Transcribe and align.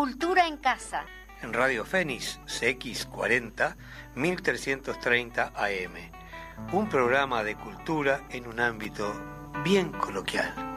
Cultura 0.00 0.46
en 0.46 0.56
Casa. 0.56 1.04
En 1.42 1.52
Radio 1.52 1.84
Fénix 1.84 2.40
CX40 2.46 3.76
1330 4.14 5.52
AM. 5.54 5.92
Un 6.72 6.88
programa 6.88 7.44
de 7.44 7.54
cultura 7.54 8.22
en 8.30 8.46
un 8.46 8.60
ámbito 8.60 9.12
bien 9.62 9.92
coloquial. 9.92 10.69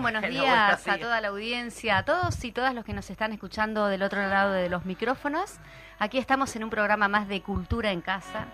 Buenos 0.00 0.22
días 0.28 0.88
a 0.88 0.98
toda 0.98 1.20
la 1.20 1.28
audiencia, 1.28 1.98
a 1.98 2.04
todos 2.04 2.42
y 2.44 2.52
todas 2.52 2.74
los 2.74 2.84
que 2.84 2.94
nos 2.94 3.10
están 3.10 3.32
escuchando 3.32 3.86
del 3.88 4.02
otro 4.02 4.26
lado 4.26 4.52
de 4.52 4.68
los 4.68 4.84
micrófonos. 4.86 5.58
Aquí 5.98 6.18
estamos 6.18 6.56
en 6.56 6.64
un 6.64 6.70
programa 6.70 7.06
más 7.08 7.28
de 7.28 7.42
Cultura 7.42 7.92
en 7.92 8.00
Casa. 8.00 8.46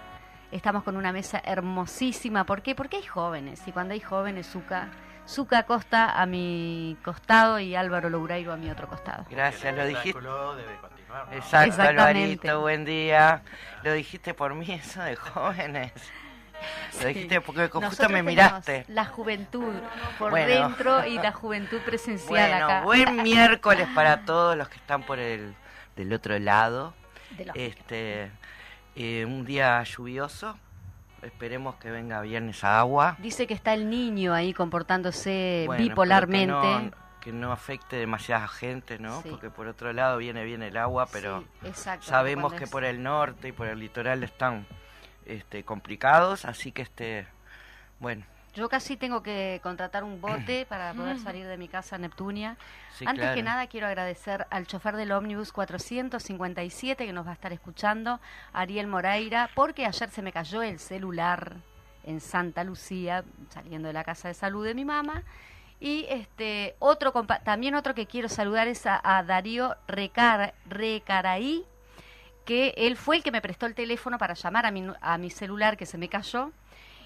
Estamos 0.50 0.82
con 0.82 0.96
una 0.96 1.12
mesa 1.12 1.40
hermosísima. 1.44 2.44
¿Por 2.44 2.62
qué? 2.62 2.74
Porque 2.74 2.96
hay 2.96 3.04
jóvenes. 3.04 3.62
Y 3.66 3.72
cuando 3.72 3.94
hay 3.94 4.00
jóvenes, 4.00 4.48
Zuka, 4.48 4.88
Zuka 5.26 5.62
Costa 5.62 6.20
a 6.20 6.26
mi 6.26 6.96
costado 7.04 7.60
y 7.60 7.76
Álvaro 7.76 8.10
Loureiro 8.10 8.52
a 8.52 8.56
mi 8.56 8.68
otro 8.68 8.88
costado. 8.88 9.24
Gracias, 9.30 9.74
lo 9.74 9.86
dijiste. 9.86 10.18
Exacto, 11.32 11.82
Alvarito, 11.82 12.60
buen 12.60 12.84
día. 12.84 13.42
Lo 13.84 13.92
dijiste 13.92 14.34
por 14.34 14.54
mí, 14.54 14.66
eso 14.72 15.00
de 15.02 15.14
jóvenes. 15.14 15.92
Lo 17.00 17.08
dijiste 17.08 17.40
porque 17.40 17.68
justo 17.68 18.08
me 18.08 18.22
miraste. 18.22 18.84
La 18.88 19.04
juventud 19.04 19.74
por 20.18 20.32
dentro 20.32 21.06
y 21.06 21.16
la 21.16 21.32
juventud 21.32 21.78
presencial 21.80 22.82
bueno, 22.84 22.84
Buen 22.84 23.22
miércoles 23.22 23.88
para 23.94 24.24
todos 24.24 24.56
los 24.56 24.68
que 24.68 24.76
están 24.76 25.02
por 25.02 25.18
el 25.18 25.54
del 25.96 26.12
otro 26.12 26.38
lado. 26.38 26.94
este 27.54 28.30
eh, 28.96 29.24
un 29.24 29.44
día 29.44 29.82
lluvioso. 29.82 30.58
Esperemos 31.22 31.74
que 31.76 31.90
venga 31.90 32.22
viernes 32.22 32.64
a 32.64 32.80
agua. 32.80 33.16
Dice 33.18 33.46
que 33.46 33.52
está 33.52 33.74
el 33.74 33.90
niño 33.90 34.32
ahí 34.32 34.54
comportándose 34.54 35.68
bipolarmente. 35.78 36.92
Que 37.20 37.32
no, 37.32 37.52
afecte 37.52 37.96
demasiada 37.96 38.48
gente, 38.48 38.98
¿no? 38.98 39.22
Porque 39.28 39.50
por 39.50 39.66
otro 39.66 39.92
lado 39.92 40.16
viene 40.16 40.42
bien 40.44 40.62
el 40.62 40.78
agua, 40.78 41.06
pero 41.12 41.44
sabemos 42.00 42.54
que 42.54 42.66
por 42.66 42.84
el 42.84 43.02
norte 43.02 43.48
y 43.48 43.52
por 43.52 43.66
el 43.66 43.78
litoral 43.78 44.22
están 44.22 44.66
este, 45.26 45.64
complicados, 45.64 46.44
así 46.44 46.72
que 46.72 46.82
este, 46.82 47.26
bueno. 47.98 48.24
Yo 48.54 48.68
casi 48.68 48.96
tengo 48.96 49.22
que 49.22 49.60
contratar 49.62 50.02
un 50.02 50.20
bote 50.20 50.66
para 50.68 50.92
poder 50.92 51.18
salir 51.18 51.46
de 51.46 51.56
mi 51.56 51.68
casa 51.68 51.98
Neptunia. 51.98 52.56
Antes 53.06 53.30
que 53.34 53.42
nada 53.42 53.66
quiero 53.68 53.86
agradecer 53.86 54.46
al 54.50 54.66
chofer 54.66 54.96
del 54.96 55.12
ómnibus 55.12 55.52
457 55.52 57.06
que 57.06 57.12
nos 57.12 57.26
va 57.26 57.30
a 57.30 57.34
estar 57.34 57.52
escuchando, 57.52 58.20
Ariel 58.52 58.88
Moreira, 58.88 59.50
porque 59.54 59.86
ayer 59.86 60.10
se 60.10 60.22
me 60.22 60.32
cayó 60.32 60.62
el 60.62 60.78
celular 60.78 61.56
en 62.04 62.20
Santa 62.20 62.64
Lucía, 62.64 63.24
saliendo 63.50 63.88
de 63.88 63.94
la 63.94 64.04
casa 64.04 64.28
de 64.28 64.34
salud 64.34 64.64
de 64.64 64.74
mi 64.74 64.84
mamá. 64.84 65.22
Y 65.80 66.06
este 66.10 66.76
otro 66.78 67.12
también 67.42 67.74
otro 67.74 67.94
que 67.94 68.06
quiero 68.06 68.28
saludar 68.28 68.68
es 68.68 68.84
a, 68.84 69.22
Darío 69.26 69.76
Recar, 69.88 70.54
Recaraí, 70.66 71.64
que 72.44 72.74
él 72.76 72.96
fue 72.96 73.16
el 73.16 73.22
que 73.22 73.30
me 73.30 73.40
prestó 73.40 73.66
el 73.66 73.74
teléfono 73.74 74.18
para 74.18 74.34
llamar 74.34 74.66
a 74.66 74.70
mi, 74.70 74.86
a 75.00 75.18
mi 75.18 75.30
celular 75.30 75.76
que 75.76 75.86
se 75.86 75.98
me 75.98 76.08
cayó. 76.08 76.50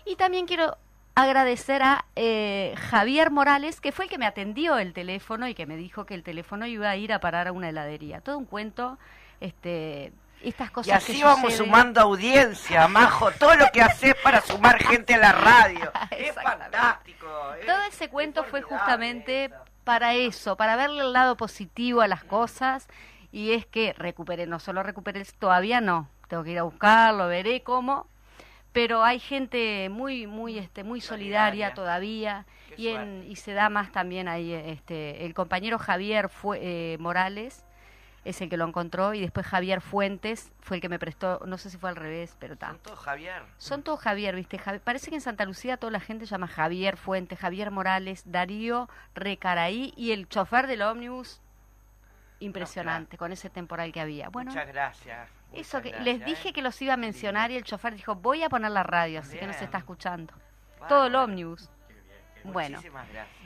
Y 0.05 0.17
también 0.17 0.47
quiero 0.47 0.77
agradecer 1.15 1.83
a 1.83 2.05
eh, 2.17 2.75
Javier 2.91 3.31
Morales, 3.31 3.81
que 3.81 3.93
fue 3.93 4.07
el 4.07 4.11
que 4.11 4.19
me 4.19 4.27
atendió 4.27 4.79
el 4.79 4.93
teléfono 4.93 5.47
y 5.47 5.55
que 5.55 5.67
me 5.67 5.77
dijo 5.77 6.07
que 6.07 6.15
el 6.15 6.23
teléfono 6.23 6.67
iba 6.67 6.91
a 6.91 6.97
ir 6.97 7.13
a 7.13 7.21
parar 7.21 7.49
a 7.49 7.53
una 7.53 7.69
heladería. 7.69 8.21
Todo 8.21 8.37
un 8.37 8.47
cuento, 8.47 8.99
este, 9.41 10.13
estas 10.43 10.71
cosas. 10.71 10.89
Y 10.89 10.91
así 10.93 11.23
vamos 11.23 11.55
sumando 11.55 12.01
audiencia, 12.01 12.89
Majo, 12.89 13.31
todo 13.33 13.55
lo 13.55 13.67
que 13.73 13.83
haces 13.83 14.15
para 14.23 14.41
sumar 14.41 14.83
gente 14.83 15.15
a 15.15 15.19
la 15.19 15.33
radio. 15.33 15.93
es 16.11 16.35
fantástico. 16.35 17.27
Todo 17.65 17.83
ese 17.89 18.09
cuento 18.09 18.45
fue 18.45 18.63
justamente 18.63 19.51
para 19.85 20.15
eso, 20.15 20.57
para 20.57 20.77
verle 20.77 21.03
el 21.03 21.13
lado 21.13 21.37
positivo 21.37 22.01
a 22.01 22.09
las 22.09 22.25
cosas 22.25 22.89
y 23.35 23.51
es 23.51 23.67
que 23.67 23.93
recuperé, 23.95 24.47
no 24.47 24.61
solo 24.61 24.85
recuperé, 24.85 25.25
todavía 25.41 25.81
no, 25.81 26.09
tengo 26.29 26.45
que 26.45 26.53
ir 26.53 26.59
a 26.61 26.63
buscarlo, 26.63 27.27
veré 27.27 27.65
cómo, 27.65 28.07
pero 28.73 29.03
hay 29.03 29.19
gente 29.19 29.89
muy 29.89 30.29
muy 30.29 30.57
este 30.57 30.85
muy 30.85 31.01
solidaria, 31.01 31.75
todavía 31.75 32.47
y, 32.77 32.89
en, 32.89 33.25
y 33.29 33.35
se 33.35 33.53
da 33.53 33.71
más 33.71 33.91
también 33.91 34.29
ahí 34.29 34.53
este 34.53 35.27
el 35.27 35.35
compañero 35.35 35.81
Javier 35.81 36.29
fue, 36.29 36.61
eh, 36.63 36.97
Morales 37.01 37.65
es 38.25 38.41
el 38.41 38.49
que 38.49 38.57
lo 38.57 38.69
encontró 38.69 39.15
y 39.15 39.21
después 39.21 39.45
Javier 39.47 39.81
Fuentes 39.81 40.53
fue 40.61 40.77
el 40.77 40.81
que 40.81 40.89
me 40.89 41.01
prestó, 41.01 41.41
no 41.45 41.59
sé 41.59 41.71
si 41.71 41.77
fue 41.77 41.91
al 41.91 41.97
revés, 41.97 42.37
pero 42.39 42.55
está. 42.55 42.69
Son 42.69 42.79
todos 42.79 42.99
Javier. 43.01 43.43
Son 43.59 43.83
todos 43.83 44.01
Javier, 44.01 44.35
¿viste? 44.35 44.59
parece 44.83 45.11
que 45.11 45.17
en 45.17 45.21
Santa 45.21 45.45
Lucía 45.45 45.77
toda 45.77 45.91
la 45.91 46.01
gente 46.01 46.25
llama 46.25 46.47
Javier 46.47 46.97
Fuentes, 46.97 47.39
Javier 47.39 47.71
Morales, 47.71 48.23
Darío 48.25 48.89
Recaraí 49.15 49.93
y 49.97 50.13
el 50.13 50.27
chofer 50.29 50.69
del 50.69 50.83
ómnibus 50.83 51.43
impresionante 52.41 53.17
con 53.17 53.33
ese 53.33 53.51
temporal 53.51 53.93
que 53.93 54.01
había. 54.01 54.29
Bueno, 54.29 54.51
muchas 54.51 54.69
gracias. 54.69 55.29
eso 55.53 55.81
que 55.81 55.93
les 56.01 56.25
dije 56.25 56.51
¿eh? 56.51 56.53
que 56.53 56.63
los 56.63 56.81
iba 56.83 56.95
a 56.95 56.97
mencionar 56.97 57.51
y 57.51 57.57
el 57.57 57.65
chofer 57.65 57.95
dijo, 57.95 58.15
voy 58.15 58.43
a 58.43 58.49
poner 58.49 58.71
la 58.71 58.83
radio, 58.83 59.21
así 59.21 59.39
que 59.39 59.47
no 59.47 59.53
se 59.53 59.65
está 59.65 59.79
escuchando. 59.79 60.35
Todo 60.89 61.07
el 61.07 61.15
ómnibus. 61.15 61.71
Bueno, 62.45 62.79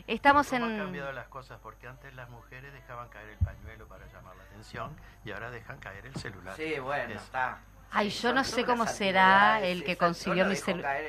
estamos 0.08 0.52
en... 0.52 0.64
Han 0.64 0.78
cambiado 0.78 1.12
las 1.12 1.28
cosas 1.28 1.60
porque 1.62 1.86
antes 1.86 2.12
las 2.14 2.28
mujeres 2.30 2.72
dejaban 2.72 3.08
caer 3.10 3.28
el 3.28 3.38
pañuelo 3.38 3.86
para 3.86 4.04
llamar 4.06 4.34
la 4.34 4.42
atención. 4.42 4.86
atención 4.86 4.96
y 5.24 5.30
ahora 5.30 5.50
dejan 5.52 5.78
caer 5.78 6.06
el 6.06 6.16
celular. 6.16 6.56
Sí, 6.56 6.80
bueno, 6.80 7.14
está. 7.14 7.60
Ay, 7.92 8.10
yo 8.10 8.34
no 8.34 8.42
sé 8.42 8.64
cómo 8.64 8.86
será 8.86 9.60
el 9.60 9.84
que 9.84 9.96
consiguió 9.96 10.46
mi 10.46 10.56
celular 10.56 11.00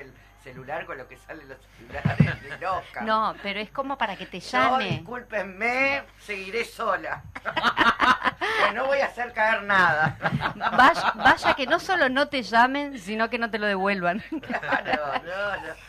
celular 0.43 0.85
con 0.85 0.97
lo 0.97 1.07
que 1.07 1.17
salen 1.17 1.47
los 1.47 1.57
celulares 1.77 2.43
de 2.43 2.57
loca. 2.57 3.01
No, 3.01 3.35
pero 3.43 3.59
es 3.59 3.69
como 3.71 3.97
para 3.97 4.15
que 4.15 4.25
te 4.25 4.39
llame. 4.39 4.69
No, 4.69 4.79
discúlpenme, 4.79 6.03
seguiré 6.19 6.65
sola. 6.65 7.23
no 8.73 8.85
voy 8.85 8.99
a 8.99 9.07
hacer 9.07 9.33
caer 9.33 9.63
nada. 9.63 10.17
Vaya, 10.55 11.13
vaya, 11.15 11.53
que 11.53 11.65
no 11.65 11.79
solo 11.79 12.09
no 12.09 12.27
te 12.27 12.43
llamen, 12.43 12.97
sino 12.99 13.29
que 13.29 13.37
no 13.37 13.49
te 13.49 13.59
lo 13.59 13.67
devuelvan. 13.67 14.19
Claro, 14.41 15.21
no, 15.25 15.55
no. 15.55 15.88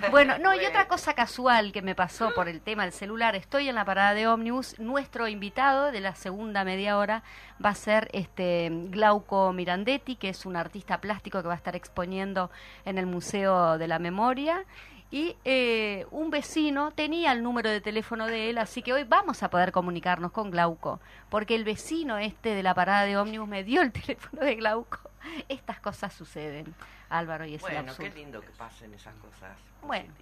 Bueno, 0.10 0.38
no, 0.38 0.54
y 0.54 0.64
otra 0.64 0.88
cosa 0.88 1.14
casual 1.14 1.72
que 1.72 1.82
me 1.82 1.94
pasó 1.94 2.32
por 2.34 2.48
el 2.48 2.60
tema 2.60 2.84
del 2.84 2.92
celular, 2.92 3.34
estoy 3.36 3.68
en 3.68 3.74
la 3.74 3.84
parada 3.84 4.14
de 4.14 4.26
ómnibus, 4.26 4.78
nuestro 4.78 5.28
invitado 5.28 5.92
de 5.92 6.00
la 6.00 6.14
segunda 6.14 6.64
media 6.64 6.96
hora 6.98 7.22
va 7.64 7.70
a 7.70 7.74
ser 7.74 8.08
este 8.12 8.70
Glauco 8.88 9.52
Mirandetti, 9.52 10.16
que 10.16 10.30
es 10.30 10.46
un 10.46 10.56
artista 10.56 11.00
plástico 11.00 11.42
que 11.42 11.48
va 11.48 11.54
a 11.54 11.56
estar 11.56 11.76
exponiendo 11.76 12.50
en 12.84 12.98
el 12.98 13.06
Museo 13.06 13.78
de 13.78 13.88
la 13.88 13.98
Memoria. 13.98 14.64
Y 15.12 15.36
eh, 15.44 16.06
un 16.12 16.30
vecino 16.30 16.92
tenía 16.92 17.32
el 17.32 17.42
número 17.42 17.68
de 17.68 17.80
teléfono 17.80 18.26
de 18.26 18.50
él, 18.50 18.58
así 18.58 18.80
que 18.80 18.92
hoy 18.92 19.02
vamos 19.02 19.42
a 19.42 19.50
poder 19.50 19.72
comunicarnos 19.72 20.30
con 20.30 20.52
Glauco, 20.52 21.00
porque 21.30 21.56
el 21.56 21.64
vecino 21.64 22.16
este 22.16 22.54
de 22.54 22.62
la 22.62 22.74
parada 22.74 23.04
de 23.04 23.16
ómnibus 23.16 23.48
me 23.48 23.64
dio 23.64 23.82
el 23.82 23.90
teléfono 23.92 24.42
de 24.42 24.54
Glauco. 24.54 24.98
Estas 25.48 25.80
cosas 25.80 26.14
suceden, 26.14 26.74
Álvaro, 27.10 27.44
y 27.44 27.56
es 27.56 27.60
Bueno, 27.60 27.92
qué 27.96 28.10
lindo 28.10 28.40
que 28.40 28.50
pasen 28.50 28.94
esas 28.94 29.14
cosas. 29.16 29.58
Bueno, 29.82 30.12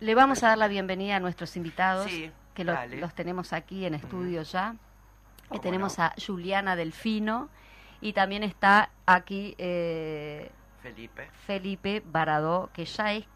le 0.00 0.14
vamos 0.14 0.42
a 0.42 0.48
dar 0.48 0.58
la 0.58 0.68
bienvenida 0.68 1.16
a 1.16 1.20
nuestros 1.20 1.56
invitados, 1.56 2.10
que 2.54 2.64
los 2.64 3.14
tenemos 3.14 3.52
aquí 3.52 3.84
en 3.84 3.94
estudio 3.94 4.42
ya. 4.42 4.74
tenemos 5.62 5.98
a 5.98 6.14
Juliana 6.24 6.76
Delfino 6.76 7.48
y 8.00 8.14
también 8.14 8.42
está 8.42 8.90
aquí 9.06 9.54
eh, 9.58 10.50
Felipe. 10.82 11.28
Felipe 11.46 12.02
Baradó, 12.04 12.70
que 12.72 12.86
ya 12.86 13.12
es 13.12 13.26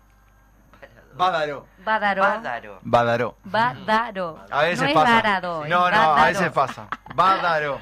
Bádaro. 1.16 1.66
Bádaro. 1.84 2.22
Bádaro. 2.22 2.80
Bádaro. 2.82 3.36
Bádaro. 3.44 4.44
A 4.50 4.62
veces 4.62 4.88
no 4.88 4.94
pasa. 4.94 5.40
no, 5.40 5.90
no, 5.90 6.14
a 6.16 6.26
veces 6.26 6.50
pasa. 6.50 6.88
Bádaro. 7.14 7.80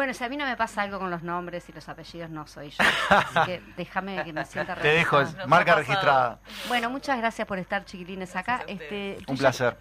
Bueno, 0.00 0.14
si 0.14 0.24
a 0.24 0.30
mí 0.30 0.38
no 0.38 0.46
me 0.46 0.56
pasa 0.56 0.80
algo 0.80 0.98
con 0.98 1.10
los 1.10 1.22
nombres 1.22 1.68
y 1.68 1.72
los 1.72 1.86
apellidos, 1.86 2.30
no 2.30 2.46
soy 2.46 2.70
yo. 2.70 2.82
Así 3.10 3.38
que 3.44 3.62
déjame 3.76 4.24
que 4.24 4.32
me 4.32 4.46
sienta 4.46 4.74
Te 4.74 4.88
dejo, 4.88 5.22
marca 5.46 5.74
registrada. 5.74 6.38
Bueno, 6.68 6.88
muchas 6.88 7.18
gracias 7.18 7.46
por 7.46 7.58
estar, 7.58 7.84
chiquilines, 7.84 8.34
acá. 8.34 8.64
Este, 8.66 9.18
Un 9.26 9.36
placer. 9.36 9.76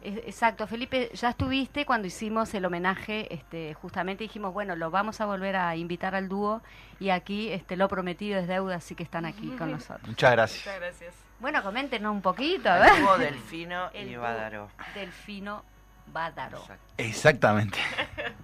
Exacto, 0.00 0.66
Felipe, 0.66 1.10
ya 1.12 1.28
estuviste 1.28 1.84
cuando 1.84 2.06
hicimos 2.06 2.54
el 2.54 2.64
homenaje, 2.64 3.34
este, 3.34 3.74
justamente 3.74 4.24
dijimos, 4.24 4.54
bueno, 4.54 4.76
lo 4.76 4.90
vamos 4.90 5.20
a 5.20 5.26
volver 5.26 5.56
a 5.56 5.76
invitar 5.76 6.14
al 6.14 6.30
dúo 6.30 6.62
y 6.98 7.10
aquí 7.10 7.50
este, 7.50 7.76
lo 7.76 7.86
prometido 7.86 8.40
es 8.40 8.48
deuda, 8.48 8.76
así 8.76 8.94
que 8.94 9.02
están 9.02 9.26
aquí 9.26 9.48
con 9.58 9.72
nosotros. 9.72 10.08
Muchas 10.08 10.32
gracias. 10.32 10.64
Muchas 10.64 10.80
gracias. 10.80 11.14
Bueno, 11.38 11.62
coméntenos 11.62 12.12
un 12.12 12.22
poquito, 12.22 12.70
a 12.70 12.78
ver. 12.78 12.94
El 12.94 13.02
dúo 13.02 13.18
Delfino 13.18 13.90
y 13.92 14.16
Bádaro. 14.16 14.70
Delfino 14.94 15.62
Bádaro. 16.06 16.64
Exactamente. 16.96 17.78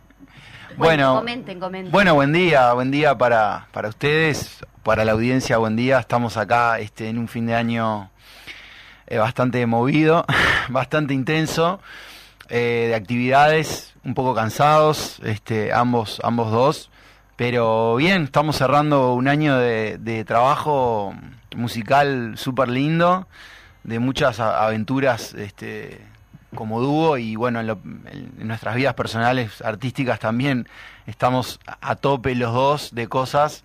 bueno, 0.76 1.16
comenten, 1.16 1.60
comenten. 1.60 1.92
Bueno, 1.92 2.14
buen 2.14 2.32
día, 2.32 2.72
buen 2.72 2.90
día 2.90 3.16
para, 3.16 3.68
para 3.72 3.88
ustedes, 3.88 4.64
para 4.82 5.04
la 5.04 5.12
audiencia, 5.12 5.58
buen 5.58 5.76
día. 5.76 5.98
Estamos 5.98 6.36
acá 6.36 6.78
este, 6.78 7.08
en 7.08 7.18
un 7.18 7.28
fin 7.28 7.46
de 7.46 7.54
año 7.54 8.10
eh, 9.06 9.18
bastante 9.18 9.64
movido, 9.66 10.24
bastante 10.68 11.14
intenso, 11.14 11.80
eh, 12.48 12.86
de 12.88 12.94
actividades, 12.94 13.94
un 14.04 14.14
poco 14.14 14.34
cansados, 14.34 15.20
este, 15.24 15.72
ambos, 15.72 16.20
ambos 16.24 16.50
dos. 16.50 16.90
Pero 17.36 17.96
bien, 17.96 18.24
estamos 18.24 18.56
cerrando 18.56 19.14
un 19.14 19.28
año 19.28 19.58
de, 19.58 20.24
trabajo 20.26 21.14
musical 21.54 22.34
súper 22.36 22.68
lindo, 22.68 23.28
de 23.84 23.98
muchas 23.98 24.40
aventuras 24.40 25.34
este, 25.34 26.00
como 26.54 26.80
dúo 26.80 27.18
y 27.18 27.36
bueno, 27.36 27.60
en, 27.60 28.46
nuestras 28.46 28.74
vidas 28.74 28.94
personales, 28.94 29.62
artísticas 29.62 30.18
también 30.18 30.68
estamos 31.06 31.60
a 31.80 31.96
tope 31.96 32.34
los 32.34 32.52
dos 32.52 32.94
de 32.94 33.08
cosas. 33.08 33.64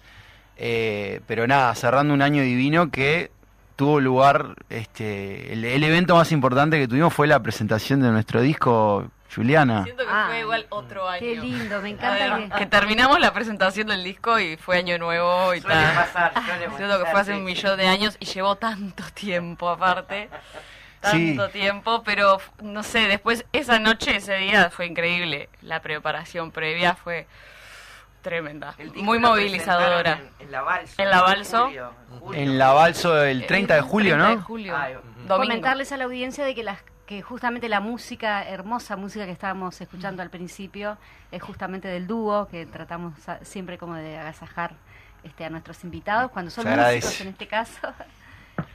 Eh, 0.57 1.21
pero 1.27 1.47
nada, 1.47 1.73
cerrando 1.75 2.13
un 2.13 2.21
año 2.21 2.43
divino 2.43 2.91
que 2.91 3.31
tuvo 3.75 3.99
lugar, 3.99 4.53
este, 4.69 5.53
el, 5.53 5.83
evento 5.83 6.15
más 6.15 6.31
importante 6.31 6.77
que 6.77 6.87
tuvimos 6.87 7.11
fue 7.11 7.25
la 7.25 7.41
presentación 7.41 7.99
de 7.99 8.11
nuestro 8.11 8.39
disco, 8.39 9.09
Juliana. 9.33 9.85
Siento 9.85 10.03
que 10.03 10.09
fue 10.09 10.19
ah, 10.19 10.39
igual 10.39 10.67
otro 10.69 11.09
año. 11.09 11.19
Qué 11.19 11.35
lindo, 11.35 11.81
me 11.81 11.89
encanta 11.93 12.59
que... 12.59 12.65
terminamos 12.67 13.19
la 13.19 13.33
presentación 13.33 13.87
del 13.87 14.03
disco 14.03 14.39
y 14.39 14.55
fue 14.57 14.77
año 14.77 14.99
nuevo 14.99 15.55
y 15.55 15.61
tal. 15.61 15.95
Pasar, 15.95 16.31
Siento 16.77 17.03
que 17.03 17.09
fue 17.09 17.19
hace 17.21 17.33
un 17.33 17.43
millón 17.43 17.75
de 17.75 17.87
años 17.87 18.17
y 18.19 18.25
llevó 18.25 18.55
tanto 18.55 19.03
tiempo 19.15 19.67
aparte. 19.67 20.29
Tanto 21.01 21.49
tiempo, 21.49 22.03
pero 22.03 22.39
no 22.61 22.83
sé, 22.83 23.07
después 23.07 23.45
esa 23.53 23.79
noche, 23.79 24.15
ese 24.15 24.35
día 24.35 24.69
fue 24.69 24.85
increíble. 24.85 25.49
La 25.61 25.81
preparación 25.81 26.51
previa 26.51 26.95
fue 26.95 27.27
Tremenda. 28.21 28.75
Muy 28.95 29.19
movilizadora. 29.19 30.21
En, 30.39 30.51
la 30.51 30.61
Balso. 30.61 31.01
En 31.01 31.09
la 31.09 31.21
Balso. 31.21 31.71
En 32.33 32.57
la 32.59 32.71
Balso 32.71 33.23
el 33.23 33.47
30 33.47 33.75
de 33.75 33.81
julio, 33.81 34.17
¿no? 34.17 34.29
De 34.29 34.41
julio. 34.41 34.75
Comentarles 35.27 35.91
a 35.91 35.97
la 35.97 36.05
audiencia 36.05 36.45
de 36.45 36.53
que 36.53 36.63
las 36.63 36.79
que 37.05 37.21
justamente 37.21 37.67
la 37.67 37.81
música, 37.81 38.47
hermosa 38.47 38.95
música 38.95 39.25
que 39.25 39.33
estábamos 39.33 39.81
escuchando 39.81 40.21
al 40.21 40.29
principio, 40.29 40.97
es 41.29 41.41
justamente 41.41 41.89
del 41.89 42.07
dúo, 42.07 42.47
que 42.47 42.65
tratamos 42.65 43.15
siempre 43.41 43.77
como 43.77 43.95
de 43.95 44.17
agasajar 44.17 44.75
este, 45.23 45.43
a 45.43 45.49
nuestros 45.49 45.83
invitados, 45.83 46.31
cuando 46.31 46.51
son 46.51 46.69
músicos 46.69 47.19
en 47.19 47.27
este 47.27 47.47
caso. 47.47 47.93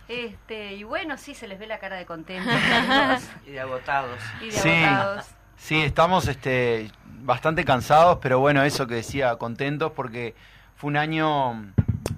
Este, 0.09 0.75
y 0.75 0.85
bueno, 0.85 1.17
sí, 1.17 1.35
se 1.35 1.49
les 1.49 1.59
ve 1.59 1.67
la 1.67 1.79
cara 1.79 1.97
de 1.97 2.07
contento. 2.07 2.51
y 3.47 3.51
de 3.51 3.61
agotados. 3.61 4.21
Y 4.41 4.51
de 4.51 4.59
agotados. 4.59 5.27
Sí, 5.57 5.81
estamos 5.83 6.29
este, 6.29 6.91
bastante 7.05 7.65
cansados, 7.65 8.19
pero 8.21 8.39
bueno, 8.39 8.63
eso 8.63 8.87
que 8.87 8.97
decía, 8.97 9.37
contentos 9.37 9.93
porque 9.93 10.35
fue 10.77 10.89
un 10.89 10.97
año 10.97 11.73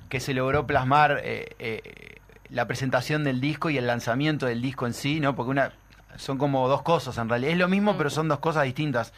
que 0.08 0.20
se 0.20 0.34
logró 0.34 0.66
plasmar 0.66 1.20
eh, 1.22 1.54
eh, 1.58 2.16
la 2.50 2.66
presentación 2.66 3.24
del 3.24 3.40
disco 3.40 3.70
y 3.70 3.78
el 3.78 3.86
lanzamiento 3.86 4.46
del 4.46 4.60
disco 4.60 4.86
en 4.86 4.94
sí, 4.94 5.20
¿no? 5.20 5.34
Porque 5.36 5.50
una 5.50 5.72
son 6.16 6.36
como 6.36 6.68
dos 6.68 6.82
cosas 6.82 7.16
en 7.18 7.28
realidad. 7.28 7.52
Es 7.52 7.58
lo 7.58 7.68
mismo, 7.68 7.96
pero 7.96 8.10
son 8.10 8.28
dos 8.28 8.40
cosas 8.40 8.64
distintas. 8.64 9.12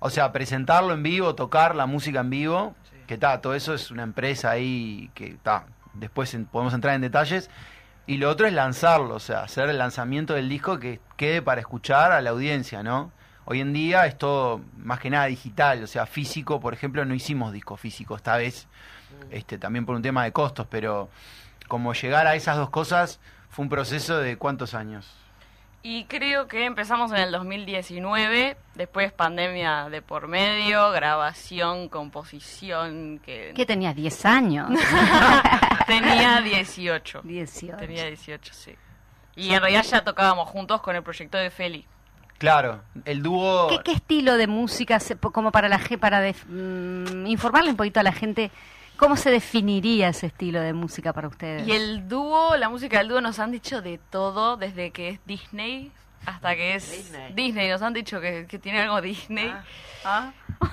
O 0.00 0.10
sea, 0.10 0.32
presentarlo 0.32 0.92
en 0.92 1.02
vivo, 1.02 1.34
tocar 1.34 1.76
la 1.76 1.86
música 1.86 2.20
en 2.20 2.30
vivo, 2.30 2.74
que 3.06 3.14
está, 3.14 3.40
todo 3.40 3.54
eso 3.54 3.74
es 3.74 3.90
una 3.90 4.02
empresa 4.02 4.50
ahí 4.50 5.10
que 5.14 5.28
está. 5.28 5.66
Después 5.94 6.36
podemos 6.50 6.74
entrar 6.74 6.94
en 6.94 7.02
detalles. 7.02 7.50
Y 8.06 8.16
lo 8.16 8.28
otro 8.28 8.46
es 8.46 8.52
lanzarlo, 8.52 9.14
o 9.14 9.20
sea, 9.20 9.42
hacer 9.42 9.68
el 9.68 9.78
lanzamiento 9.78 10.34
del 10.34 10.48
disco 10.48 10.78
que 10.78 11.00
quede 11.16 11.40
para 11.40 11.60
escuchar 11.60 12.10
a 12.10 12.20
la 12.20 12.30
audiencia, 12.30 12.82
¿no? 12.82 13.12
Hoy 13.44 13.60
en 13.60 13.72
día 13.72 14.06
es 14.06 14.18
todo 14.18 14.60
más 14.76 14.98
que 14.98 15.10
nada 15.10 15.26
digital, 15.26 15.82
o 15.82 15.86
sea, 15.86 16.06
físico, 16.06 16.60
por 16.60 16.74
ejemplo, 16.74 17.04
no 17.04 17.14
hicimos 17.14 17.52
disco 17.52 17.76
físico 17.76 18.16
esta 18.16 18.36
vez, 18.36 18.66
este, 19.30 19.58
también 19.58 19.86
por 19.86 19.94
un 19.94 20.02
tema 20.02 20.24
de 20.24 20.32
costos, 20.32 20.66
pero 20.68 21.10
como 21.68 21.92
llegar 21.92 22.26
a 22.26 22.34
esas 22.34 22.56
dos 22.56 22.70
cosas 22.70 23.20
fue 23.50 23.64
un 23.64 23.68
proceso 23.68 24.18
de 24.18 24.36
cuántos 24.36 24.74
años. 24.74 25.08
Y 25.84 26.04
creo 26.04 26.46
que 26.46 26.64
empezamos 26.64 27.10
en 27.10 27.18
el 27.18 27.32
2019, 27.32 28.56
después 28.76 29.12
pandemia 29.12 29.88
de 29.88 30.00
por 30.00 30.28
medio, 30.28 30.92
grabación, 30.92 31.88
composición. 31.88 33.18
que 33.18 33.52
¿Qué 33.54 33.66
tenías? 33.66 33.96
¿10 33.96 34.24
años? 34.24 34.70
Tenía 35.86 36.40
18. 36.40 37.22
18. 37.24 37.76
Tenía 37.78 38.06
18, 38.06 38.54
sí. 38.54 38.76
Y 39.34 39.52
en 39.52 39.60
realidad 39.60 39.82
ya 39.82 40.04
tocábamos 40.04 40.48
juntos 40.48 40.80
con 40.82 40.94
el 40.94 41.02
proyecto 41.02 41.36
de 41.36 41.50
Feli. 41.50 41.84
Claro, 42.38 42.82
el 43.04 43.22
dúo... 43.22 43.68
¿Qué, 43.84 43.92
estilo 43.92 44.36
de 44.36 44.46
música, 44.46 44.98
como 45.32 45.50
para 45.50 45.68
la 45.68 45.80
para 46.00 46.32
mm, 46.48 47.26
informarle 47.26 47.70
un 47.70 47.76
poquito 47.76 47.98
a 48.00 48.02
la 48.02 48.12
gente, 48.12 48.50
cómo 49.02 49.16
se 49.16 49.32
definiría 49.32 50.10
ese 50.10 50.26
estilo 50.26 50.60
de 50.60 50.72
música 50.72 51.12
para 51.12 51.26
ustedes? 51.26 51.66
Y 51.66 51.72
el 51.72 52.08
dúo, 52.08 52.56
la 52.56 52.68
música 52.68 52.98
del 52.98 53.08
dúo 53.08 53.20
nos 53.20 53.40
han 53.40 53.50
dicho 53.50 53.82
de 53.82 53.98
todo, 53.98 54.56
desde 54.56 54.92
que 54.92 55.08
es 55.08 55.20
Disney 55.26 55.90
hasta 56.24 56.54
que 56.54 56.76
es 56.76 57.12
Disney. 57.34 57.68
Nos 57.68 57.82
han 57.82 57.94
dicho 57.94 58.20
que, 58.20 58.46
tiene 58.62 58.80
algo 58.80 59.00
Disney. 59.00 59.52
Ah. 59.52 59.64
¿Ah? 60.04 60.32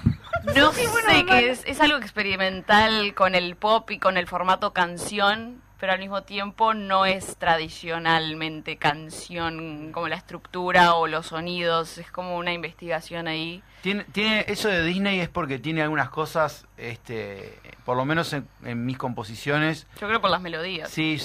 No 0.55 0.71
sé, 0.71 0.85
que 1.25 1.49
es, 1.49 1.63
es 1.65 1.81
algo 1.81 1.97
experimental 1.97 3.13
con 3.13 3.35
el 3.35 3.57
pop 3.57 3.91
y 3.91 3.99
con 3.99 4.15
el 4.15 4.25
formato 4.25 4.71
canción 4.71 5.61
pero 5.79 5.93
al 5.93 5.99
mismo 5.99 6.23
tiempo 6.23 6.73
no 6.73 7.05
es 7.05 7.37
tradicionalmente 7.37 8.77
canción 8.77 9.91
como 9.93 10.09
la 10.09 10.17
estructura 10.17 10.95
o 10.95 11.07
los 11.07 11.27
sonidos, 11.27 11.97
es 11.97 12.11
como 12.11 12.37
una 12.37 12.51
investigación 12.51 13.27
ahí. 13.27 13.63
Tiene, 13.81 14.03
tiene 14.11 14.45
eso 14.47 14.67
de 14.67 14.83
Disney 14.83 15.19
es 15.19 15.29
porque 15.29 15.57
tiene 15.57 15.81
algunas 15.81 16.09
cosas, 16.09 16.65
este, 16.77 17.59
por 17.85 17.95
lo 17.95 18.03
menos 18.03 18.33
en, 18.33 18.85
mis 18.85 18.97
composiciones. 18.97 19.87
Yo 20.01 20.07
creo 20.07 20.19
por 20.19 20.29
las 20.29 20.41
melodías. 20.41 20.89
Sí, 20.89 21.17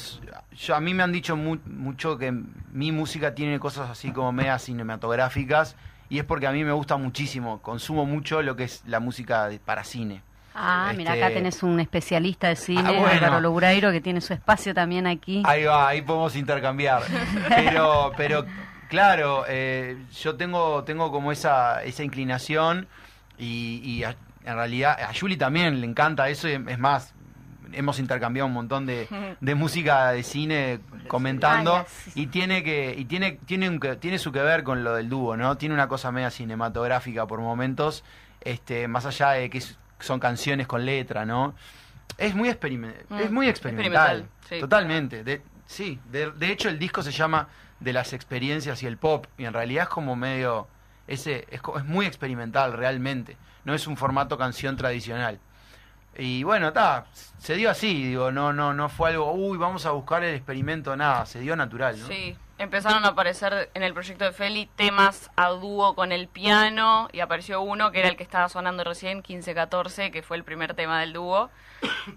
yo, 0.57 0.77
a 0.77 0.81
mí 0.81 0.95
me 0.95 1.03
han 1.03 1.13
dicho 1.13 1.37
mucho 1.37 2.17
que 2.17 2.33
mi 2.73 2.93
música 2.93 3.35
tiene 3.35 3.59
cosas 3.59 3.91
así 3.91 4.13
como 4.13 4.31
medias 4.31 4.63
cinematográficas 4.63 5.77
y 6.09 6.19
es 6.19 6.25
porque 6.25 6.47
a 6.47 6.53
mí 6.53 6.63
me 6.63 6.73
gusta 6.73 6.97
muchísimo, 6.97 7.61
consumo 7.61 8.07
mucho 8.07 8.41
lo 8.43 8.55
que 8.55 8.65
es 8.65 8.83
la 8.87 9.01
música 9.01 9.51
para 9.65 9.83
cine. 9.83 10.23
Ah, 10.55 10.93
mira, 10.97 11.15
acá 11.15 11.27
este, 11.27 11.41
tenés 11.41 11.65
un 11.65 11.81
especialista 11.81 12.47
de 12.47 12.55
cine, 12.55 12.83
ah, 12.85 13.11
Álvaro 13.11 13.41
Loureiro, 13.41 13.91
que 13.91 14.01
tiene 14.01 14.21
su 14.21 14.33
espacio 14.33 14.73
también 14.73 15.09
aquí. 15.09 15.43
Ahí 15.45 15.65
va, 15.65 15.89
ahí 15.89 16.03
podemos 16.03 16.37
intercambiar. 16.37 17.03
pero, 17.49 18.13
pero 18.17 18.47
claro, 18.89 19.45
eh, 19.49 19.97
yo 20.21 20.37
tengo, 20.37 20.85
tengo 20.85 21.11
como 21.11 21.33
esa, 21.33 21.83
esa 21.85 22.03
inclinación 22.03 22.87
y, 23.39 24.03
en 24.45 24.55
realidad 24.55 25.01
a 25.01 25.13
Julie 25.19 25.37
también 25.37 25.81
le 25.81 25.87
encanta 25.87 26.29
eso 26.29 26.49
y 26.49 26.53
es 26.53 26.79
más, 26.79 27.15
hemos 27.73 27.99
intercambiado 27.99 28.47
un 28.47 28.53
montón 28.53 28.87
de, 28.87 29.09
música 29.55 30.11
de 30.11 30.23
cine 30.23 30.81
comentando 31.09 31.85
y 32.15 32.27
tiene 32.27 32.63
que 32.63 32.95
y 32.97 33.07
tiene 33.07 33.39
tiene 33.47 33.79
tiene 33.97 34.19
su 34.19 34.33
que 34.33 34.41
ver 34.41 34.63
con 34.63 34.85
lo 34.85 34.95
del 34.95 35.09
dúo, 35.09 35.37
¿no? 35.37 35.57
Tiene 35.57 35.75
una 35.75 35.89
cosa 35.89 36.13
media 36.13 36.31
cinematográfica 36.31 37.27
por 37.27 37.41
momentos, 37.41 38.05
este 38.43 38.87
más 38.87 39.07
allá 39.07 39.31
de 39.31 39.51
que 39.51 39.63
son 39.99 40.21
canciones 40.21 40.67
con 40.67 40.85
letra, 40.85 41.25
¿no? 41.25 41.55
Es 42.19 42.35
muy, 42.35 42.49
mm, 42.51 43.19
es 43.19 43.31
muy 43.31 43.49
experimental. 43.49 44.29
totalmente. 44.61 45.25
De, 45.25 45.43
sí, 45.67 45.99
de, 46.11 46.33
hecho 46.53 46.69
el 46.69 46.79
disco 46.79 47.03
se 47.03 47.11
llama 47.11 47.49
De 47.85 47.93
las 47.93 48.13
experiencias 48.13 48.83
y 48.83 48.87
el 48.87 48.97
pop, 48.97 49.27
y 49.39 49.45
en 49.45 49.53
realidad 49.53 49.85
es 49.85 49.89
como 49.91 50.17
medio. 50.17 50.67
Ese, 51.07 51.47
es, 51.51 51.61
es 51.77 51.85
muy 51.85 52.07
experimental 52.07 52.73
realmente. 52.73 53.37
No 53.65 53.75
es 53.75 53.87
un 53.87 53.97
formato 53.97 54.39
canción 54.39 54.77
tradicional. 54.77 55.39
Y 56.17 56.45
bueno, 56.45 56.69
está, 56.69 57.07
se 57.39 57.55
dio 57.55 57.71
así, 57.71 58.05
digo, 58.05 58.31
no, 58.31 58.53
no, 58.53 58.73
no 58.73 58.89
fue 58.89 59.11
algo, 59.11 59.33
uy, 59.33 59.59
vamos 59.59 59.85
a 59.85 59.91
buscar 59.91 60.23
el 60.23 60.35
experimento, 60.35 60.97
nada, 60.97 61.27
se 61.27 61.41
dio 61.41 61.57
natural, 61.57 61.99
¿no? 61.99 62.07
Sí, 62.07 62.37
empezaron 62.59 63.05
a 63.05 63.09
aparecer 63.09 63.71
en 63.75 63.83
el 63.83 63.93
proyecto 63.95 64.25
de 64.25 64.33
Feli 64.33 64.69
temas 64.77 65.31
a 65.37 65.49
dúo 65.49 65.95
con 65.95 66.13
el 66.13 66.29
piano 66.29 67.09
y 67.13 67.21
apareció 67.21 67.61
uno 67.61 67.91
que 67.91 68.01
era 68.01 68.09
el 68.09 68.17
que 68.17 68.23
estaba 68.23 68.49
sonando 68.49 68.85
recién, 68.85 69.23
15-14, 69.23 70.11
que 70.11 70.23
fue 70.23 70.37
el 70.37 70.45
primer 70.45 70.75
tema 70.75 71.01
del 71.01 71.13
dúo. 71.13 71.51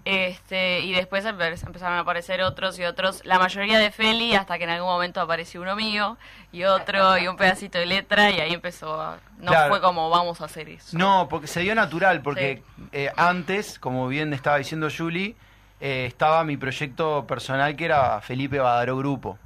Este, 0.04 0.80
y 0.80 0.92
después 0.92 1.26
empezaron 1.26 1.98
a 1.98 2.00
aparecer 2.00 2.40
otros 2.40 2.78
y 2.78 2.84
otros, 2.84 3.22
la 3.26 3.38
mayoría 3.38 3.78
de 3.78 3.90
Feli, 3.90 4.34
hasta 4.34 4.56
que 4.56 4.64
en 4.64 4.70
algún 4.70 4.88
momento 4.88 5.20
apareció 5.20 5.60
uno 5.60 5.76
mío 5.76 6.16
y 6.52 6.64
otro 6.64 7.18
y 7.18 7.28
un 7.28 7.36
pedacito 7.36 7.78
de 7.78 7.84
letra 7.84 8.30
y 8.30 8.40
ahí 8.40 8.54
empezó, 8.54 9.16
no 9.38 9.52
fue 9.68 9.80
como 9.80 10.08
vamos 10.08 10.40
a 10.40 10.46
hacer 10.46 10.70
eso. 10.70 10.96
No, 10.96 11.28
porque 11.28 11.48
se 11.48 11.60
dio 11.60 11.74
natural, 11.74 12.22
porque 12.22 12.62
eh, 12.92 13.10
antes, 13.16 13.78
como 13.78 14.08
bien 14.08 14.32
estaba 14.32 14.56
diciendo 14.56 14.88
Julie, 14.96 15.36
eh, 15.80 16.06
estaba 16.06 16.44
mi 16.44 16.56
proyecto 16.56 17.26
personal 17.26 17.76
que 17.76 17.84
era 17.84 18.20
Felipe 18.22 18.58
Badaro 18.58 18.96
Grupo 18.96 19.38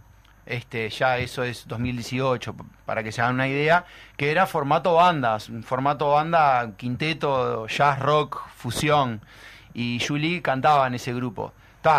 este, 0.47 0.91
ya 0.91 1.19
eso 1.19 1.45
es 1.45 1.67
2018, 1.69 2.55
para 2.85 3.03
que 3.03 3.13
se 3.13 3.23
hagan 3.23 3.37
una 3.37 3.49
idea, 3.49 3.85
que 4.17 4.31
era 4.31 4.47
formato 4.47 4.95
bandas, 4.95 5.51
formato 5.65 6.11
banda, 6.11 6.73
quinteto, 6.77 7.67
jazz, 7.69 7.99
rock, 7.99 8.43
fusión, 8.57 9.21
y 9.75 10.01
Julie 10.07 10.43
cantaba 10.43 10.87
en 10.87 10.95
ese 10.95 11.15
grupo. 11.15 11.53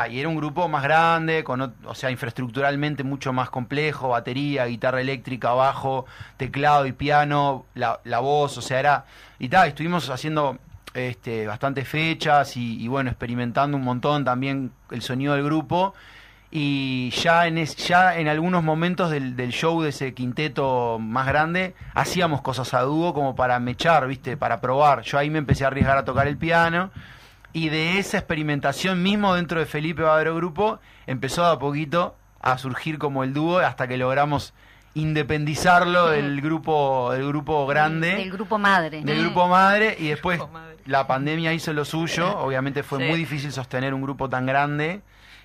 y 0.09 0.19
era 0.19 0.29
un 0.29 0.35
grupo 0.35 0.67
más 0.67 0.83
grande, 0.83 1.43
con, 1.43 1.62
o 1.85 1.95
sea, 1.95 2.12
infraestructuralmente 2.12 3.03
mucho 3.03 3.33
más 3.33 3.50
complejo, 3.50 4.09
batería, 4.09 4.65
guitarra 4.65 5.01
eléctrica, 5.01 5.51
bajo, 5.53 6.05
teclado 6.38 6.85
y 6.85 6.93
piano, 6.93 7.65
la, 7.75 8.00
la 8.03 8.19
voz, 8.19 8.57
o 8.57 8.62
sea, 8.62 8.79
era... 8.79 9.05
Y 9.39 9.50
ta, 9.50 9.67
estuvimos 9.67 10.09
haciendo 10.09 10.57
este, 10.93 11.47
bastantes 11.47 11.88
fechas 11.88 12.55
y, 12.55 12.81
y 12.81 12.88
bueno, 12.88 13.09
experimentando 13.09 13.75
un 13.77 13.83
montón 13.83 14.23
también 14.23 14.71
el 14.91 15.01
sonido 15.01 15.33
del 15.33 15.43
grupo 15.43 15.93
y 16.55 17.10
ya 17.10 17.48
en, 17.48 17.65
ya 17.65 18.15
en 18.15 18.27
algunos 18.27 18.63
momentos 18.63 19.10
del, 19.10 19.36
show 19.50 19.81
de 19.81 19.89
ese 19.89 20.13
quinteto 20.13 21.00
más 21.00 21.25
grande 21.25 21.74
hacíamos 21.95 22.43
cosas 22.43 22.75
a 22.75 22.81
dúo 22.81 23.15
como 23.15 23.36
para 23.36 23.60
mechar, 23.60 24.05
¿viste? 24.05 24.38
Para 24.38 24.62
probar. 24.62 25.01
Yo 25.01 25.17
ahí 25.17 25.31
me 25.31 25.39
empecé 25.39 25.63
a 25.63 25.67
arriesgar 25.67 25.98
a 25.98 26.05
tocar 26.05 26.27
el 26.27 26.38
piano 26.38 26.91
y 27.53 27.69
de 27.69 27.98
esa 27.98 28.19
experimentación 28.19 29.01
mismo 29.01 29.33
dentro 29.33 29.60
de 29.60 29.65
Felipe 29.65 30.03
Badro 30.03 30.36
Grupo 30.36 30.79
empezó 31.07 31.43
a 31.43 31.57
poquito 31.57 32.15
a 32.39 32.60
surgir 32.60 33.00
como 33.00 33.24
el 33.24 33.33
dúo 33.33 33.57
hasta 33.57 33.88
que 33.88 33.98
logramos 33.98 34.53
independizarlo 34.93 36.10
del 36.10 36.39
grupo 36.39 37.13
del 37.13 37.27
grupo 37.29 37.65
grande. 37.65 38.13
Del 38.13 38.31
grupo 38.31 38.60
madre. 38.60 39.01
Del 39.01 39.22
grupo 39.22 39.48
madre 39.48 39.95
y 39.98 40.10
después 40.10 40.39
la 40.86 41.07
pandemia 41.07 41.51
hizo 41.51 41.74
lo 41.74 41.83
suyo. 41.83 42.38
Obviamente 42.38 42.83
fue 42.83 43.00
muy 43.00 43.17
difícil 43.17 43.51
sostener 43.51 43.95
un 43.95 44.03
grupo 44.03 44.29
tan 44.29 44.45
grande 44.45 45.01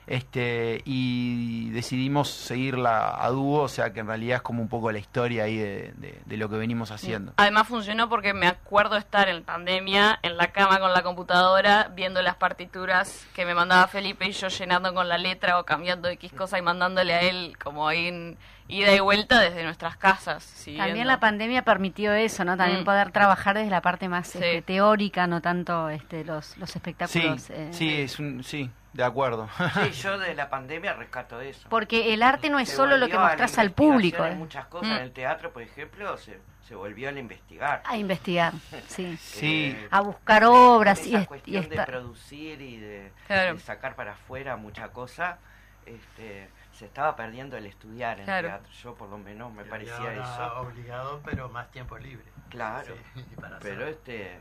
este, 0.09 0.81
y 0.87 1.69
decidimos 1.71 2.31
seguirla 2.31 3.23
a 3.23 3.29
dúo, 3.29 3.63
o 3.63 3.69
sea 3.69 3.93
que 3.93 4.01
en 4.01 4.07
realidad 4.07 4.37
es 4.37 4.43
como 4.43 4.63
un 4.63 4.69
poco 4.69 4.91
la 4.91 4.99
historia 4.99 5.45
ahí 5.45 5.59
de, 5.59 6.37
lo 6.37 6.49
que 6.49 6.57
venimos 6.57 6.91
haciendo. 6.91 7.35
Además 7.37 7.69
funcionó 7.69 8.09
porque 8.09 8.33
me 8.33 8.47
acuerdo 8.47 8.97
estar 8.97 9.29
en 9.29 9.43
pandemia 9.43 10.19
en 10.23 10.39
la 10.39 10.51
cama 10.53 10.81
con 10.81 10.93
la 10.95 11.03
computadora 11.03 11.91
viendo 11.95 12.23
las 12.23 12.37
partituras 12.37 13.27
que 13.35 13.45
me 13.45 13.55
mandaba 13.55 13.87
Felipe 13.87 14.27
y 14.27 14.33
yo 14.33 14.49
llenando 14.49 14.95
con 14.95 15.09
la 15.09 15.19
letra 15.19 15.59
o 15.59 15.65
cambiando 15.65 16.09
X 16.09 16.33
cosa 16.33 16.59
y 16.59 16.63
mandándole 16.63 17.13
a 17.13 17.21
él 17.21 17.57
como 17.63 17.87
ahí 17.87 18.07
en 18.07 18.39
ida 18.69 18.95
y 18.95 19.01
vuelta 19.01 19.41
desde 19.41 19.63
nuestras 19.65 19.97
casas. 19.97 20.65
También 20.77 21.07
la 21.07 21.21
pandemia 21.21 21.63
permitió 21.63 22.13
eso, 22.13 22.45
¿no? 22.45 22.57
También 22.57 22.83
mm. 22.83 22.85
poder 22.85 23.11
trabajar 23.11 23.57
desde 23.57 23.71
la 23.71 23.81
parte 23.83 24.09
más 24.09 24.35
este, 24.35 24.63
teórica, 24.63 25.27
no 25.27 25.41
tanto 25.41 25.89
este, 25.89 26.25
los, 26.25 26.57
los 26.59 26.75
espectáculos. 26.75 27.43
Sí, 27.43 27.53
eh, 27.55 27.69
sí, 27.73 27.95
es 27.95 28.19
un, 28.19 28.45
sí, 28.45 28.71
de 28.93 29.05
acuerdo. 29.05 29.49
Sí, 29.75 29.91
yo 30.03 30.19
de 30.19 30.35
la 30.35 30.49
pandemia 30.49 30.95
rescato 30.95 31.41
eso. 31.41 31.69
Porque 31.69 32.15
el 32.15 32.23
arte 32.23 32.51
no 32.51 32.59
es 32.59 32.69
solo 32.69 32.97
lo 32.97 33.09
que 33.09 33.19
mostrás 33.19 33.59
al 33.59 33.73
público. 33.73 34.23
Hay 34.23 34.33
eh. 34.33 34.37
muchas 34.37 34.67
cosas 34.67 34.91
en 34.91 34.97
mm. 34.97 35.07
el 35.07 35.13
teatro, 35.13 35.53
por 35.53 35.63
ejemplo, 35.63 36.17
se, 36.17 36.41
se 36.67 36.75
volvió 36.75 37.09
a 37.09 37.13
investigar. 37.13 37.83
A 37.85 37.97
investigar, 37.97 38.53
sí. 38.89 39.17
sí. 39.17 39.77
A 39.91 40.01
buscar 40.01 40.45
obras 40.45 41.07
y, 41.07 41.25
cuestión 41.27 41.69
de 41.69 41.83
producir 41.85 42.61
y 42.61 42.79
de, 42.79 43.13
sacar 43.59 43.95
para 43.95 44.13
afuera 44.13 44.57
mucha 44.57 44.89
cosa. 44.89 45.39
Este, 45.87 46.51
se 46.73 46.85
estaba 46.85 47.17
perdiendo 47.17 47.57
el 47.57 47.67
estudiar 47.67 48.21
en 48.21 48.27
teatro. 48.27 48.71
Yo 48.83 48.95
por 48.95 49.09
lo 49.09 49.19
menos 49.19 49.53
me 49.53 49.65
parecía 49.65 50.13
eso. 50.13 50.61
obligado, 50.61 51.21
pero 51.25 51.49
más 51.49 51.71
tiempo 51.71 51.99
libre. 51.99 52.27
Claro. 52.51 52.95
pero 53.63 53.87
este 53.87 54.39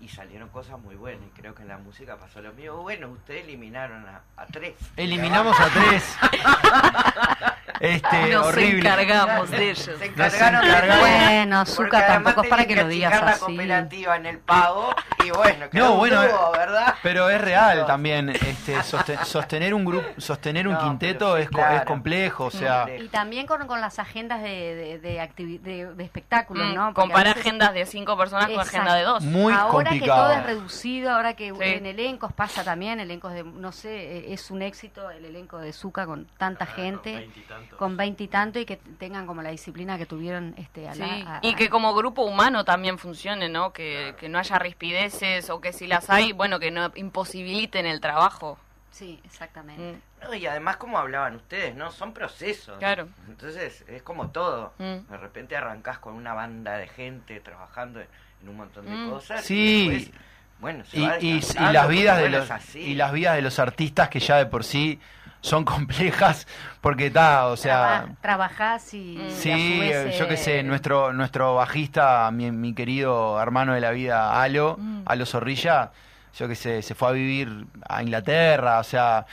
y 0.00 0.08
salieron 0.08 0.48
cosas 0.48 0.78
muy 0.80 0.94
buenas. 0.96 1.22
Y 1.26 1.40
creo 1.40 1.54
que 1.54 1.62
en 1.62 1.68
la 1.68 1.78
música 1.78 2.16
pasó 2.16 2.40
lo 2.40 2.52
mismo. 2.52 2.76
Bueno, 2.82 3.08
ustedes 3.08 3.44
eliminaron 3.44 4.06
a, 4.06 4.22
a 4.36 4.46
tres. 4.46 4.74
Eliminamos 4.96 5.58
a 5.58 5.68
tres. 5.68 6.16
Este, 7.80 8.28
Nos 8.34 8.48
horrible. 8.48 8.80
encargamos 8.80 9.50
de 9.50 9.70
ellos. 9.70 9.90
Se 9.98 10.04
encargaron 10.04 10.60
de 10.60 10.98
Bueno, 10.98 11.64
Zuka, 11.64 12.06
tampoco 12.06 12.42
es 12.42 12.50
para 12.50 12.66
que, 12.66 12.76
lo 12.76 12.86
digas 12.86 13.14
así. 13.14 13.22
la 13.24 13.38
cooperativa 13.38 14.16
en 14.16 14.26
el 14.26 14.38
pago 14.38 14.94
y 15.24 15.30
bueno, 15.30 15.66
no, 15.72 15.96
bueno, 15.96 16.20
¿verdad? 16.52 16.94
Pero 17.02 17.30
es 17.30 17.40
real 17.40 17.86
también, 17.86 18.30
este, 18.30 18.82
sostener 18.82 19.74
un 19.74 19.84
grupo, 19.84 20.06
sostener 20.18 20.68
un 20.68 20.76
quinteto 20.78 21.36
es, 21.36 21.48
es 21.48 21.84
complejo, 21.84 22.46
o 22.46 22.50
sea. 22.50 22.86
Y 22.98 23.08
también 23.08 23.46
con, 23.46 23.66
con 23.66 23.80
las 23.80 23.98
agendas 23.98 24.42
de, 24.42 24.98
de, 25.00 25.88
de, 25.94 26.04
espectáculos, 26.04 26.70
mm, 26.70 26.74
¿no? 26.74 26.94
comparar 26.94 27.38
agendas 27.38 27.74
de 27.74 27.86
cinco 27.86 28.16
personas 28.16 28.48
con 28.48 28.60
agenda 28.60 28.94
de 28.94 29.02
dos. 29.02 29.22
Muy 29.24 29.52
ahora 29.52 29.90
que 29.90 30.00
todo 30.00 30.32
es 30.32 30.42
reducido, 30.44 31.10
ahora 31.12 31.34
que 31.34 31.48
en 31.48 31.86
elencos 31.86 32.32
pasa 32.32 32.64
también, 32.64 33.00
elencos 33.00 33.32
de, 33.32 33.44
no 33.44 33.72
sé, 33.72 34.18
e, 34.18 34.32
es 34.32 34.50
un 34.50 34.62
éxito 34.62 35.10
el 35.10 35.24
elenco 35.24 35.58
de 35.58 35.72
Zuka 35.72 36.06
con 36.06 36.26
tanta 36.38 36.66
gente 36.66 37.28
con 37.78 37.96
veinte 37.96 38.24
y 38.24 38.28
tanto 38.28 38.58
y 38.58 38.64
que 38.64 38.76
tengan 38.76 39.26
como 39.26 39.42
la 39.42 39.50
disciplina 39.50 39.98
que 39.98 40.06
tuvieron 40.06 40.54
este 40.56 40.88
y 41.42 41.54
que 41.54 41.68
como 41.68 41.94
grupo 41.94 42.22
humano 42.22 42.64
también 42.64 42.98
funcione 42.98 43.48
no 43.48 43.72
que, 43.72 44.14
no 44.28 44.38
haya 44.38 44.58
rispideces 45.10 45.50
o 45.50 45.60
que 45.60 45.72
si 45.72 45.86
las 45.86 46.10
hay 46.10 46.32
bueno 46.32 46.58
que 46.58 46.70
no 46.70 46.92
imposibiliten 46.94 47.86
el 47.86 48.00
trabajo. 48.00 48.58
Sí 48.90 49.20
exactamente. 49.24 49.98
Mm. 50.28 50.34
y 50.34 50.46
además 50.46 50.76
como 50.76 50.98
hablaban 50.98 51.36
ustedes 51.36 51.74
no 51.74 51.90
son 51.90 52.12
procesos. 52.12 52.78
Claro. 52.78 53.08
Entonces 53.28 53.84
es 53.88 54.02
como 54.02 54.30
todo. 54.30 54.72
Mm. 54.78 55.10
de 55.10 55.16
repente 55.16 55.56
arrancás 55.56 55.98
con 55.98 56.14
una 56.14 56.34
banda 56.34 56.76
de 56.76 56.88
gente 56.88 57.40
trabajando 57.40 58.00
en 58.00 58.48
un 58.48 58.56
montón 58.56 58.86
de 58.86 58.92
mm. 58.92 59.10
cosas 59.10 59.44
sí. 59.44 60.10
bueno, 60.58 60.84
y, 60.92 61.04
y, 61.20 61.40
las 61.72 61.88
vidas 61.88 62.18
de 62.18 62.28
los 62.30 62.74
y 62.74 62.94
las 62.94 63.12
vidas 63.12 63.36
de 63.36 63.42
los 63.42 63.58
artistas 63.58 64.08
que 64.08 64.20
ya 64.20 64.36
de 64.36 64.46
por 64.46 64.64
sí 64.64 64.98
son 65.40 65.64
complejas 65.64 66.46
porque 66.80 67.06
está, 67.06 67.46
o 67.46 67.56
sea... 67.56 68.06
trabajás 68.20 68.94
y... 68.94 69.18
Sí, 69.30 69.90
yo 70.18 70.28
qué 70.28 70.36
sé, 70.36 70.60
eh, 70.60 70.62
nuestro, 70.62 71.12
nuestro 71.12 71.54
bajista, 71.54 72.30
mi, 72.30 72.50
mi 72.50 72.72
querido 72.74 73.40
hermano 73.40 73.74
de 73.74 73.80
la 73.80 73.90
vida, 73.90 74.40
Alo, 74.40 74.76
mm. 74.78 75.02
Alo 75.06 75.26
Zorrilla, 75.26 75.90
yo 76.38 76.48
qué 76.48 76.54
sé, 76.54 76.82
se 76.82 76.94
fue 76.94 77.08
a 77.08 77.12
vivir 77.12 77.66
a 77.88 78.02
Inglaterra, 78.02 78.78
o 78.78 78.84
sea... 78.84 79.26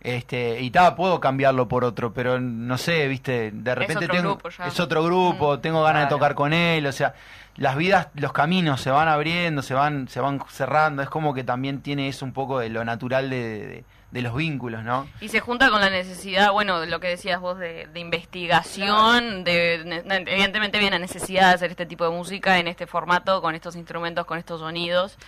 Este, 0.00 0.60
y 0.60 0.70
ta, 0.70 0.94
puedo 0.94 1.18
cambiarlo 1.18 1.66
por 1.66 1.82
otro, 1.82 2.12
pero 2.12 2.38
no 2.38 2.76
sé, 2.76 3.08
viste, 3.08 3.50
de 3.50 3.74
repente 3.74 4.04
es 4.04 4.10
otro 4.10 4.16
tengo, 4.18 4.34
grupo, 4.34 4.48
es 4.66 4.80
otro 4.80 5.02
grupo, 5.02 5.56
mm. 5.56 5.60
tengo 5.62 5.82
ganas 5.82 6.02
de 6.02 6.08
tocar 6.10 6.34
con 6.34 6.52
él, 6.52 6.86
o 6.86 6.92
sea, 6.92 7.14
las 7.56 7.74
vidas, 7.74 8.08
los 8.12 8.30
caminos 8.34 8.82
se 8.82 8.90
van 8.90 9.08
abriendo, 9.08 9.62
se 9.62 9.72
van, 9.72 10.06
se 10.08 10.20
van 10.20 10.42
cerrando, 10.50 11.00
es 11.00 11.08
como 11.08 11.32
que 11.32 11.42
también 11.42 11.80
tiene 11.80 12.08
eso 12.08 12.26
un 12.26 12.34
poco 12.34 12.58
de 12.58 12.68
lo 12.68 12.84
natural 12.84 13.30
de, 13.30 13.66
de 13.66 13.84
los 14.12 14.34
vínculos, 14.36 14.84
¿no? 14.84 15.08
Y 15.20 15.28
se 15.28 15.40
junta 15.40 15.70
con 15.70 15.80
la 15.80 15.90
necesidad, 15.90 16.52
bueno, 16.52 16.86
lo 16.86 17.00
que 17.00 17.08
decías 17.08 17.40
vos 17.40 17.58
de, 17.58 17.88
investigación, 17.94 19.44
de, 19.44 19.74
evidentemente 19.74 20.78
viene 20.78 20.96
la 20.96 21.00
necesidad 21.00 21.48
de 21.48 21.54
hacer 21.54 21.70
este 21.70 21.86
tipo 21.86 22.04
de 22.04 22.10
música 22.10 22.58
en 22.58 22.68
este 22.68 22.86
formato, 22.86 23.42
con 23.42 23.54
estos 23.54 23.76
instrumentos, 23.76 24.24
con 24.26 24.38
estos 24.38 24.60
sonidos. 24.60 25.18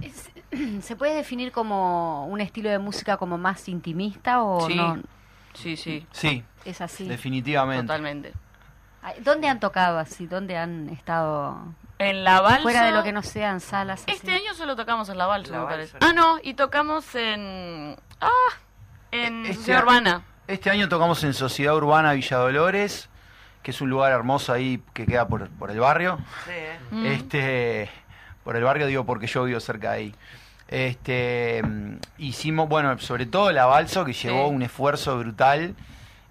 ¿Se 0.80 0.96
puede 0.96 1.14
definir 1.14 1.52
como 1.52 2.26
un 2.26 2.40
estilo 2.40 2.70
de 2.70 2.78
música 2.78 3.16
como 3.16 3.36
más 3.36 3.68
intimista 3.68 4.42
o 4.42 4.68
no? 4.68 5.02
Sí, 5.52 5.76
sí. 5.76 6.06
Sí. 6.12 6.42
Es 6.64 6.80
así. 6.80 7.06
Definitivamente. 7.08 7.82
Totalmente. 7.82 8.32
¿Dónde 9.22 9.48
han 9.48 9.60
tocado 9.60 9.98
así? 9.98 10.26
¿Dónde 10.26 10.56
han 10.56 10.88
estado? 10.88 11.74
En 11.98 12.24
la 12.24 12.40
balsa. 12.40 12.62
Fuera 12.62 12.84
de 12.84 12.92
lo 12.92 13.02
que 13.02 13.12
no 13.12 13.22
sean 13.22 13.60
salas. 13.60 14.04
Este 14.06 14.32
año 14.32 14.54
solo 14.54 14.76
tocamos 14.76 15.08
en 15.08 15.18
la 15.18 15.26
balsa, 15.26 15.58
me 15.58 15.66
parece. 15.66 15.96
Ah, 16.00 16.12
no, 16.12 16.38
y 16.42 16.54
tocamos 16.54 17.14
en. 17.14 17.96
Ah, 18.20 18.30
en 19.12 19.46
este 19.46 19.54
Sociedad 19.56 19.82
Urbana. 19.82 20.22
Este 20.46 20.70
año 20.70 20.88
tocamos 20.88 21.24
en 21.24 21.34
Sociedad 21.34 21.74
Urbana 21.74 22.12
Villa 22.12 22.36
Dolores, 22.36 23.08
que 23.62 23.70
es 23.70 23.80
un 23.80 23.90
lugar 23.90 24.12
hermoso 24.12 24.52
ahí 24.52 24.82
que 24.92 25.06
queda 25.06 25.26
por, 25.26 25.48
por 25.50 25.70
el 25.70 25.80
barrio. 25.80 26.18
Sí, 26.44 26.50
¿eh? 26.54 26.78
Mm. 26.90 27.06
Este. 27.06 27.90
Por 28.44 28.56
el 28.56 28.62
barrio 28.62 28.86
digo 28.86 29.04
porque 29.04 29.26
yo 29.26 29.44
vivo 29.44 29.58
cerca 29.58 29.92
de 29.92 29.96
ahí. 29.96 30.14
Este, 30.68 31.62
mm, 31.64 31.96
hicimos, 32.18 32.68
bueno, 32.68 32.98
sobre 32.98 33.26
todo 33.26 33.50
la 33.52 33.66
balsa 33.66 34.04
que 34.04 34.12
llevó 34.12 34.48
un 34.48 34.62
esfuerzo 34.62 35.18
brutal 35.18 35.74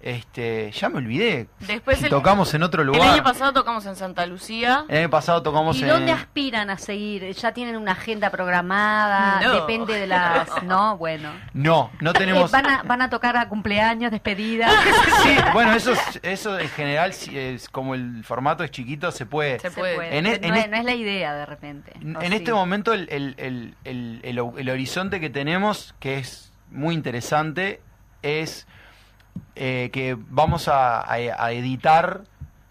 este, 0.00 0.70
ya 0.72 0.88
me 0.88 0.98
olvidé. 0.98 1.48
Después 1.60 2.06
tocamos 2.08 2.52
en 2.54 2.62
otro 2.62 2.84
lugar. 2.84 3.02
El 3.02 3.08
año 3.08 3.22
pasado 3.22 3.52
tocamos 3.52 3.86
en 3.86 3.96
Santa 3.96 4.26
Lucía. 4.26 4.84
El 4.88 4.98
año 4.98 5.10
pasado 5.10 5.42
tocamos 5.42 5.76
¿Y 5.76 5.82
en. 5.82 5.86
¿Y 5.86 5.90
dónde 5.90 6.12
aspiran 6.12 6.70
a 6.70 6.78
seguir? 6.78 7.32
¿Ya 7.32 7.52
tienen 7.52 7.76
una 7.76 7.92
agenda 7.92 8.30
programada? 8.30 9.40
Depende 9.52 9.94
de 9.94 10.06
las. 10.06 10.48
No, 10.66 10.96
bueno. 10.96 11.30
No, 11.52 11.90
no 12.00 12.12
tenemos. 12.12 12.50
van, 12.50 12.66
a, 12.66 12.82
van 12.82 13.00
a 13.00 13.10
tocar 13.10 13.36
a 13.36 13.48
cumpleaños, 13.48 14.10
despedidas. 14.10 14.72
sí, 15.22 15.36
bueno, 15.52 15.74
eso, 15.74 15.92
eso 16.22 16.58
en 16.58 16.68
general, 16.70 17.10
es, 17.32 17.68
como 17.68 17.94
el 17.94 18.24
formato 18.24 18.64
es 18.64 18.70
chiquito, 18.70 19.12
se 19.12 19.26
puede. 19.26 19.60
Se 19.60 19.70
puede. 19.70 20.16
En, 20.16 20.26
e- 20.26 20.38
no, 20.38 20.54
es, 20.54 20.84
la 20.84 20.94
idea 20.94 21.34
de 21.34 21.46
repente. 21.46 21.92
En 22.00 22.32
este 22.32 22.52
momento, 22.52 22.92
el, 22.92 23.08
el, 23.08 23.74
el, 23.84 24.20
el 24.22 24.70
horizonte 24.70 25.20
que 25.20 25.30
tenemos, 25.30 25.94
que 26.00 26.18
es 26.18 26.52
muy 26.70 26.94
interesante, 26.94 27.80
es 28.22 28.66
eh, 29.54 29.90
que 29.92 30.16
vamos 30.30 30.68
a, 30.68 31.04
editar. 31.50 32.22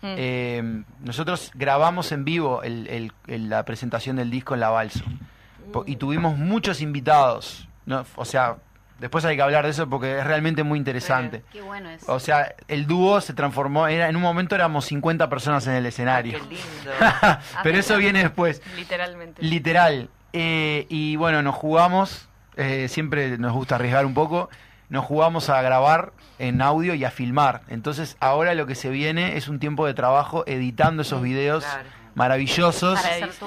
Mm. 0.02 0.16
Eh, 0.18 0.84
nosotros 1.02 1.52
grabamos 1.56 2.12
en 2.12 2.26
vivo 2.26 2.62
la 3.28 3.66
presentación 3.66 4.18
del 4.18 4.30
disco 4.30 4.54
en 4.54 4.60
La 4.60 4.70
Balso. 4.70 5.04
Y 5.86 5.98
tuvimos 5.98 6.38
muchos 6.38 6.82
invitados. 6.82 7.68
O 8.16 8.26
sea, 8.26 8.58
después 9.00 9.26
hay 9.26 9.36
que 9.36 9.42
hablar 9.42 9.66
de 9.66 9.72
eso 9.72 9.90
porque 9.90 10.20
es 10.20 10.24
realmente 10.26 10.64
muy 10.64 10.80
interesante. 10.80 11.44
Qué 11.52 11.62
bueno 11.62 11.90
es. 11.90 12.08
O 12.08 12.20
sea, 12.20 12.56
el 12.68 12.88
dúo 12.88 13.20
se 13.20 13.34
transformó. 13.34 13.88
Era, 13.88 14.08
en 14.08 14.16
un 14.16 14.22
momento 14.22 14.56
éramos 14.56 14.86
50 14.86 15.28
personas 15.30 15.68
en 15.68 15.74
el 15.74 15.86
escenario. 15.86 16.40
qué 16.40 16.56
lindo. 16.56 16.92
Pero 17.64 17.78
eso 17.78 17.98
viene 17.98 18.20
después. 18.20 18.62
Literalmente. 18.76 19.42
Literal. 19.44 20.10
Eh, 20.34 20.86
y 20.90 21.16
bueno, 21.16 21.42
nos 21.42 21.56
jugamos. 21.56 22.30
siempre 22.88 23.38
nos 23.38 23.54
gusta 23.54 23.76
arriesgar 23.76 24.06
un 24.06 24.14
poco 24.14 24.50
nos 24.90 25.06
jugamos 25.06 25.50
a 25.50 25.62
grabar 25.62 26.14
en 26.40 26.62
audio 26.62 26.94
y 26.94 27.06
a 27.06 27.12
filmar. 27.12 27.62
Entonces 27.68 28.18
ahora 28.20 28.54
lo 28.54 28.66
que 28.66 28.76
se 28.76 28.90
viene 28.90 29.38
es 29.38 29.48
un 29.48 29.60
tiempo 29.60 29.86
de 29.86 29.94
trabajo 29.94 30.44
editando 30.48 31.02
esos 31.02 31.22
videos 31.22 31.66
maravillosos. 32.16 33.00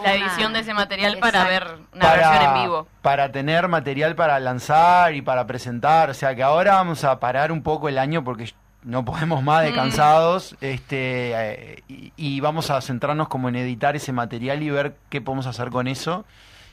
la 0.05 0.15
edición 0.15 0.53
de 0.53 0.61
ese 0.61 0.75
material 0.75 1.19
para 1.19 1.45
ver 1.45 1.67
una 1.95 2.13
versión 2.13 2.43
en 2.43 2.63
vivo. 2.63 2.89
Para 3.03 3.33
tener 3.33 3.69
material 3.69 4.15
para 4.15 4.39
lanzar 4.39 5.15
y 5.15 5.23
para 5.23 5.47
presentar. 5.47 6.11
O 6.11 6.15
sea 6.15 6.35
que 6.35 6.43
ahora 6.43 6.75
vamos 6.75 7.05
a 7.05 7.19
parar 7.19 7.51
un 7.51 7.63
poco 7.63 7.89
el 7.89 7.99
año 7.99 8.23
porque 8.23 8.53
no 8.85 9.05
podemos 9.05 9.43
más 9.43 9.65
de 9.65 9.73
mm. 9.73 9.75
cansados 9.75 10.57
este 10.61 11.33
eh, 11.35 11.83
y, 11.89 12.13
y, 12.17 12.41
vamos 12.41 12.71
a 12.71 12.81
centrarnos 12.81 13.29
como 13.29 13.49
en 13.49 13.57
editar 13.57 13.97
ese 13.97 14.13
material 14.13 14.63
y 14.63 14.71
ver 14.71 14.95
qué 15.09 15.21
podemos 15.21 15.47
hacer 15.47 15.71
con 15.71 15.89
eso 15.89 16.25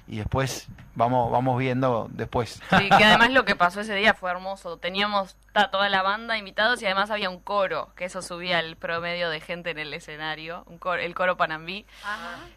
y 0.08 0.18
después 0.18 0.68
vamos 0.94 1.32
vamos 1.32 1.58
viendo 1.58 2.08
después. 2.12 2.62
Sí, 2.70 2.90
que 2.90 3.04
además 3.04 3.32
lo 3.32 3.46
que 3.46 3.56
pasó 3.56 3.82
ese 3.82 3.96
día 3.96 4.14
fue 4.14 4.32
hermoso. 4.32 4.78
Teníamos 4.78 5.38
toda 5.72 5.90
la 5.90 6.02
banda 6.02 6.38
invitados 6.38 6.82
y 6.82 6.86
además 6.86 7.10
había 7.12 7.30
un 7.30 7.40
coro, 7.40 7.90
que 7.96 8.06
eso 8.06 8.22
subía 8.22 8.60
el 8.60 8.76
promedio 8.76 9.30
de 9.30 9.40
gente 9.40 9.72
en 9.72 9.80
el 9.80 9.94
escenario, 9.94 10.64
un 10.68 10.78
coro, 10.78 11.02
el 11.02 11.16
coro 11.16 11.38
Panambí, 11.38 11.86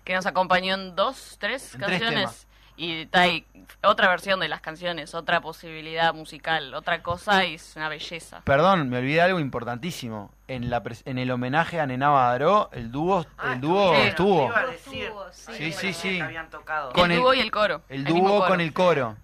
que 0.04 0.14
nos 0.14 0.26
acompañó 0.26 0.74
en 0.74 0.96
dos, 0.96 1.36
tres 1.38 1.76
canciones. 1.78 2.47
Y 2.78 3.08
hay 3.12 3.44
otra 3.82 4.08
versión 4.08 4.38
de 4.38 4.48
las 4.48 4.60
canciones, 4.60 5.12
otra 5.12 5.40
posibilidad 5.40 6.14
musical, 6.14 6.72
otra 6.74 7.02
cosa 7.02 7.44
y 7.44 7.54
es 7.54 7.74
una 7.76 7.88
belleza. 7.88 8.40
Perdón, 8.44 8.88
me 8.88 8.98
olvidé 8.98 9.20
algo 9.20 9.40
importantísimo. 9.40 10.30
En 10.46 10.70
la 10.70 10.82
en 11.04 11.18
el 11.18 11.30
homenaje 11.30 11.80
a 11.80 11.86
Nenaba 11.86 12.30
Daró, 12.30 12.70
el 12.72 12.90
dúo, 12.90 13.26
ah, 13.36 13.52
el 13.52 13.60
dúo 13.60 13.94
estuvo. 13.94 14.50
Sí, 15.32 15.72
sí, 15.72 15.92
sí. 15.92 16.20
Con 16.94 17.10
el 17.10 17.18
dúo 17.18 17.34
y 17.34 17.40
el 17.40 17.50
coro. 17.50 17.82
El, 17.88 18.04
dúo 18.04 18.46
con 18.46 18.60
el 18.60 18.72
coro. 18.72 19.16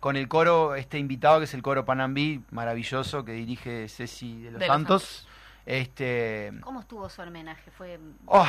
Con 0.00 0.16
el 0.16 0.26
coro, 0.26 0.74
este 0.74 0.98
invitado 0.98 1.38
que 1.38 1.44
es 1.44 1.54
el 1.54 1.62
coro 1.62 1.84
Panambí, 1.84 2.42
maravilloso, 2.50 3.24
que 3.24 3.32
dirige 3.32 3.88
Ceci 3.88 4.42
de 4.42 4.50
los 4.50 4.64
Santos. 4.64 5.28
Este... 5.66 6.52
¿Cómo 6.60 6.80
estuvo 6.80 7.08
su 7.08 7.22
homenaje? 7.22 7.70
Fue 7.70 7.98
oh. 8.26 8.46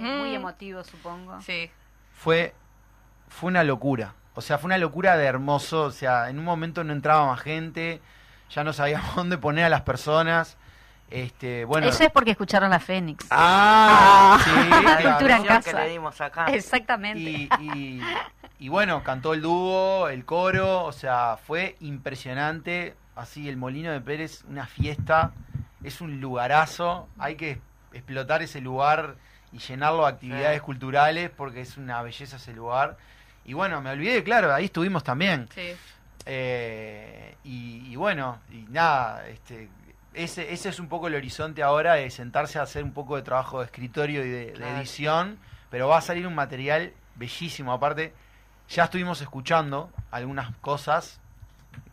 muy 0.00 0.34
emotivo, 0.34 0.84
supongo. 0.84 1.40
Sí. 1.40 1.70
Fue 2.12 2.54
fue 3.30 3.48
una 3.48 3.64
locura. 3.64 4.14
O 4.34 4.42
sea, 4.42 4.58
fue 4.58 4.68
una 4.68 4.78
locura 4.78 5.16
de 5.16 5.24
hermoso. 5.24 5.84
O 5.84 5.90
sea, 5.90 6.28
en 6.28 6.38
un 6.38 6.44
momento 6.44 6.84
no 6.84 6.92
entraba 6.92 7.26
más 7.26 7.40
gente, 7.40 8.02
ya 8.50 8.64
no 8.64 8.72
sabíamos 8.72 9.14
dónde 9.16 9.38
poner 9.38 9.64
a 9.64 9.68
las 9.70 9.82
personas. 9.82 10.58
Este, 11.10 11.64
bueno. 11.64 11.88
Eso 11.88 12.04
es 12.04 12.10
porque 12.10 12.32
escucharon 12.32 12.70
la 12.70 12.78
Fénix. 12.78 13.26
Ah, 13.30 14.38
sí, 14.44 14.84
la 14.84 15.10
cultura 15.10 15.36
en 15.38 15.44
casa. 15.44 15.70
Que 15.70 15.76
le 15.76 15.88
dimos 15.90 16.20
acá. 16.20 16.46
Exactamente. 16.46 17.48
Y, 18.58 18.68
bueno, 18.68 19.02
cantó 19.02 19.32
el 19.32 19.40
dúo, 19.40 20.08
el 20.08 20.24
coro, 20.24 20.84
o 20.84 20.92
sea, 20.92 21.38
fue 21.44 21.76
impresionante. 21.80 22.94
Así, 23.16 23.48
el 23.48 23.56
Molino 23.56 23.90
de 23.90 24.00
Pérez, 24.00 24.44
una 24.48 24.66
fiesta, 24.66 25.32
es 25.82 26.00
un 26.00 26.20
lugarazo. 26.20 27.08
Hay 27.18 27.36
que 27.36 27.58
explotar 27.92 28.42
ese 28.42 28.60
lugar 28.60 29.16
y 29.52 29.58
llenarlo 29.58 30.02
de 30.02 30.08
actividades 30.08 30.62
culturales 30.62 31.30
porque 31.30 31.62
es 31.62 31.76
una 31.76 32.02
belleza 32.02 32.36
ese 32.36 32.52
lugar. 32.52 32.98
Y 33.50 33.52
bueno, 33.52 33.82
me 33.82 33.90
olvidé, 33.90 34.22
claro, 34.22 34.54
ahí 34.54 34.66
estuvimos 34.66 35.02
también. 35.02 35.48
Sí. 35.52 35.72
Eh, 36.24 37.34
y, 37.42 37.96
bueno, 37.96 38.38
y 38.48 38.58
nada, 38.70 39.26
este, 39.26 39.68
ese, 40.14 40.52
ese 40.52 40.68
es 40.68 40.78
un 40.78 40.86
poco 40.86 41.08
el 41.08 41.16
horizonte 41.16 41.60
ahora 41.60 41.94
de 41.94 42.08
sentarse 42.10 42.60
a 42.60 42.62
hacer 42.62 42.84
un 42.84 42.92
poco 42.92 43.16
de 43.16 43.22
trabajo 43.22 43.58
de 43.58 43.64
escritorio 43.64 44.24
y 44.24 44.28
de, 44.28 44.52
edición, 44.52 45.36
pero 45.68 45.88
va 45.88 45.98
a 45.98 46.00
salir 46.00 46.28
un 46.28 46.34
material 46.36 46.92
bellísimo. 47.16 47.72
Aparte, 47.72 48.14
ya 48.68 48.84
estuvimos 48.84 49.20
escuchando 49.20 49.90
algunas 50.12 50.54
cosas 50.58 51.18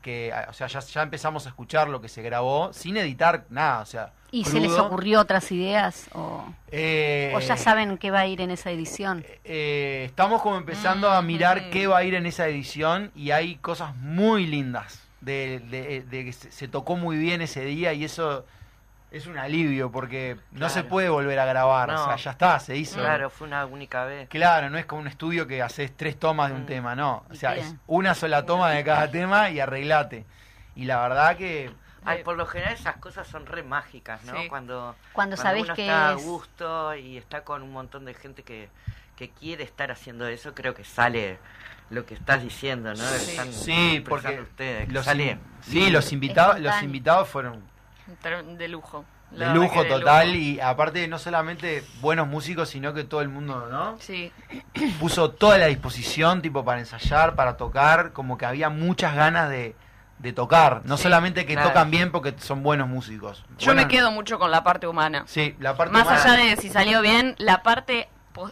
que, 0.04 0.32
o 0.48 0.54
sea, 0.54 0.68
ya, 0.68 0.82
ya 0.82 1.02
empezamos 1.02 1.48
a 1.48 1.50
escuchar 1.50 1.90
lo 1.90 2.02
que 2.02 2.08
se 2.08 2.22
grabó 2.22 2.72
sin 2.72 2.98
editar 2.98 3.46
nada, 3.50 3.80
o 3.80 3.86
sea, 3.88 4.14
¿Y 4.32 4.44
se 4.44 4.60
les 4.60 4.74
ocurrió 4.74 5.22
otras 5.22 5.52
ideas? 5.52 6.10
O, 6.14 6.46
eh, 6.72 7.32
¿O, 7.36 7.40
ya 7.40 7.56
saben 7.56 7.98
qué 7.98 8.12
va 8.12 8.20
a 8.20 8.28
ir 8.28 8.42
en 8.42 8.52
esa 8.52 8.72
edición? 8.72 9.26
Eh, 9.44 10.04
estamos 10.06 10.42
como 10.42 10.58
empezando 10.58 11.10
a 11.10 11.22
mirar 11.22 11.68
mm. 11.68 11.70
qué 11.72 11.88
va 11.88 12.00
a 12.00 12.04
ir 12.04 12.16
en 12.16 12.26
esa 12.26 12.48
edición 12.48 13.12
y 13.16 13.32
hay 13.32 13.56
cosas 13.56 13.96
muy 13.96 14.46
lindas 14.46 15.02
de, 15.22 16.06
que 16.10 16.34
se, 16.34 16.68
tocó 16.68 16.96
muy 16.96 17.18
bien 17.18 17.42
ese 17.42 17.64
día 17.64 17.94
y 17.94 18.04
eso 18.04 18.46
es 19.12 19.28
un 19.28 19.38
alivio 19.38 19.92
porque 19.92 20.38
no 20.52 20.70
se 20.70 20.84
puede 20.84 21.08
volver 21.10 21.40
a 21.40 21.46
grabar, 21.46 21.90
o 21.92 22.06
sea, 22.06 22.16
ya 22.18 22.32
está, 22.32 22.60
se 22.60 22.76
hizo. 22.76 23.00
Claro, 23.00 23.30
fue 23.30 23.48
una 23.48 23.66
única 23.66 24.04
vez. 24.04 24.28
Claro, 24.28 24.70
no 24.70 24.78
es 24.78 24.86
como 24.86 25.02
un 25.02 25.08
estudio 25.08 25.48
que 25.48 25.62
haces 25.62 25.96
tres 25.96 26.20
tomas 26.20 26.50
de 26.50 26.56
un 26.56 26.64
mm. 26.64 26.68
tema, 26.68 26.96
no. 26.96 27.24
O 27.32 27.36
sea, 27.36 27.56
es 27.56 27.76
una 27.88 28.14
sola 28.14 28.46
toma 28.46 28.72
de 28.72 28.84
cada 28.84 29.10
tema 29.10 29.50
y 29.50 29.60
arreglate. 29.60 30.26
Y 30.76 30.86
la 30.86 31.02
verdad 31.02 31.38
que 31.38 31.72
Ay, 32.08 32.24
por 32.24 32.38
lo 32.38 32.46
general 32.46 32.74
esas 32.74 32.98
cosas 32.98 33.28
son 33.28 33.46
re 33.46 33.64
mágicas, 33.64 34.24
¿no? 34.24 34.34
Cuando, 34.50 34.96
cuando, 35.14 35.36
sabes 35.36 35.64
uno 35.64 35.76
que 35.76 35.82
está 35.82 36.10
a 36.10 36.14
gusto 36.14 36.96
y 36.96 37.18
está 37.18 37.44
con 37.44 37.62
un 37.62 37.72
montón 37.72 38.06
de 38.06 38.14
gente 38.14 38.44
que, 38.44 38.70
que 39.16 39.30
quiere 39.30 39.64
estar 39.64 39.92
haciendo 39.92 40.28
eso, 40.28 40.54
creo 40.54 40.74
que 40.74 40.84
sale 40.84 41.38
lo 41.90 42.06
que 42.06 42.14
estás 42.14 42.42
diciendo, 42.42 42.94
¿no? 42.94 43.04
Sí, 43.52 44.04
porque 44.08 44.40
ustedes, 44.42 44.92
los, 44.92 45.06
sí, 45.62 45.90
los 45.90 46.12
invitados, 46.12 46.60
los 46.60 46.82
invitados 46.82 47.28
fueron 47.28 47.62
de 48.58 48.68
lujo. 48.68 49.06
De 49.32 49.46
lujo 49.54 49.86
total 49.86 50.36
y 50.36 50.62
aparte 50.62 51.06
no 51.10 51.20
solamente 51.20 51.84
buenos 52.00 52.30
músicos, 52.30 52.70
sino 52.70 52.94
que 52.94 53.04
todo 53.04 53.22
el 53.22 53.28
mundo, 53.28 53.68
¿no? 53.70 53.98
Sí. 54.00 54.32
Puso 55.00 55.32
toda 55.32 55.58
la 55.58 55.66
disposición, 55.66 56.42
tipo, 56.42 56.64
para 56.64 56.80
ensayar, 56.80 57.36
para 57.36 57.58
tocar, 57.58 58.14
como 58.14 58.38
que 58.38 58.46
había 58.46 58.70
muchas 58.70 59.16
ganas 59.16 59.50
de, 59.50 59.76
de 60.20 60.34
tocar, 60.34 60.82
no 60.86 60.98
solamente 60.98 61.46
que 61.46 61.56
tocan 61.56 61.92
bien 61.92 62.12
porque 62.12 62.34
son 62.38 62.64
buenos 62.64 62.88
músicos. 62.88 63.44
Yo 63.60 63.76
me 63.76 63.88
quedo 63.88 64.12
mucho 64.12 64.40
con 64.40 64.52
la 64.52 64.64
parte 64.64 64.88
humana. 64.88 65.24
Sí, 65.28 65.56
la 65.60 65.76
parte 65.76 65.94
Más 65.94 66.08
allá 66.08 66.34
de 66.34 66.56
si 66.58 66.70
salió 66.70 67.02
bien, 67.02 67.36
la 67.38 67.64
parte 67.64 68.10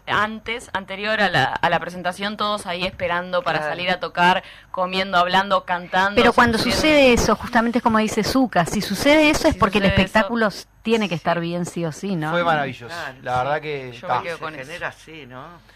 antes, 0.08 0.69
anterior 0.73 1.21
a 1.21 1.30
la, 1.30 1.45
a 1.45 1.69
la 1.69 1.80
presentación, 1.80 2.38
todos 2.38 2.65
ahí 2.65 2.86
esperando 2.86 3.43
para 3.43 3.60
salir 3.60 3.89
a 3.91 3.99
tocar, 3.99 4.43
comiendo, 4.71 5.17
hablando, 5.17 5.63
cantando. 5.63 6.15
Pero 6.15 6.34
cuando 6.34 6.58
sucede 6.58 7.13
eso, 7.13 7.36
justamente 7.36 7.80
es 7.80 7.84
como 7.84 7.99
dice 7.99 8.23
Zuka, 8.23 8.65
si 8.65 8.82
sucede 8.82 9.30
eso 9.30 9.47
es 9.47 9.56
porque 9.56 9.78
el 9.78 9.86
espectáculo 9.86 10.49
tiene 10.82 11.10
que 11.10 11.15
estar 11.15 11.39
bien 11.39 11.65
sí 11.65 11.86
o 11.86 11.91
sí, 11.91 12.15
¿no? 12.15 12.32
Fue 12.32 12.43
maravilloso. 12.43 12.95
la 13.21 13.38
verdad 13.43 13.62
que 13.62 13.91
Yo 13.91 14.08
me 14.08 14.23
quedo 14.23 14.39
con 14.39 14.54
genera 14.54 14.88
así, 14.89 15.25
¿no? 15.25 15.75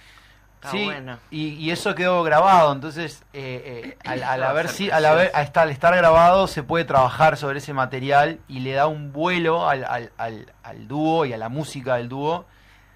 Sí, 0.72 0.90
y, 1.32 1.70
eso 1.72 1.96
quedó 1.96 2.24
grabado, 2.24 2.74
entonces 2.74 3.24
eh, 3.34 3.96
eh, 3.96 3.98
al, 4.06 4.24
al, 4.24 4.44
haber, 4.44 4.68
al, 4.92 5.06
haber, 5.06 5.32
estar, 5.36 5.64
al 5.64 5.70
estar 5.70 5.96
grabado 5.96 6.48
se 6.48 6.64
puede 6.64 6.86
trabajar 6.86 7.38
sobre 7.38 7.60
ese 7.60 7.74
material 7.74 8.40
y 8.48 8.60
le 8.60 8.74
da 8.74 8.88
un 8.88 9.14
vuelo 9.14 9.70
al, 9.70 9.86
al, 9.86 10.12
al 10.64 10.88
dúo 10.88 11.26
y 11.26 11.34
a 11.34 11.38
la 11.38 11.50
música 11.50 11.96
del 11.96 12.10
dúo 12.10 12.46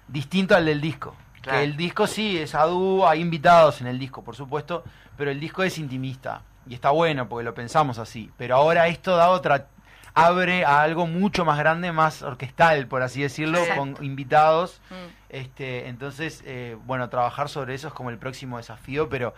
distinto 0.08 0.54
al 0.54 0.66
del 0.66 0.80
disco. 0.80 1.16
Que 1.42 1.62
el 1.62 1.76
disco 1.76 2.06
sí 2.06 2.38
es 2.38 2.54
a 2.54 2.64
dúo, 2.64 3.06
hay 3.06 3.20
invitados 3.20 3.82
en 3.82 3.86
el 3.86 3.98
disco, 3.98 4.24
por 4.24 4.34
supuesto, 4.34 4.82
pero 5.16 5.30
el 5.30 5.38
disco 5.38 5.62
es 5.62 5.76
intimista 5.76 6.40
y 6.66 6.72
está 6.72 6.90
bueno 6.90 7.28
porque 7.28 7.44
lo 7.44 7.52
pensamos 7.52 7.98
así. 7.98 8.30
Pero 8.38 8.56
ahora 8.56 8.88
esto 8.88 9.14
da 9.16 9.28
otra 9.28 9.66
abre 10.14 10.64
a 10.64 10.80
algo 10.80 11.06
mucho 11.06 11.44
más 11.44 11.58
grande, 11.58 11.92
más 11.92 12.22
orquestal, 12.22 12.86
por 12.86 13.02
así 13.02 13.22
decirlo, 13.22 13.58
con 13.76 13.96
invitados. 14.02 14.80
Mm. 14.90 14.94
Este, 15.28 15.88
entonces, 15.88 16.42
eh, 16.46 16.76
bueno, 16.86 17.08
trabajar 17.08 17.48
sobre 17.48 17.74
eso 17.74 17.88
es 17.88 17.94
como 17.94 18.10
el 18.10 18.18
próximo 18.18 18.56
desafío, 18.56 19.08
pero 19.08 19.34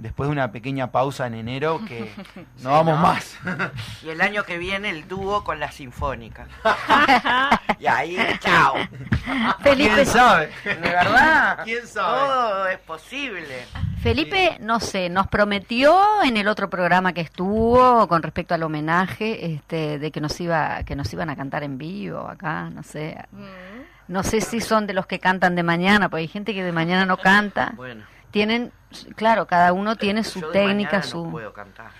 después 0.00 0.28
de 0.28 0.32
una 0.32 0.50
pequeña 0.50 0.90
pausa 0.90 1.26
en 1.26 1.34
enero 1.34 1.80
que 1.86 2.12
no 2.62 2.70
vamos 2.70 2.98
más. 2.98 3.38
y 4.02 4.08
el 4.08 4.20
año 4.20 4.44
que 4.44 4.58
viene 4.58 4.90
el 4.90 5.06
dúo 5.06 5.44
con 5.44 5.60
la 5.60 5.70
sinfónica. 5.70 6.46
y 7.78 7.86
ahí, 7.86 8.18
chao. 8.40 8.74
Felipe, 9.62 9.94
¿Quién 9.94 10.06
sabe? 10.06 10.50
De 10.64 10.74
verdad. 10.74 11.60
¿Quién 11.64 11.86
sabe? 11.86 12.18
Todo 12.18 12.68
es 12.68 12.78
posible. 12.78 13.66
Felipe, 14.02 14.56
no 14.60 14.80
sé, 14.80 15.10
nos 15.10 15.26
prometió 15.26 16.22
en 16.24 16.38
el 16.38 16.48
otro 16.48 16.70
programa 16.70 17.12
que 17.12 17.20
estuvo 17.20 18.08
con 18.08 18.22
respecto 18.22 18.54
al 18.54 18.62
homenaje, 18.62 19.52
este, 19.52 19.98
de 19.98 20.10
que 20.10 20.22
nos 20.22 20.40
iba, 20.40 20.82
que 20.84 20.96
nos 20.96 21.12
iban 21.12 21.28
a 21.28 21.36
cantar 21.36 21.64
en 21.64 21.76
vivo 21.76 22.26
acá, 22.26 22.70
no 22.70 22.82
sé. 22.82 23.18
Mm. 23.30 23.90
No 24.08 24.22
sé 24.22 24.40
si 24.40 24.60
son 24.60 24.86
de 24.86 24.94
los 24.94 25.06
que 25.06 25.20
cantan 25.20 25.54
de 25.54 25.62
mañana, 25.62 26.08
porque 26.08 26.22
hay 26.22 26.28
gente 26.28 26.54
que 26.54 26.64
de 26.64 26.72
mañana 26.72 27.04
no 27.04 27.18
canta. 27.18 27.74
Bueno. 27.76 28.04
Tienen, 28.30 28.72
claro, 29.16 29.46
cada 29.46 29.72
uno 29.72 29.96
tiene 29.96 30.24
su 30.24 30.40
técnica, 30.52 31.02
su... 31.02 31.24
No 31.24 31.30
puedo 31.30 31.52
cantar. 31.52 31.90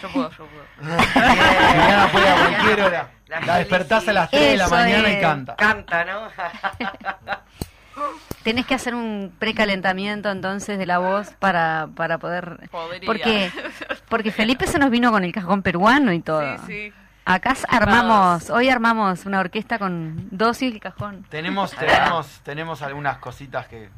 yo 0.00 0.08
puedo, 0.08 0.30
yo 0.30 0.46
puedo. 0.46 0.64
mañana 0.80 2.08
puede 2.10 2.28
a 2.28 2.34
cualquier 2.34 2.82
hora. 2.82 3.10
La, 3.26 3.58
despertás 3.58 4.08
a 4.08 4.12
las 4.12 4.30
3 4.30 4.50
de 4.50 4.56
la 4.56 4.68
mañana 4.68 5.10
y 5.10 5.20
canta. 5.20 5.56
Canta, 5.56 6.04
¿no? 6.04 6.28
Tenés 8.42 8.64
que 8.64 8.74
hacer 8.74 8.94
un 8.94 9.34
precalentamiento 9.38 10.30
entonces 10.30 10.78
de 10.78 10.86
la 10.86 10.98
voz 10.98 11.32
para, 11.38 11.88
para 11.94 12.18
poder... 12.18 12.70
Porque, 13.04 13.52
porque 14.08 14.32
Felipe 14.32 14.66
se 14.66 14.78
nos 14.78 14.90
vino 14.90 15.10
con 15.10 15.24
el 15.24 15.32
cajón 15.32 15.62
peruano 15.62 16.12
y 16.12 16.20
todo. 16.20 16.56
Sí, 16.60 16.64
sí. 16.66 16.92
Acá 17.26 17.54
armamos, 17.68 18.50
hoy 18.50 18.70
armamos 18.70 19.26
una 19.26 19.40
orquesta 19.40 19.78
con 19.78 20.28
dos 20.30 20.62
y 20.62 20.66
el 20.66 20.80
cajón. 20.80 21.24
Tenemos, 21.28 21.72
tenemos, 21.72 22.40
tenemos 22.42 22.82
algunas 22.82 23.18
cositas 23.18 23.68
que 23.68 23.90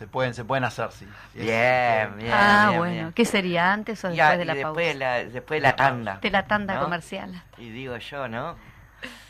se 0.00 0.06
pueden, 0.06 0.32
se 0.32 0.46
pueden 0.46 0.64
hacer, 0.64 0.90
sí. 0.92 1.06
Bien, 1.34 2.16
bien. 2.16 2.32
Ah, 2.32 2.72
bueno. 2.74 3.12
¿Qué 3.14 3.26
sería 3.26 3.70
antes 3.70 4.02
o 4.02 4.08
después 4.08 4.38
de 4.38 4.44
la 4.46 4.54
después 4.54 4.74
pausa? 4.74 4.88
De 4.88 4.94
la, 4.94 5.24
después 5.30 5.58
de 5.58 5.60
la 5.60 5.76
tanda. 5.76 6.18
De 6.22 6.30
la 6.30 6.46
tanda 6.46 6.80
comercial. 6.80 7.42
Y 7.58 7.68
digo 7.68 7.98
yo, 7.98 8.26
¿no? 8.26 8.56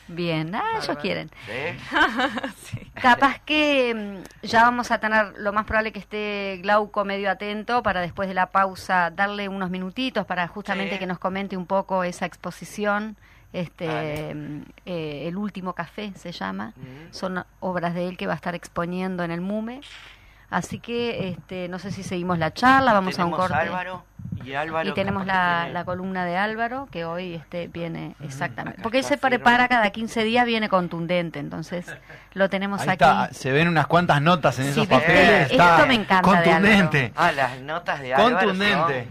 Bien, 0.06 0.54
ah, 0.54 0.78
ellos 0.80 0.96
quieren. 0.98 1.28
¿Sí? 2.62 2.88
Capaz 2.94 3.40
que 3.40 4.22
mm, 4.22 4.46
ya 4.46 4.62
vamos 4.62 4.92
a 4.92 4.98
tener, 4.98 5.34
lo 5.38 5.52
más 5.52 5.64
probable 5.64 5.90
que 5.90 5.98
esté 5.98 6.60
Glauco 6.62 7.04
medio 7.04 7.32
atento 7.32 7.82
para 7.82 8.00
después 8.00 8.28
de 8.28 8.34
la 8.34 8.46
pausa 8.52 9.10
darle 9.10 9.48
unos 9.48 9.70
minutitos 9.70 10.24
para 10.24 10.46
justamente 10.46 11.00
que 11.00 11.06
nos 11.08 11.18
comente 11.18 11.56
un 11.56 11.66
poco 11.66 12.04
esa 12.04 12.26
exposición. 12.26 13.16
Este, 13.52 14.36
mm, 14.36 14.62
eh, 14.86 15.24
el 15.26 15.36
último 15.36 15.72
café 15.72 16.12
se 16.14 16.30
llama. 16.30 16.74
Son 17.10 17.44
obras 17.58 17.92
de 17.94 18.06
él 18.06 18.16
que 18.16 18.28
va 18.28 18.34
a 18.34 18.36
estar 18.36 18.54
exponiendo 18.54 19.24
en 19.24 19.32
el 19.32 19.40
MUME. 19.40 19.80
Así 20.50 20.80
que 20.80 21.28
este, 21.28 21.68
no 21.68 21.78
sé 21.78 21.92
si 21.92 22.02
seguimos 22.02 22.38
la 22.38 22.52
charla, 22.52 22.92
vamos 22.92 23.18
a 23.18 23.24
un 23.24 23.30
corte. 23.30 23.54
Álvaro 23.54 24.04
y, 24.44 24.54
Álvaro 24.54 24.88
y 24.88 24.94
tenemos 24.94 25.26
la, 25.26 25.68
la, 25.72 25.84
columna 25.84 26.24
de 26.24 26.36
Álvaro, 26.36 26.88
que 26.90 27.04
hoy 27.04 27.34
este, 27.34 27.68
viene 27.68 28.14
exactamente. 28.20 28.80
Porque 28.82 28.98
él 28.98 29.04
se 29.04 29.18
prepara 29.18 29.68
cada 29.68 29.90
15 29.90 30.24
días, 30.24 30.46
viene 30.46 30.68
contundente, 30.68 31.38
entonces 31.38 31.86
lo 32.32 32.48
tenemos 32.48 32.86
aquí. 32.86 33.04
se 33.32 33.52
ven 33.52 33.68
unas 33.68 33.86
cuantas 33.86 34.20
notas 34.22 34.58
en 34.58 34.66
esos 34.66 34.86
papeles. 34.86 35.50
esto 35.50 35.86
me 35.86 35.94
encanta. 35.94 36.22
Contundente. 36.22 37.12
ah, 37.16 37.32
las 37.32 37.60
notas 37.60 38.00
de 38.00 38.14
Álvaro. 38.14 38.38
Contundente. 38.38 39.08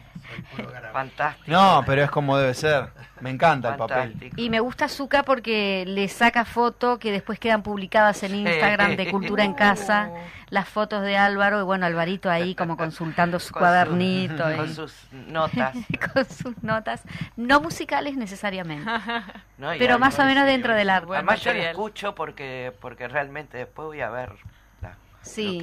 Fantástico. 0.92 1.52
No, 1.52 1.84
pero 1.86 2.04
es 2.04 2.12
como 2.12 2.38
debe 2.38 2.54
ser. 2.54 2.90
Me 3.22 3.30
encanta 3.30 3.72
el 3.72 3.76
papel. 3.76 4.32
Y 4.36 4.50
me 4.50 4.60
gusta 4.60 4.88
Zuka 4.88 5.24
porque 5.24 5.84
le 5.86 6.08
saca 6.08 6.46
fotos 6.46 7.00
que 7.00 7.12
después 7.12 7.40
quedan 7.40 7.64
publicadas 7.64 8.24
en 8.24 8.36
Instagram 8.36 8.96
de 8.96 9.12
Cultura 9.12 9.44
en 9.44 9.54
Casa, 9.54 10.10
las 10.50 10.68
fotos 10.70 11.04
de 11.04 11.18
Álvaro 11.18 11.60
y 11.60 11.64
bueno, 11.64 11.86
Alvarito 11.86 12.30
ahí 12.30 12.56
como 12.56 12.78
consultando 12.78 13.40
su 13.40 13.54
cuadernito. 13.54 14.44
con 14.56 14.74
sus 14.74 14.94
notas. 15.12 15.76
con 16.14 16.26
sus 16.26 16.64
notas, 16.64 17.04
no 17.36 17.62
musicales 17.62 18.16
necesariamente, 18.16 18.90
pero 19.78 20.00
más 20.00 20.18
o 20.20 20.26
menos 20.26 20.46
dentro 20.46 20.74
del 20.74 20.90
arte. 20.90 21.14
Además 21.14 21.42
yo 21.42 21.54
lo 21.54 21.60
escucho 21.60 22.16
porque, 22.16 22.74
porque 22.80 23.08
realmente 23.08 23.58
después 23.58 23.88
voy 23.88 24.02
a 24.02 24.10
ver. 24.10 24.34
sí, 25.22 25.62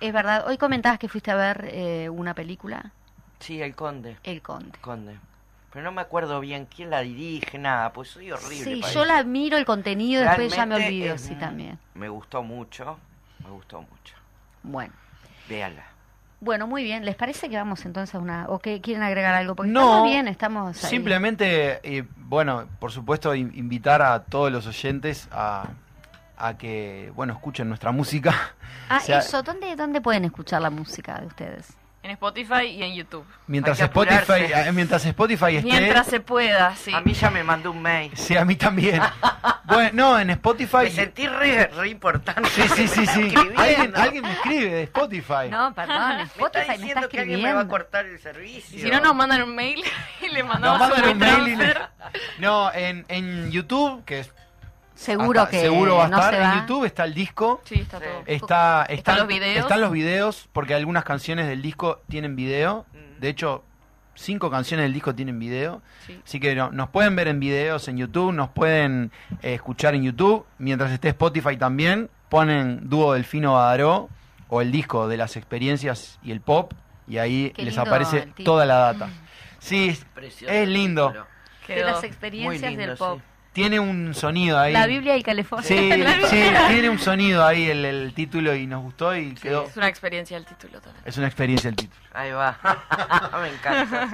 es 0.00 0.12
verdad. 0.12 0.46
Hoy 0.46 0.58
comentabas 0.58 0.98
que 0.98 1.08
fuiste 1.08 1.30
a 1.30 1.36
ver 1.36 1.68
eh, 1.72 2.08
una 2.08 2.34
película. 2.34 2.92
Sí, 3.40 3.60
El 3.60 3.74
Conde. 3.74 4.16
El 4.24 4.42
Conde. 4.42 4.78
Conde 4.80 5.18
pero 5.76 5.84
no 5.84 5.92
me 5.92 6.00
acuerdo 6.00 6.40
bien 6.40 6.66
quién 6.74 6.88
la 6.88 7.02
dirige, 7.02 7.58
nada, 7.58 7.92
pues 7.92 8.08
soy 8.08 8.32
horrible. 8.32 8.64
Sí, 8.64 8.82
yo 8.94 9.04
la 9.04 9.22
miro 9.24 9.58
el 9.58 9.66
contenido 9.66 10.22
y 10.22 10.24
después 10.24 10.56
ya 10.56 10.64
me 10.64 10.76
olvido, 10.76 11.18
sí, 11.18 11.34
también. 11.34 11.78
Me 11.92 12.08
gustó 12.08 12.42
mucho, 12.42 12.98
me 13.44 13.50
gustó 13.50 13.82
mucho. 13.82 14.14
Bueno. 14.62 14.94
Véanla. 15.50 15.84
Bueno, 16.40 16.66
muy 16.66 16.82
bien. 16.82 17.04
¿Les 17.04 17.14
parece 17.14 17.50
que 17.50 17.56
vamos 17.56 17.84
entonces 17.84 18.14
a 18.14 18.18
una... 18.18 18.46
o 18.48 18.58
que 18.58 18.80
quieren 18.80 19.02
agregar 19.02 19.34
algo? 19.34 19.54
Porque 19.54 19.70
no, 19.70 19.80
estamos 19.80 20.08
bien, 20.08 20.28
estamos 20.28 20.76
Simplemente, 20.78 21.80
eh, 21.82 22.04
bueno, 22.16 22.66
por 22.78 22.90
supuesto, 22.90 23.34
invitar 23.34 24.00
a 24.00 24.24
todos 24.24 24.50
los 24.50 24.66
oyentes 24.66 25.28
a, 25.30 25.68
a 26.38 26.56
que, 26.56 27.12
bueno, 27.14 27.34
escuchen 27.34 27.68
nuestra 27.68 27.92
música. 27.92 28.54
Ah, 28.88 29.02
eso. 29.06 29.42
¿Dónde, 29.42 29.76
¿Dónde 29.76 30.00
pueden 30.00 30.24
escuchar 30.24 30.62
la 30.62 30.70
música 30.70 31.20
de 31.20 31.26
ustedes? 31.26 31.76
En 32.06 32.12
Spotify 32.12 32.66
y 32.66 32.84
en 32.84 32.94
YouTube. 32.94 33.26
Mientras 33.48 33.80
Spotify, 33.80 34.44
eh, 34.54 34.70
mientras 34.72 35.04
Spotify 35.04 35.56
esté... 35.56 35.68
Mientras 35.68 36.06
se 36.06 36.20
pueda, 36.20 36.76
sí. 36.76 36.94
A 36.94 37.00
mí 37.00 37.12
ya 37.14 37.30
me 37.30 37.42
mandó 37.42 37.72
un 37.72 37.82
mail. 37.82 38.12
Sí, 38.14 38.36
a 38.36 38.44
mí 38.44 38.54
también. 38.54 39.02
bueno, 39.64 39.90
no, 39.92 40.20
en 40.20 40.30
Spotify... 40.30 40.84
Me 40.84 40.90
sentí 40.90 41.26
re, 41.26 41.68
importante. 41.88 42.48
Sí, 42.50 42.62
sí, 42.76 42.86
sí, 42.86 43.06
sí. 43.06 43.34
¿Alguien, 43.56 43.96
alguien 43.96 44.22
me 44.22 44.34
escribe 44.34 44.70
de 44.70 44.82
Spotify. 44.84 45.48
No, 45.50 45.74
perdón, 45.74 46.20
Spotify 46.20 46.58
me 46.68 46.74
está, 46.74 46.76
diciendo 46.76 47.08
que 47.08 47.18
alguien 47.18 47.42
me 47.42 47.52
va 47.52 47.62
a 47.62 47.68
cortar 47.68 48.06
el 48.06 48.20
servicio. 48.20 48.80
Si 48.80 48.88
no, 48.88 49.00
nos 49.00 49.16
mandan 49.16 49.42
un 49.42 49.56
mail 49.56 49.82
y 50.22 50.28
le 50.28 50.44
mandamos 50.44 50.78
nos 50.78 50.88
mandan 50.88 51.10
un 51.10 51.18
mail 51.18 51.60
y 51.60 52.40
No, 52.40 52.72
en, 52.72 53.04
en 53.08 53.50
YouTube, 53.50 54.04
que 54.04 54.20
es 54.20 54.32
Seguro 54.96 55.46
que 55.48 55.60
seguro 55.60 55.96
va 55.96 56.04
a 56.04 56.06
estar. 56.06 56.34
En 56.34 56.60
YouTube 56.60 56.84
está 56.86 57.04
el 57.04 57.14
disco. 57.14 57.60
Sí, 57.64 57.76
está 57.76 58.00
todo. 58.00 58.22
Está, 58.26 58.86
están, 58.88 59.18
los 59.18 59.28
videos. 59.28 59.58
Están 59.58 59.80
los 59.80 59.92
videos, 59.92 60.48
porque 60.52 60.74
algunas 60.74 61.04
canciones 61.04 61.46
del 61.46 61.62
disco 61.62 62.00
tienen 62.08 62.34
video. 62.34 62.86
Mm. 62.92 63.20
De 63.20 63.28
hecho, 63.28 63.62
cinco 64.14 64.50
canciones 64.50 64.84
del 64.84 64.94
disco 64.94 65.14
tienen 65.14 65.38
video. 65.38 65.82
Así 66.24 66.40
que 66.40 66.54
nos 66.54 66.88
pueden 66.88 67.14
ver 67.14 67.28
en 67.28 67.38
videos 67.38 67.86
en 67.88 67.98
YouTube, 67.98 68.32
nos 68.32 68.48
pueden 68.48 69.12
eh, 69.42 69.54
escuchar 69.54 69.94
en 69.94 70.02
YouTube. 70.02 70.44
Mientras 70.58 70.90
esté 70.90 71.10
Spotify 71.10 71.56
también, 71.56 72.10
ponen 72.28 72.88
Dúo 72.88 73.12
Delfino 73.12 73.52
Badaró 73.54 74.08
o 74.48 74.62
el 74.62 74.72
disco 74.72 75.08
de 75.08 75.18
las 75.18 75.36
experiencias 75.36 76.18
y 76.22 76.32
el 76.32 76.40
pop. 76.40 76.72
Y 77.06 77.18
ahí 77.18 77.52
les 77.56 77.78
aparece 77.78 78.28
toda 78.44 78.66
la 78.66 78.76
data. 78.76 79.10
Sí, 79.58 79.98
es, 80.46 80.68
lindo. 80.68 81.12
De 81.66 81.82
las 81.82 82.04
experiencias 82.04 82.76
del 82.76 82.96
pop. 82.96 83.20
Tiene 83.56 83.80
un 83.80 84.12
sonido 84.12 84.58
ahí. 84.58 84.74
La 84.74 84.86
Biblia 84.86 85.16
y 85.16 85.22
California. 85.22 85.66
Sí, 85.66 85.90
sí 86.28 86.44
tiene 86.68 86.90
un 86.90 86.98
sonido 86.98 87.42
ahí 87.42 87.70
el, 87.70 88.12
título 88.14 88.54
y 88.54 88.66
nos 88.66 88.82
gustó 88.82 89.16
y 89.16 89.32
quedó. 89.32 89.64
Es 89.64 89.78
una 89.78 89.88
experiencia 89.88 90.36
el 90.36 90.44
título 90.44 90.78
también. 90.78 91.02
Es 91.06 91.16
una 91.16 91.26
experiencia 91.26 91.70
el 91.70 91.76
título. 91.76 92.02
Ahí 92.12 92.32
va. 92.32 92.58
Me 93.40 93.48
encanta. 93.48 94.10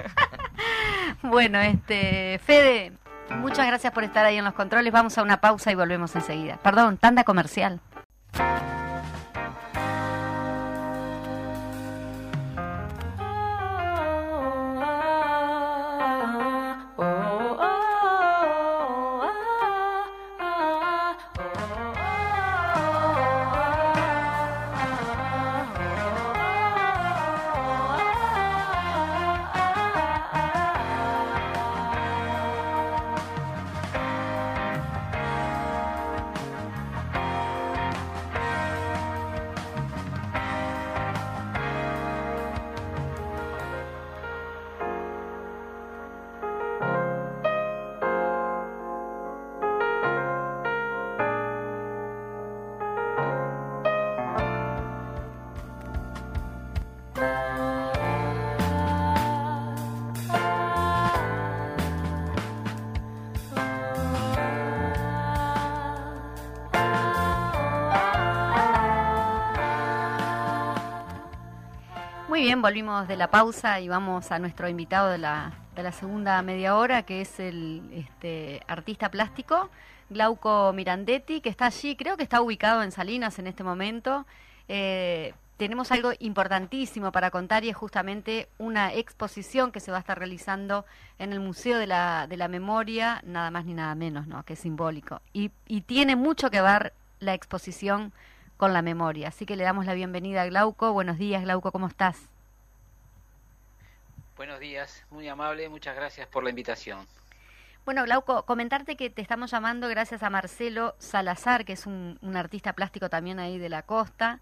bueno, 1.23 1.59
este, 1.59 2.41
Fede, 2.47 2.93
muchas 3.31 3.67
gracias 3.67 3.93
por 3.93 4.05
estar 4.05 4.25
ahí 4.25 4.37
en 4.37 4.45
los 4.45 4.55
controles. 4.55 4.93
Vamos 4.93 5.19
a 5.19 5.23
una 5.25 5.41
pausa 5.41 5.73
y 5.73 5.75
volvemos 5.75 6.15
enseguida. 6.15 6.59
Perdón, 6.63 6.97
tanda 6.97 7.25
comercial. 7.25 7.81
Volvimos 72.61 73.09
de 73.09 73.17
la 73.17 73.29
pausa 73.31 73.81
y 73.81 73.89
vamos 73.89 74.31
a 74.31 74.39
nuestro 74.39 74.69
invitado 74.69 75.09
de 75.09 75.17
la, 75.17 75.53
de 75.75 75.83
la 75.83 75.93
segunda 75.93 76.43
media 76.43 76.77
hora, 76.77 77.05
que 77.05 77.23
es 77.23 77.41
el 77.41 77.81
este, 77.95 78.61
artista 78.67 79.11
plástico 79.11 79.71
Glauco 80.11 80.73
Mirandetti, 80.75 81.41
que 81.41 81.49
está 81.49 81.67
allí, 81.67 81.97
creo 81.97 82.19
que 82.19 82.25
está 82.25 82.43
ubicado 82.43 82.83
en 82.83 82.93
Salinas 82.93 83.39
en 83.39 83.47
este 83.47 83.65
momento. 83.65 84.27
Eh, 84.69 85.33
tenemos 85.57 85.93
algo 85.93 86.13
importantísimo 86.19 87.13
para 87.13 87.31
contar 87.31 87.65
y 87.65 87.71
es 87.71 87.77
justamente 87.77 88.49
una 88.59 88.93
exposición 88.93 89.73
que 89.73 89.81
se 89.81 89.91
va 89.91 89.99
a 89.99 90.01
estar 90.01 90.19
realizando 90.19 90.85
en 91.19 91.33
el 91.33 91.41
Museo 91.41 91.79
de 91.79 91.87
la, 91.87 92.27
de 92.27 92.37
la 92.37 92.49
Memoria, 92.49 93.23
nada 93.25 93.51
más 93.51 93.65
ni 93.65 93.73
nada 93.73 93.95
menos, 93.95 94.27
¿no? 94.27 94.43
que 94.43 94.55
es 94.55 94.59
simbólico. 94.59 95.23
Y, 95.33 95.53
y 95.69 95.83
tiene 95.83 96.17
mucho 96.17 96.51
que 96.51 96.61
ver 96.61 96.93
la 97.21 97.33
exposición 97.33 98.13
con 98.57 98.73
la 98.73 98.83
memoria. 98.83 99.29
Así 99.29 99.47
que 99.47 99.57
le 99.57 99.65
damos 99.65 99.87
la 99.87 99.95
bienvenida 99.95 100.43
a 100.43 100.47
Glauco. 100.47 100.93
Buenos 100.93 101.17
días, 101.17 101.43
Glauco, 101.45 101.73
¿cómo 101.73 101.87
estás? 101.87 102.32
Buenos 104.43 104.59
días, 104.59 105.05
muy 105.11 105.29
amable, 105.29 105.69
muchas 105.69 105.95
gracias 105.95 106.27
por 106.27 106.43
la 106.43 106.51
invitación. 106.51 107.07
Bueno, 107.85 108.03
Glauco, 108.03 108.45
comentarte 108.45 108.97
que 108.97 109.09
te 109.09 109.23
estamos 109.23 109.53
llamando 109.53 109.87
gracias 109.87 110.25
a 110.25 110.31
Marcelo 110.31 110.97
Salazar, 110.99 111.65
que 111.65 111.75
es 111.75 111.87
un, 111.87 112.19
artista 112.35 112.73
plástico 112.73 113.09
también 113.09 113.39
ahí 113.39 113.57
de 113.59 113.69
la 113.69 113.85
costa, 113.85 114.41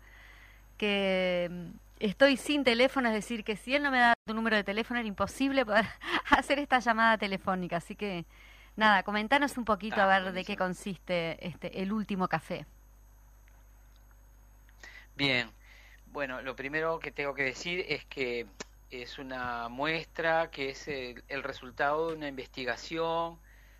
que 0.78 1.48
mm, 1.50 1.66
estoy 1.98 2.38
sin 2.38 2.64
teléfono, 2.64 3.08
es 3.08 3.14
decir, 3.14 3.44
que 3.44 3.56
si 3.56 3.74
él 3.74 3.82
no 3.82 3.90
me 3.90 3.98
da 3.98 4.14
tu 4.24 4.32
número 4.32 4.56
de 4.56 4.64
teléfono 4.64 4.98
era 5.00 5.06
imposible 5.06 5.66
poder 5.66 5.84
hacer 6.30 6.58
esta 6.60 6.78
llamada 6.78 7.18
telefónica. 7.18 7.76
Así 7.76 7.94
que, 7.94 8.24
nada, 8.76 9.02
comentanos 9.02 9.58
un 9.58 9.66
poquito 9.66 10.00
a 10.00 10.04
ah, 10.04 10.18
ver 10.18 10.32
de 10.32 10.46
qué 10.46 10.56
consiste 10.56 11.46
este, 11.46 11.82
el 11.82 11.92
último 11.92 12.26
café. 12.26 12.64
Bien, 15.14 15.50
bueno, 16.06 16.40
lo 16.40 16.56
primero 16.56 17.00
que 17.00 17.12
tengo 17.12 17.34
que 17.34 17.42
decir 17.42 17.84
es 17.86 18.06
que 18.06 18.46
es 18.90 19.18
una 19.18 19.68
muestra 19.68 20.50
que 20.50 20.70
es 20.70 20.88
el, 20.88 21.42
resultado 21.42 22.08
de 22.08 22.16
una 22.16 22.28
investigación 22.28 23.38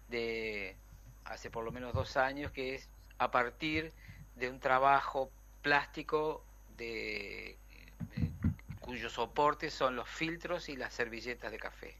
de 0.09 0.77
hace 1.25 1.51
por 1.51 1.65
lo 1.65 1.73
menos 1.73 1.93
dos 1.93 2.17
años 2.17 2.53
que 2.53 2.75
es 2.75 2.89
a 3.19 3.31
partir 3.31 3.93
de 4.37 4.49
un 4.49 4.61
trabajo 4.61 5.31
plástico 5.63 6.45
de, 6.77 7.59
cuyos 8.81 9.13
soportes 9.13 9.75
son 9.75 9.97
los 9.97 10.09
filtros 10.09 10.69
y 10.69 10.77
las 10.77 10.95
servilletas 10.95 11.51
de 11.51 11.59
café. 11.59 11.97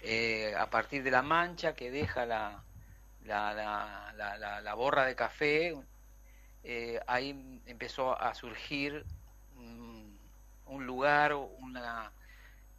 Eh, 0.00 0.54
a 0.56 0.68
partir 0.70 1.02
de 1.02 1.10
la 1.10 1.22
mancha 1.22 1.74
que 1.74 1.90
deja 1.90 2.26
la, 2.26 2.62
la, 3.24 3.54
la, 4.14 4.60
la, 4.60 4.74
borra 4.74 5.04
de 5.04 5.16
café, 5.16 5.74
eh, 6.62 7.00
ahí 7.06 7.60
empezó 7.66 8.20
a 8.20 8.34
surgir 8.34 9.04
un 10.66 10.86
lugar, 10.86 11.34
una, 11.34 12.12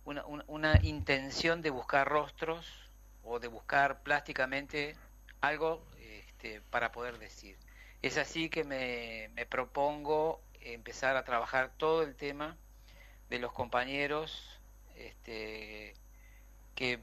una, 0.06 0.24
una, 0.48 0.80
intención 0.84 1.62
de 1.62 1.70
buscar 1.70 2.08
rostros 2.08 2.66
o 3.24 3.40
de 3.40 3.48
buscar 3.48 4.02
plásticamente 4.04 4.96
algo 5.42 5.84
este, 6.00 6.62
para 6.70 6.92
poder 6.92 7.20
decir. 7.20 7.58
Es 8.02 8.18
así 8.18 8.50
que 8.50 8.64
me, 8.64 9.30
me 9.34 9.46
propongo 9.46 10.42
empezar 10.62 11.16
a 11.16 11.24
trabajar 11.24 11.72
todo 11.78 12.04
el 12.04 12.16
tema 12.16 12.56
de 13.30 13.40
los 13.40 13.52
compañeros 13.52 14.60
este, 14.96 15.94
que 16.76 17.00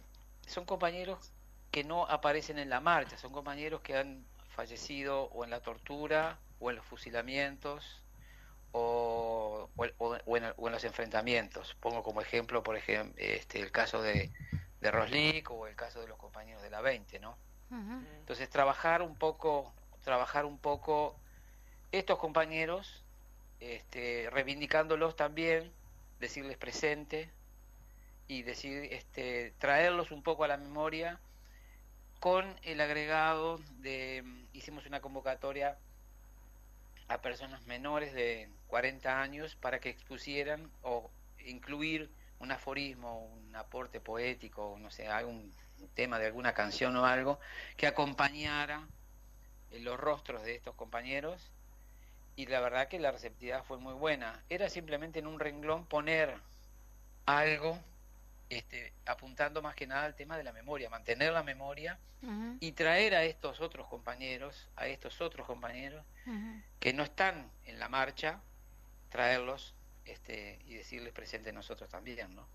son 0.47 0.65
compañeros 0.65 1.33
que 1.71 1.85
no 1.85 2.07
aparecen 2.07 2.59
en 2.59 2.71
la 2.71 2.81
marcha, 2.81 3.19
son 3.19 3.33
compañeros 3.33 3.81
que 3.81 3.97
han 3.97 4.25
fallecido 4.51 5.25
o 5.25 5.45
en 5.45 5.51
la 5.51 5.61
tortura 5.61 6.39
o 6.61 6.71
en 6.71 6.77
los 6.77 6.85
fusilamientos 6.85 8.04
o, 8.77 9.71
o, 9.77 10.37
en, 10.37 10.53
los 10.73 10.85
enfrentamientos. 10.85 11.77
Pongo 11.81 12.03
como 12.03 12.21
ejemplo, 12.21 12.65
por 12.65 12.77
ejemplo, 12.77 13.15
este, 13.19 13.61
el 13.61 13.71
caso 13.71 14.03
de, 14.03 14.33
de 14.81 14.91
Roslik 14.91 15.49
o 15.51 15.69
el 15.69 15.77
caso 15.77 16.01
de 16.01 16.09
los 16.09 16.19
compañeros 16.19 16.61
de 16.61 16.71
la 16.71 16.81
20, 16.81 17.21
¿no? 17.21 17.39
Entonces 18.21 18.49
trabajar 18.51 19.03
un 19.03 19.17
poco, 19.17 19.73
trabajar 20.05 20.45
un 20.45 20.59
poco 20.59 21.17
estos 21.91 22.19
compañeros, 22.19 23.03
este, 23.59 24.29
reivindicándolos 24.31 25.17
también, 25.17 25.73
decirles 26.21 26.57
presente 26.57 27.31
y 28.29 28.43
decir, 28.43 28.93
este, 28.93 29.53
traerlos 29.59 30.13
un 30.13 30.23
poco 30.23 30.45
a 30.45 30.49
la 30.49 30.57
memoria 30.57 31.19
con 32.21 32.45
el 32.63 32.81
agregado 32.81 33.59
de, 33.81 34.25
hicimos 34.53 34.87
una 34.87 35.01
convocatoria 35.01 35.77
a 37.09 37.21
personas 37.21 37.65
menores 37.67 38.13
de 38.15 38.49
40 38.69 39.21
años 39.21 39.57
para 39.57 39.81
que 39.81 39.91
expusieran 39.91 40.71
o 40.83 41.11
incluir 41.45 42.11
un 42.39 42.53
aforismo, 42.53 43.27
un 43.27 43.55
aporte 43.57 44.01
poético, 44.01 44.77
no 44.81 44.91
sé, 44.91 45.09
algún 45.09 45.53
tema 45.95 46.19
de 46.19 46.27
alguna 46.27 46.55
canción 46.55 46.97
o 46.97 47.07
algo 47.07 47.39
que 47.77 47.87
acompañara 47.87 48.87
los 49.81 49.99
rostros 49.99 50.43
de 50.45 50.55
estos 50.55 50.75
compañeros 50.75 51.51
y 52.37 52.47
la 52.47 52.61
verdad 52.61 52.89
que 52.89 52.99
la 52.99 53.13
receptividad 53.13 53.65
fue 53.65 53.79
muy 53.79 53.95
buena. 53.95 54.43
Era 54.49 54.69
simplemente 54.69 55.19
en 55.19 55.27
un 55.27 55.39
renglón 55.39 55.87
poner 55.87 56.35
algo 57.27 57.79
este, 58.51 58.93
apuntando 59.07 59.63
más 59.63 59.75
que 59.75 59.87
nada 59.87 60.05
al 60.05 60.15
tema 60.15 60.37
de 60.37 60.45
la 60.45 60.53
memoria, 60.53 60.91
mantener 60.91 61.33
la 61.33 61.43
memoria 61.43 61.99
y 62.61 62.73
traer 62.73 63.15
a 63.15 63.25
estos 63.25 63.61
otros 63.61 63.87
compañeros, 63.87 64.69
a 64.77 64.87
estos 64.87 65.21
otros 65.21 65.47
compañeros 65.47 66.05
que 66.81 66.93
no 66.93 67.03
están 67.03 67.51
en 67.67 67.79
la 67.79 67.89
marcha, 67.89 68.41
traerlos 69.11 69.75
este, 70.07 70.59
y 70.67 70.75
decirles 70.75 71.13
presente 71.13 71.53
nosotros 71.53 71.91
también, 71.91 72.35
¿no? 72.35 72.47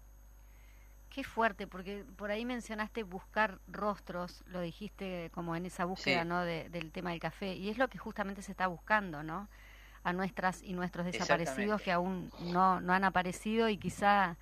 Qué 1.09 1.23
fuerte, 1.23 1.65
porque 1.65 2.03
por 2.17 2.29
ahí 2.29 2.45
mencionaste 2.45 3.03
buscar 3.03 3.59
rostros, 3.67 4.43
lo 4.47 4.61
dijiste 4.61 5.31
como 5.33 5.55
en 5.55 5.65
esa 5.65 5.85
búsqueda, 5.85 6.23
¿no? 6.23 6.43
del 6.43 6.91
tema 6.91 7.11
del 7.11 7.19
café, 7.19 7.55
y 7.55 7.69
es 7.69 7.77
lo 7.77 7.87
que 7.87 7.97
justamente 7.97 8.41
se 8.41 8.51
está 8.51 8.67
buscando, 8.67 9.23
¿no? 9.23 9.49
A 10.03 10.13
nuestras 10.13 10.61
y 10.61 10.73
nuestros 10.73 11.05
desaparecidos 11.05 11.81
que 11.81 11.91
aún 11.91 12.31
no, 12.41 12.79
no 12.79 12.93
han 12.93 13.03
aparecido 13.03 13.69
y 13.69 13.77
quizá 13.77 14.37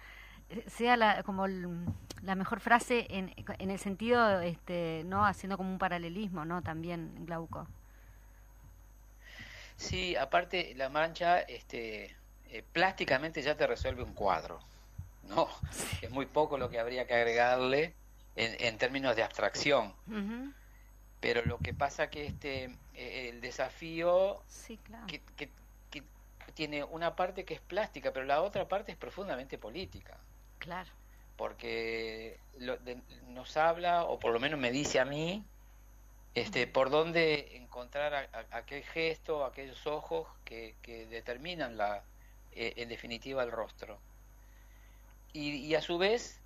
sea 0.67 0.97
la, 0.97 1.23
como 1.23 1.47
la 1.47 2.35
mejor 2.35 2.59
frase 2.59 3.07
en, 3.09 3.33
en 3.37 3.71
el 3.71 3.79
sentido, 3.79 4.41
este, 4.41 5.03
no 5.05 5.25
haciendo 5.25 5.57
como 5.57 5.71
un 5.71 5.79
paralelismo, 5.79 6.45
¿no? 6.45 6.61
También, 6.61 7.25
Glauco. 7.25 7.67
Sí, 9.75 10.15
aparte 10.15 10.73
la 10.75 10.89
mancha, 10.89 11.39
este, 11.39 12.15
eh, 12.49 12.63
plásticamente 12.73 13.41
ya 13.41 13.55
te 13.55 13.67
resuelve 13.67 14.03
un 14.03 14.13
cuadro, 14.13 14.59
¿no? 15.23 15.47
Es 16.01 16.09
muy 16.09 16.25
poco 16.25 16.57
lo 16.57 16.69
que 16.69 16.79
habría 16.79 17.05
que 17.05 17.13
agregarle 17.13 17.93
en, 18.35 18.55
en 18.59 18.77
términos 18.77 19.15
de 19.15 19.23
abstracción. 19.23 19.93
Pero 21.19 21.43
lo 21.45 21.57
que 21.59 21.73
pasa 21.73 22.09
que 22.09 22.25
este, 22.25 22.65
eh, 22.93 23.29
el 23.29 23.41
desafío 23.41 24.41
sí, 24.47 24.77
claro. 24.77 25.05
que, 25.07 25.21
que, 25.35 25.49
que 25.91 26.03
tiene 26.53 26.83
una 26.83 27.15
parte 27.15 27.43
que 27.43 27.55
es 27.55 27.61
plástica, 27.61 28.11
pero 28.13 28.25
la 28.25 28.41
otra 28.41 28.67
parte 28.67 28.91
es 28.91 28.97
profundamente 28.97 29.57
política. 29.57 30.17
Claro. 30.67 30.89
Porque 31.37 32.39
nos 33.29 33.55
habla, 33.55 34.03
o 34.03 34.19
por 34.19 34.33
lo 34.33 34.39
menos 34.41 34.59
me 34.59 34.69
dice 34.69 34.99
a 34.99 35.05
mí, 35.05 35.45
este, 36.35 36.67
por 36.67 36.89
dónde 36.89 37.55
encontrar 37.55 38.29
aquel 38.51 38.83
gesto, 38.83 39.45
aquellos 39.45 39.87
ojos 39.87 40.27
que, 40.43 40.75
determinan 41.09 41.77
la, 41.77 42.03
e, 42.51 42.73
en 42.75 42.89
definitiva 42.89 43.43
el 43.43 43.51
rostro. 43.51 43.97
Y, 45.31 45.73
a 45.75 45.81
su 45.81 45.97
vez 45.97 46.41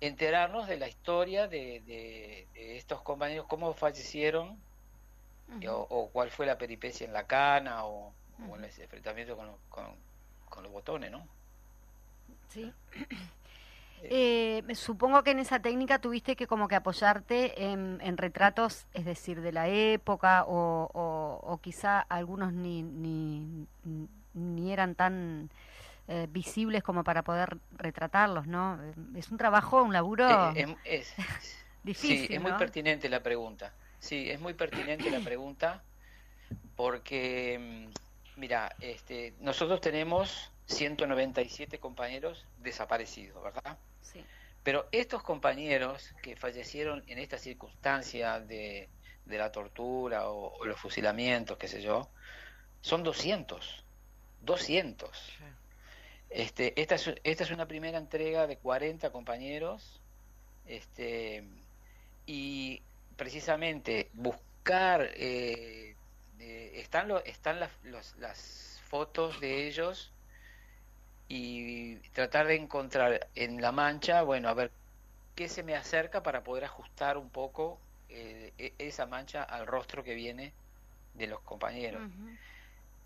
enterarnos 0.00 0.68
de 0.68 0.76
la 0.76 0.86
historia 0.86 1.48
de, 1.48 2.46
estos 2.54 3.02
compañeros, 3.02 3.46
cómo 3.48 3.74
fallecieron, 3.74 4.60
o, 5.68 6.08
cuál 6.12 6.30
fue 6.30 6.46
la 6.46 6.56
peripecia 6.56 7.04
en 7.04 7.12
la 7.12 7.26
cana, 7.26 7.84
o, 7.84 8.12
en 8.38 8.62
el 8.62 8.80
enfrentamiento 8.80 9.36
con, 9.36 9.56
con, 9.70 9.96
con 10.48 10.62
los 10.62 10.70
botones, 10.70 11.10
¿no? 11.10 11.33
Sí. 12.54 12.72
Eh, 14.06 14.62
supongo 14.74 15.22
que 15.22 15.30
en 15.30 15.38
esa 15.38 15.60
técnica 15.60 15.98
tuviste 15.98 16.36
que 16.36 16.46
como 16.46 16.68
que 16.68 16.74
apoyarte 16.74 17.70
en, 17.72 18.16
retratos, 18.16 18.86
es 18.92 19.04
decir, 19.04 19.40
de 19.40 19.50
la 19.50 19.68
época 19.68 20.44
o, 20.46 21.58
quizá 21.62 22.00
algunos 22.00 22.52
ni, 22.52 22.82
ni, 22.82 23.66
ni 24.34 24.72
eran 24.72 24.94
tan 24.94 25.50
eh, 26.06 26.26
visibles 26.30 26.82
como 26.82 27.02
para 27.02 27.22
poder 27.22 27.56
retratarlos, 27.72 28.46
¿no? 28.46 28.78
Es 29.16 29.30
un 29.30 29.38
trabajo, 29.38 29.82
un 29.82 29.94
laburo 29.94 30.52
eh, 30.54 30.76
es, 30.84 31.14
difícil. 31.82 32.26
Sí, 32.26 32.34
es 32.34 32.40
muy 32.42 32.52
pertinente 32.52 33.08
la 33.08 33.22
pregunta. 33.22 33.72
Sí, 34.00 34.30
es 34.30 34.38
muy 34.38 34.52
pertinente 34.52 35.10
la 35.10 35.20
pregunta 35.20 35.82
porque, 36.76 37.88
mm, 37.88 38.38
mira, 38.40 38.76
este, 38.80 39.32
nosotros 39.40 39.80
tenemos 39.80 40.52
197 40.66 41.78
compañeros 41.78 42.46
desaparecidos, 42.58 43.42
¿verdad? 43.42 43.78
Sí. 44.02 44.24
Pero 44.62 44.88
estos 44.92 45.22
compañeros 45.22 46.14
que 46.22 46.36
fallecieron 46.36 47.04
en 47.06 47.18
esta 47.18 47.36
circunstancia 47.36 48.40
de, 48.40 48.88
la 49.26 49.52
tortura 49.52 50.30
o, 50.30 50.64
los 50.64 50.80
fusilamientos, 50.80 51.58
qué 51.58 51.68
sé 51.68 51.82
yo, 51.82 52.08
son 52.80 53.02
200. 53.02 53.84
200. 54.40 55.10
Este, 56.30 56.80
esta, 56.80 56.94
es, 56.94 57.14
esta 57.22 57.44
es 57.44 57.50
una 57.50 57.66
primera 57.68 57.98
entrega 57.98 58.46
de 58.46 58.56
40 58.56 59.10
compañeros 59.10 60.00
este, 60.66 61.44
y 62.26 62.80
precisamente 63.16 64.08
buscar, 64.14 65.10
eh, 65.14 65.94
eh, 66.40 66.72
están, 66.76 67.08
lo, 67.08 67.22
están 67.24 67.60
las, 67.60 67.70
las 68.18 68.80
fotos 68.88 69.40
de 69.40 69.68
ellos 69.68 70.13
y 71.36 71.96
tratar 72.12 72.46
de 72.46 72.54
encontrar 72.54 73.26
en 73.34 73.60
la 73.60 73.72
mancha, 73.72 74.22
bueno, 74.22 74.48
a 74.48 74.54
ver 74.54 74.70
qué 75.34 75.48
se 75.48 75.64
me 75.64 75.74
acerca 75.74 76.22
para 76.22 76.44
poder 76.44 76.62
ajustar 76.62 77.18
un 77.18 77.28
poco 77.28 77.76
eh, 78.08 78.52
e, 78.56 78.72
esa 78.78 79.06
mancha 79.06 79.42
al 79.42 79.66
rostro 79.66 80.04
que 80.04 80.14
viene 80.14 80.52
de 81.14 81.26
los 81.26 81.40
compañeros. 81.40 82.02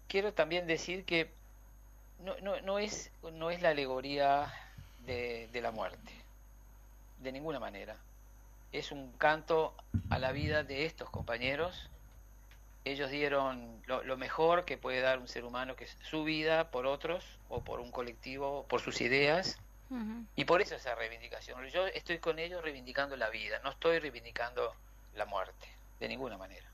Quiero 0.09 0.35
también 0.35 0.67
decir 0.67 1.07
que 1.07 1.31
no, 2.23 2.37
no, 2.43 2.61
no, 2.61 2.79
es, 2.79 3.11
no 3.33 3.51
es 3.51 3.63
la 3.63 3.71
alegoría 3.71 4.53
de, 5.07 5.49
de 5.51 5.63
la 5.63 5.71
muerte, 5.71 6.13
de 7.23 7.33
ninguna 7.33 7.59
manera. 7.59 7.97
Es 8.73 8.93
un 8.93 9.11
canto 9.13 9.73
a 10.11 10.19
la 10.19 10.33
vida 10.33 10.65
de 10.65 10.85
estos 10.85 11.09
compañeros 11.09 11.89
ellos 12.91 13.11
dieron 13.11 13.83
lo, 13.87 14.17
mejor 14.17 14.65
que 14.65 14.79
puede 14.79 15.01
dar 15.01 15.19
un 15.19 15.29
ser 15.29 15.45
humano, 15.45 15.77
que 15.77 15.85
es 15.85 15.97
su 16.03 16.25
vida 16.25 16.71
por 16.71 16.87
otros 16.87 17.39
o 17.49 17.63
por 17.63 17.81
un 17.81 17.91
colectivo, 17.91 18.67
por 18.69 18.81
sus 18.81 19.01
ideas. 19.01 19.59
Y 20.37 20.45
por 20.45 20.61
eso 20.61 20.75
esa 20.75 20.95
reivindicación. 20.95 21.67
Yo 21.69 21.87
estoy 21.87 22.19
con 22.19 22.39
ellos 22.39 22.63
reivindicando 22.63 23.17
la 23.17 23.31
vida, 23.31 23.59
no 23.65 23.71
estoy 23.71 23.99
reivindicando 23.99 24.75
la 25.15 25.25
muerte, 25.25 25.67
de 25.99 26.09
ninguna 26.09 26.37
manera. 26.37 26.67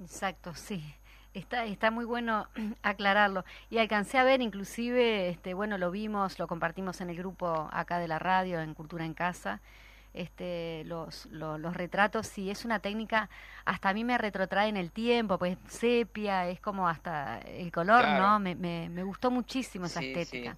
Exacto, 0.00 0.54
sí. 0.54 0.94
Está, 1.32 1.64
está 1.64 1.90
muy 1.90 2.04
bueno 2.04 2.46
aclararlo. 2.82 3.44
Y 3.70 3.78
alcancé 3.78 4.18
a 4.18 4.24
ver, 4.24 4.42
inclusive, 4.42 5.30
este, 5.30 5.54
bueno, 5.54 5.78
lo 5.78 5.90
vimos, 5.90 6.38
lo 6.38 6.46
compartimos 6.46 7.00
en 7.00 7.08
el 7.08 7.16
grupo 7.16 7.68
acá 7.72 7.98
de 7.98 8.08
la 8.08 8.18
radio, 8.18 8.60
en 8.60 8.74
Cultura 8.74 9.04
en 9.04 9.14
Casa, 9.14 9.60
este, 10.14 10.84
los, 10.84 11.26
los, 11.26 11.74
retratos, 11.74 12.38
y 12.38 12.50
es 12.50 12.64
una 12.64 12.78
técnica, 12.78 13.28
hasta 13.64 13.88
a 13.90 13.94
mí 13.94 14.04
me 14.04 14.16
retrotrae 14.16 14.68
en 14.68 14.76
el 14.76 14.92
tiempo, 14.92 15.38
pues 15.38 15.58
sepia, 15.68 16.48
es 16.48 16.60
como 16.60 16.88
hasta 16.88 17.40
el 17.40 17.70
color, 17.72 18.06
¿no? 18.06 18.38
Me, 18.38 18.54
me, 18.54 19.02
gustó 19.02 19.30
muchísimo 19.30 19.86
esa 19.86 20.00
estética. 20.00 20.56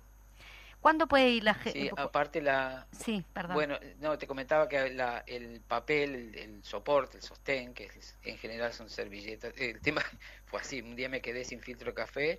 ¿Cuándo 0.80 1.08
puede 1.08 1.30
ir 1.30 1.42
la 1.42 1.54
gente? 1.54 1.80
Sí, 1.80 1.90
aparte 1.96 2.40
la... 2.40 2.86
Sí, 2.92 3.24
perdón. 3.32 3.54
Bueno, 3.54 3.78
no, 3.98 4.16
te 4.18 4.26
comentaba 4.26 4.68
que 4.68 4.90
la, 4.90 5.24
el 5.26 5.60
papel, 5.66 6.34
el, 6.36 6.62
soporte, 6.62 7.16
el 7.16 7.24
sostén, 7.24 7.74
que 7.74 7.90
en 8.22 8.38
general 8.38 8.72
son 8.72 8.88
servilletas, 8.88 9.52
el 9.56 9.80
tema 9.80 10.02
fue 10.44 10.60
así, 10.60 10.82
un 10.82 10.94
día 10.94 11.08
me 11.08 11.20
quedé 11.20 11.44
sin 11.44 11.60
filtro 11.60 11.88
de 11.88 11.94
café, 11.94 12.38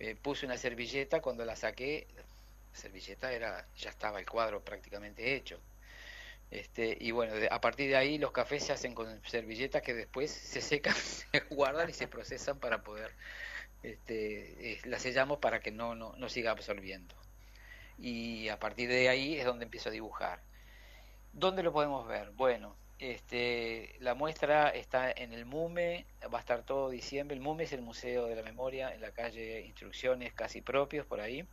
eh, 0.00 0.16
puse 0.20 0.44
una 0.44 0.56
servilleta, 0.56 1.20
cuando 1.20 1.44
la 1.44 1.54
saqué, 1.54 2.08
la 2.16 2.22
servilleta 2.72 3.32
era, 3.32 3.64
ya 3.76 3.90
estaba 3.90 4.18
el 4.18 4.26
cuadro 4.26 4.60
prácticamente 4.64 5.36
hecho. 5.36 5.60
Este, 6.50 6.96
y 7.00 7.10
bueno, 7.10 7.34
a 7.50 7.60
partir 7.60 7.88
de 7.88 7.96
ahí 7.96 8.18
los 8.18 8.30
cafés 8.30 8.64
se 8.64 8.72
hacen 8.72 8.94
con 8.94 9.20
servilletas 9.24 9.82
que 9.82 9.94
después 9.94 10.30
se 10.30 10.60
secan, 10.60 10.94
se 10.94 11.40
guardan 11.50 11.90
y 11.90 11.92
se 11.92 12.06
procesan 12.06 12.58
para 12.58 12.82
poder, 12.82 13.12
este, 13.82 14.72
eh, 14.72 14.80
las 14.84 15.02
sellamos 15.02 15.38
para 15.38 15.60
que 15.60 15.70
no, 15.70 15.94
no, 15.94 16.14
no 16.16 16.28
siga 16.28 16.52
absorbiendo. 16.52 17.14
Y 17.98 18.48
a 18.48 18.58
partir 18.58 18.88
de 18.88 19.08
ahí 19.08 19.36
es 19.38 19.44
donde 19.44 19.64
empiezo 19.64 19.88
a 19.88 19.92
dibujar. 19.92 20.40
¿Dónde 21.32 21.62
lo 21.62 21.72
podemos 21.72 22.06
ver? 22.06 22.30
Bueno, 22.30 22.76
este, 22.98 23.96
la 24.00 24.14
muestra 24.14 24.70
está 24.70 25.10
en 25.10 25.32
el 25.32 25.44
MUME, 25.44 26.06
va 26.32 26.38
a 26.38 26.40
estar 26.40 26.62
todo 26.62 26.90
diciembre. 26.90 27.36
El 27.36 27.42
MUME 27.42 27.64
es 27.64 27.72
el 27.72 27.82
Museo 27.82 28.26
de 28.26 28.36
la 28.36 28.42
Memoria 28.42 28.94
en 28.94 29.00
la 29.00 29.10
calle 29.10 29.62
Instrucciones 29.62 30.32
Casi 30.32 30.60
Propios, 30.60 31.04
por 31.06 31.20
ahí. 31.20 31.44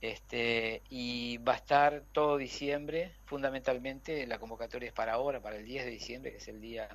Este, 0.00 0.82
y 0.88 1.36
va 1.38 1.52
a 1.52 1.56
estar 1.56 2.02
todo 2.12 2.38
diciembre, 2.38 3.12
fundamentalmente 3.26 4.26
la 4.26 4.38
convocatoria 4.38 4.88
es 4.88 4.94
para 4.94 5.12
ahora, 5.12 5.40
para 5.40 5.56
el 5.56 5.66
10 5.66 5.84
de 5.84 5.90
diciembre, 5.90 6.30
que 6.30 6.38
es 6.38 6.48
el 6.48 6.60
día 6.60 6.88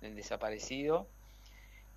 del 0.00 0.14
desaparecido. 0.14 1.08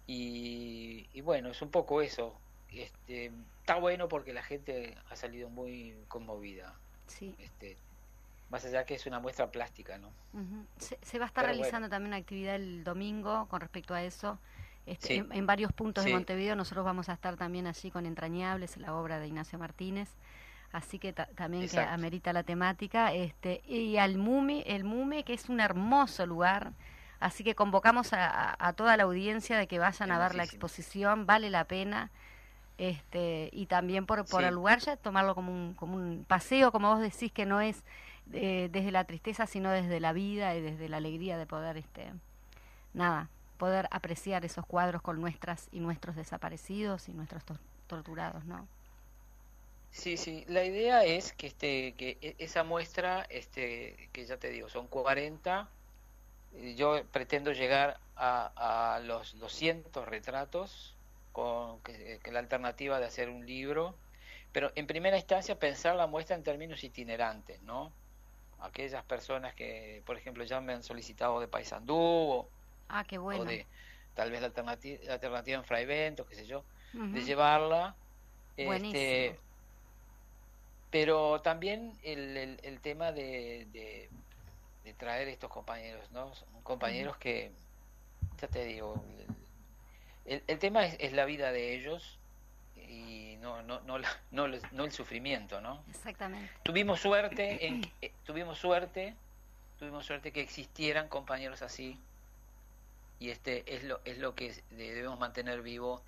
Y, 0.08 1.22
bueno, 1.22 1.50
es 1.50 1.62
un 1.62 1.70
poco 1.70 2.02
eso. 2.02 2.36
Este, 2.74 3.32
está 3.60 3.76
bueno 3.76 4.08
porque 4.08 4.34
la 4.34 4.42
gente 4.42 4.98
ha 5.12 5.16
salido 5.16 5.50
muy 5.50 5.96
conmovida. 6.08 6.74
Sí. 7.06 7.36
Este, 7.38 7.78
más 8.50 8.66
allá 8.66 8.86
que 8.86 8.96
es 8.96 9.06
una 9.06 9.20
muestra 9.20 9.52
plástica, 9.52 10.00
¿no? 10.00 10.12
se, 10.78 11.20
va 11.20 11.26
a 11.26 11.28
estar 11.28 11.46
realizando 11.46 11.90
también 11.90 12.10
una 12.10 12.18
actividad 12.18 12.56
el 12.56 12.84
domingo 12.84 13.48
con 13.50 13.62
respecto 13.62 13.94
a 13.94 14.02
eso. 14.04 14.40
Este, 14.86 15.18
en, 15.18 15.46
varios 15.46 15.72
puntos 15.72 16.04
de 16.04 16.14
Montevideo 16.14 16.56
nosotros 16.56 16.84
vamos 16.84 17.10
a 17.10 17.14
estar 17.14 17.38
también 17.38 17.68
allí 17.68 17.92
con 17.92 18.06
Entrañables, 18.06 18.78
la 18.78 18.96
obra 18.96 19.20
de 19.20 19.28
Ignacio 19.28 19.60
Martínez, 19.60 20.10
así 20.72 20.98
que 20.98 21.14
también 21.14 21.70
que 21.70 21.80
amerita 21.80 22.34
la 22.34 22.44
temática. 22.44 23.14
Este, 23.14 23.62
y 23.68 23.98
al 23.98 24.18
MUME, 24.18 24.64
el 24.66 24.84
MUME, 24.84 25.24
que 25.24 25.34
es 25.34 25.48
un 25.50 25.60
hermoso 25.60 26.26
lugar, 26.26 26.74
así 27.20 27.44
que 27.44 27.54
convocamos 27.54 28.10
a, 28.14 28.74
toda 28.76 28.98
la 28.98 29.04
audiencia 29.04 29.58
de 29.58 29.68
que 29.68 29.78
vayan 29.78 30.12
a 30.12 30.20
ver 30.20 30.36
la 30.36 30.44
exposición, 30.44 31.26
vale 31.26 31.50
la 31.50 31.66
pena. 31.66 32.10
Este, 32.78 33.50
y 33.52 33.66
también 33.66 34.06
por, 34.06 34.26
por 34.26 34.44
el 34.46 34.56
lugar 34.56 34.80
ya 34.80 34.96
tomarlo 34.96 35.36
como 35.36 35.52
un, 35.52 35.74
como 35.74 35.98
un 35.98 36.24
paseo, 36.26 36.72
como 36.72 36.90
vos 36.90 37.02
decís, 37.02 37.30
que 37.32 37.46
no 37.46 37.60
es 37.60 37.84
eh, 38.32 38.70
desde 38.72 38.92
la 38.92 39.06
tristeza, 39.06 39.48
sino 39.48 39.72
desde 39.72 40.00
la 40.00 40.14
vida 40.14 40.56
y 40.56 40.62
desde 40.62 40.88
la 40.88 40.98
alegría 40.98 41.38
de 41.38 41.48
poder, 41.48 41.78
este, 41.78 42.14
nada, 42.94 43.28
poder 43.60 43.88
apreciar 43.92 44.44
esos 44.46 44.66
cuadros 44.66 45.04
con 45.04 45.22
nuestras 45.22 45.68
y 45.72 45.82
nuestros 45.82 46.16
desaparecidos 46.16 47.10
y 47.10 47.14
nuestros 47.14 47.44
torturados, 47.86 48.46
¿no? 48.46 48.68
Sí, 49.92 50.18
sí, 50.18 50.46
la 50.48 50.64
idea 50.64 51.04
es 51.04 51.34
que 51.34 51.48
este 51.48 51.94
que 51.94 52.18
e, 52.22 52.36
esa 52.40 52.64
muestra 52.64 53.24
este 53.30 54.10
que 54.14 54.26
ya 54.26 54.38
te 54.38 54.50
digo, 54.50 54.70
son 54.70 54.88
40 54.88 55.68
yo 56.76 57.04
pretendo 57.12 57.52
llegar 57.52 58.00
a, 58.16 59.00
los 59.04 59.40
200 59.40 60.08
retratos 60.08 60.96
con 61.32 61.80
que, 61.82 62.20
la 62.32 62.40
alternativa 62.40 63.00
de 63.00 63.06
hacer 63.06 63.30
un 63.30 63.46
libro, 63.46 63.96
pero 64.52 64.72
en 64.76 64.88
primera 64.88 65.18
instancia 65.18 65.58
pensar 65.58 65.96
la 65.96 66.08
muestra 66.08 66.36
en 66.36 66.44
términos 66.44 66.84
itinerantes, 66.84 67.62
¿no? 67.62 67.92
Aquellas 68.60 69.04
personas 69.06 69.54
que, 69.54 70.02
por 70.06 70.18
ejemplo, 70.18 70.44
ya 70.44 70.60
me 70.60 70.74
han 70.74 70.84
solicitado 70.84 71.40
de 71.40 71.48
Paysandú 71.48 71.96
o, 71.96 72.50
Ah, 72.90 73.04
qué 73.06 73.18
bueno. 73.18 73.44
O 73.44 73.46
de 73.46 73.66
tal 74.16 74.32
vez 74.32 74.42
la 74.42 74.48
alternativa, 74.48 75.00
la 75.06 75.14
alternativa 75.14 75.58
en 75.58 75.64
Fraivento, 75.64 76.26
qué 76.26 76.36
sé 76.36 76.46
yo, 76.46 76.66
de 76.92 77.24
llevarla. 77.24 77.96
Este, 78.58 79.38
pero 80.90 81.40
también 81.42 81.94
el, 82.04 82.60
el, 82.62 82.80
tema 82.82 83.14
de, 83.14 83.68
de, 83.72 84.94
traer 84.96 85.30
estos 85.30 85.50
compañeros, 85.50 86.12
¿no? 86.12 86.34
Son 86.36 86.48
compañeros 86.64 87.16
que, 87.18 87.52
ya 88.42 88.48
te 88.50 88.66
digo, 88.66 89.02
el, 90.26 90.44
el 90.48 90.60
tema 90.60 90.86
es, 90.86 90.98
es, 91.00 91.14
la 91.14 91.24
vida 91.24 91.54
de 91.54 91.76
ellos 91.76 92.20
y 92.76 93.38
no, 93.40 93.62
no, 93.62 93.80
no, 93.82 94.00
no, 94.32 94.48
no 94.72 94.84
el 94.84 94.92
sufrimiento, 94.92 95.62
¿no? 95.62 95.82
Exactamente. 95.90 96.52
Tuvimos 96.64 97.00
suerte, 97.00 97.68
en, 97.68 97.90
eh, 98.02 98.12
tuvimos 98.26 98.58
suerte, 98.58 99.16
tuvimos 99.78 100.06
suerte 100.06 100.34
que 100.34 100.42
existieran 100.42 101.08
compañeros 101.08 101.62
así 101.62 101.98
y 103.20 103.30
este 103.30 103.76
es 103.76 103.84
lo 103.84 104.00
es 104.06 104.18
lo 104.18 104.34
que 104.34 104.54
debemos 104.72 105.20
mantener 105.20 105.62
vivo. 105.62 106.02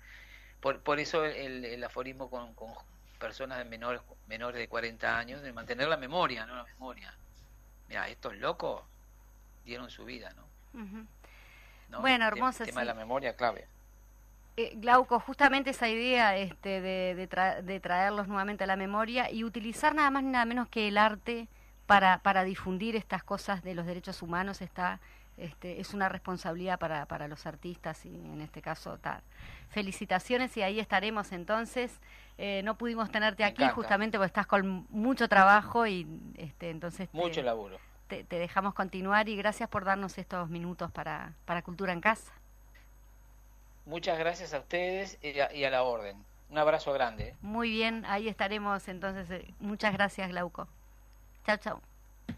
Por, 0.60 0.80
por 0.80 1.00
eso 1.00 1.24
el, 1.24 1.82
aforismo 1.84 2.30
con, 2.30 2.54
con, 2.54 2.72
personas 3.18 3.58
de 3.58 3.64
menores 3.64 4.00
menores 4.26 4.58
de 4.58 4.68
40 4.68 5.18
años 5.18 5.42
de 5.42 5.52
mantener 5.52 5.88
la 5.88 5.96
memoria 5.96 6.46
no 6.46 6.56
la 6.56 6.64
memoria. 6.64 7.14
Mira 7.88 8.08
estos 8.08 8.36
locos 8.36 8.82
dieron 9.64 9.90
su 9.90 10.04
vida 10.04 10.32
no, 11.90 12.00
bueno 12.00 12.26
hermosa 12.26 12.64
el 12.64 12.70
tema 12.70 12.80
de 12.80 12.86
la 12.86 12.94
memoria 12.94 13.36
clave. 13.36 13.68
Eh, 14.56 14.72
Glauco, 14.76 15.18
justamente 15.18 15.70
esa 15.70 15.88
idea 15.88 16.36
este, 16.36 16.82
de, 16.82 17.14
de, 17.14 17.62
de, 17.62 17.80
traerlos 17.80 18.28
nuevamente 18.28 18.64
a 18.64 18.66
la 18.66 18.76
memoria 18.76 19.30
y 19.30 19.44
utilizar 19.44 19.94
nada 19.94 20.10
más 20.10 20.24
ni 20.24 20.30
nada 20.30 20.44
menos 20.44 20.68
que 20.68 20.88
el 20.88 20.98
arte 20.98 21.48
para, 21.86 22.18
para 22.18 22.44
difundir 22.44 22.94
estas 22.94 23.22
cosas 23.22 23.62
de 23.62 23.74
los 23.74 23.86
derechos 23.86 24.20
humanos 24.20 24.60
está 24.60 25.00
este, 25.42 25.80
es 25.80 25.92
una 25.92 26.08
responsabilidad 26.08 26.78
para, 26.78 27.06
para 27.06 27.26
los 27.26 27.46
artistas 27.46 28.04
y 28.06 28.14
en 28.14 28.40
este 28.40 28.62
caso 28.62 28.98
tal. 28.98 29.20
Felicitaciones 29.70 30.56
y 30.56 30.62
ahí 30.62 30.78
estaremos 30.78 31.32
entonces. 31.32 31.98
Eh, 32.38 32.62
no 32.64 32.78
pudimos 32.78 33.10
tenerte 33.10 33.44
aquí 33.44 33.66
justamente 33.68 34.18
porque 34.18 34.28
estás 34.28 34.46
con 34.46 34.86
mucho 34.90 35.28
trabajo 35.28 35.86
y 35.86 36.06
este, 36.36 36.70
entonces... 36.70 37.08
Mucho 37.12 37.40
te, 37.40 37.42
laburo. 37.42 37.78
Te, 38.08 38.24
dejamos 38.24 38.74
continuar 38.74 39.28
y 39.28 39.36
gracias 39.36 39.68
por 39.68 39.84
darnos 39.84 40.16
estos 40.18 40.48
minutos 40.48 40.90
para, 40.90 41.32
para 41.44 41.62
Cultura 41.62 41.92
en 41.92 42.00
Casa. 42.00 42.32
Muchas 43.84 44.18
gracias 44.18 44.54
a 44.54 44.60
ustedes 44.60 45.18
y 45.22 45.40
a, 45.40 45.70
la 45.70 45.82
orden. 45.82 46.16
Un 46.50 46.58
abrazo 46.58 46.92
grande. 46.92 47.34
Muy 47.40 47.70
bien, 47.70 48.04
ahí 48.06 48.28
estaremos 48.28 48.86
entonces. 48.86 49.44
Muchas 49.58 49.92
gracias, 49.92 50.28
Glauco. 50.28 50.68
Chao, 51.44 51.56
chao. 51.56 51.80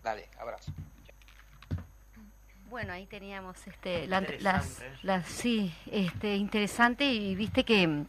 Dale, 0.02 0.28
abrazo. 0.38 0.72
Bueno, 2.70 2.92
ahí 2.92 3.06
teníamos 3.06 3.66
este, 3.66 4.06
las, 4.06 4.82
las, 5.02 5.26
sí, 5.26 5.74
este, 5.90 6.36
interesante 6.36 7.04
y 7.04 7.34
viste 7.34 7.64
que 7.64 7.86
mm, 7.86 8.06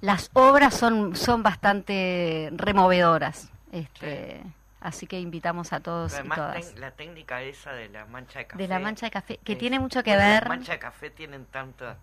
las 0.00 0.30
obras 0.32 0.74
son, 0.74 1.14
son 1.16 1.42
bastante 1.42 2.50
removedoras. 2.52 3.50
Este, 3.70 4.42
Así 4.82 5.06
que 5.06 5.20
invitamos 5.20 5.72
a 5.72 5.78
todos 5.78 6.12
y 6.12 6.28
todas. 6.28 6.74
la 6.74 6.90
técnica 6.90 7.40
esa 7.42 7.72
de 7.72 7.88
la 7.88 8.04
mancha 8.04 8.40
de 8.40 8.46
café. 8.48 8.62
De 8.62 8.68
la 8.68 8.80
mancha 8.80 9.06
de 9.06 9.10
café, 9.10 9.38
que 9.44 9.54
tiene 9.54 9.78
mucho 9.78 10.02
que 10.02 10.16
ver. 10.16 10.42
La 10.42 10.48
mancha 10.48 10.72
de 10.72 10.78
café 10.80 11.10
tienen 11.10 11.46
tanta, 11.46 11.98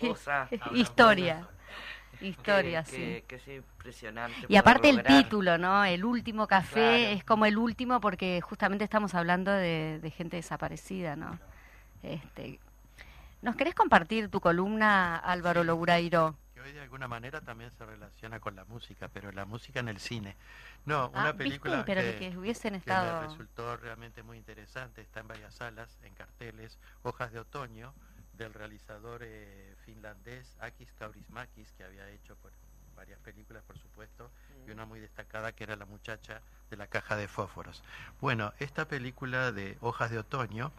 cosa. 0.00 0.48
Historia. 0.72 1.48
Historia, 2.20 2.84
sí. 2.84 3.22
Que, 3.26 3.36
es 3.36 3.48
impresionante. 3.48 4.46
Y 4.48 4.56
aparte 4.56 4.88
el 4.88 5.02
título, 5.02 5.58
¿no? 5.58 5.84
El 5.84 6.04
último 6.04 6.46
café 6.46 7.12
es 7.12 7.24
como 7.24 7.46
el 7.46 7.58
último 7.58 8.00
porque 8.00 8.40
justamente 8.40 8.84
estamos 8.84 9.14
hablando 9.14 9.52
de, 9.52 10.12
gente 10.16 10.36
desaparecida, 10.36 11.16
¿no? 11.16 11.38
Este, 12.02 12.60
¿Nos 13.42 13.56
querés 13.56 13.74
compartir 13.74 14.28
tu 14.28 14.40
columna, 14.40 15.16
Álvaro? 15.16 15.62
Que 16.54 16.60
hoy 16.60 16.72
de 16.72 16.80
alguna 16.80 17.06
manera 17.06 17.40
también 17.40 17.70
se 17.70 17.84
relaciona 17.84 18.40
con 18.40 18.56
la 18.56 18.64
música, 18.64 19.08
pero 19.08 19.30
la 19.32 19.44
música 19.44 19.80
en 19.80 19.88
el 19.88 20.00
cine. 20.00 20.36
No, 20.84 21.10
una 21.10 21.28
ah, 21.28 21.32
película 21.34 21.84
pero 21.84 22.00
que, 22.18 22.36
hubiesen 22.36 22.74
estado... 22.76 23.22
resultó 23.22 23.76
realmente 23.76 24.22
muy 24.22 24.38
interesante, 24.38 25.02
está 25.02 25.20
en 25.20 25.28
varias 25.28 25.54
salas, 25.54 25.98
en 26.02 26.14
carteles, 26.14 26.78
Hojas 27.02 27.32
de 27.32 27.40
Otoño, 27.40 27.92
del 28.36 28.52
realizador 28.54 29.22
eh, 29.24 29.74
finlandés 29.84 30.56
Akis 30.60 30.92
Kaurismakis, 30.98 31.72
que 31.72 31.84
había 31.84 32.08
hecho 32.10 32.36
por 32.36 32.52
varias 32.94 33.18
películas, 33.20 33.62
por 33.64 33.78
supuesto, 33.78 34.30
y 34.66 34.70
una 34.70 34.86
muy 34.86 35.00
destacada 35.00 35.52
que 35.52 35.64
era 35.64 35.76
La 35.76 35.84
muchacha 35.84 36.40
de 36.70 36.76
la 36.76 36.86
caja 36.86 37.16
de 37.16 37.28
fósforos. 37.28 37.82
Bueno, 38.20 38.52
esta 38.58 38.88
película 38.88 39.52
de 39.52 39.76
Hojas 39.80 40.10
de 40.10 40.18
Otoño 40.18 40.72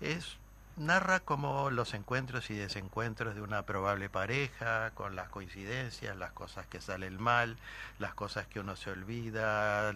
es 0.00 0.36
narra 0.76 1.20
como 1.20 1.70
los 1.70 1.94
encuentros 1.94 2.50
y 2.50 2.54
desencuentros 2.54 3.34
de 3.34 3.42
una 3.42 3.62
probable 3.62 4.08
pareja, 4.08 4.90
con 4.94 5.14
las 5.14 5.28
coincidencias, 5.28 6.16
las 6.16 6.32
cosas 6.32 6.66
que 6.66 6.80
salen 6.80 7.20
mal, 7.20 7.56
las 7.98 8.14
cosas 8.14 8.46
que 8.46 8.60
uno 8.60 8.74
se 8.76 8.90
olvida, 8.90 9.94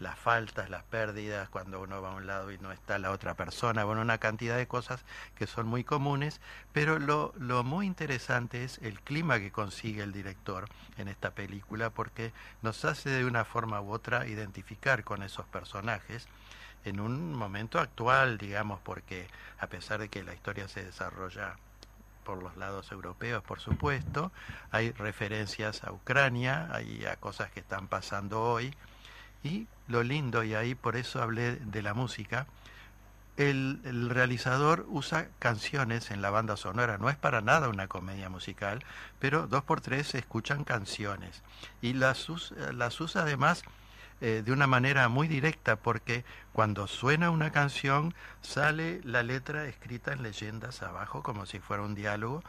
las 0.00 0.18
faltas, 0.18 0.68
las 0.68 0.82
pérdidas, 0.84 1.48
cuando 1.48 1.80
uno 1.80 2.02
va 2.02 2.12
a 2.12 2.16
un 2.16 2.26
lado 2.26 2.52
y 2.52 2.58
no 2.58 2.72
está 2.72 2.98
la 2.98 3.10
otra 3.10 3.34
persona, 3.34 3.84
bueno, 3.84 4.02
una 4.02 4.18
cantidad 4.18 4.56
de 4.56 4.66
cosas 4.66 5.04
que 5.34 5.46
son 5.46 5.66
muy 5.66 5.84
comunes, 5.84 6.40
pero 6.72 6.98
lo, 6.98 7.32
lo 7.38 7.64
muy 7.64 7.86
interesante 7.86 8.64
es 8.64 8.78
el 8.82 9.00
clima 9.00 9.38
que 9.38 9.50
consigue 9.50 10.02
el 10.02 10.12
director 10.12 10.66
en 10.98 11.08
esta 11.08 11.30
película, 11.30 11.90
porque 11.90 12.32
nos 12.60 12.84
hace 12.84 13.10
de 13.10 13.24
una 13.24 13.44
forma 13.44 13.80
u 13.80 13.92
otra 13.92 14.26
identificar 14.26 15.04
con 15.04 15.22
esos 15.22 15.46
personajes, 15.46 16.28
en 16.84 17.00
un 17.00 17.34
momento 17.34 17.78
actual, 17.78 18.38
digamos, 18.38 18.80
porque 18.80 19.28
a 19.58 19.66
pesar 19.66 20.00
de 20.00 20.08
que 20.08 20.22
la 20.22 20.34
historia 20.34 20.68
se 20.68 20.84
desarrolla 20.84 21.56
por 22.24 22.42
los 22.42 22.56
lados 22.56 22.90
europeos, 22.92 23.42
por 23.42 23.60
supuesto, 23.60 24.32
hay 24.70 24.92
referencias 24.92 25.84
a 25.84 25.92
Ucrania, 25.92 26.68
hay 26.72 27.04
a 27.04 27.16
cosas 27.16 27.50
que 27.50 27.60
están 27.60 27.88
pasando 27.88 28.42
hoy, 28.42 28.74
y 29.42 29.66
lo 29.88 30.02
lindo, 30.02 30.44
y 30.44 30.54
ahí 30.54 30.74
por 30.74 30.96
eso 30.96 31.20
hablé 31.20 31.56
de 31.56 31.82
la 31.82 31.94
música, 31.94 32.46
el, 33.36 33.80
el, 33.84 34.10
realizador 34.10 34.84
usa 34.88 35.28
canciones 35.38 36.10
en 36.10 36.20
la 36.20 36.30
banda 36.30 36.56
sonora, 36.56 36.98
no 36.98 37.08
es 37.08 37.16
para 37.16 37.40
nada 37.40 37.68
una 37.68 37.88
comedia 37.88 38.28
musical, 38.28 38.84
pero 39.18 39.46
dos 39.46 39.64
por 39.64 39.80
tres 39.80 40.08
se 40.08 40.18
escuchan 40.18 40.64
canciones, 40.64 41.42
y 41.80 41.94
las, 41.94 42.28
las 42.72 43.00
usa 43.00 43.22
además 43.22 43.64
eh, 44.24 44.42
de 44.44 44.52
una 44.52 44.68
manera 44.68 45.08
muy 45.08 45.26
directa 45.26 45.74
porque 45.74 46.24
cuando 46.52 46.86
suena 46.86 47.30
una 47.30 47.50
canción 47.50 48.14
sale 48.40 49.00
la 49.02 49.24
letra 49.24 49.66
escrita 49.66 50.12
en 50.12 50.22
leyendas 50.22 50.80
abajo 50.82 51.24
como 51.24 51.44
si 51.44 51.58
fuera 51.58 51.82
un 51.82 51.96
diálogo 51.96 52.44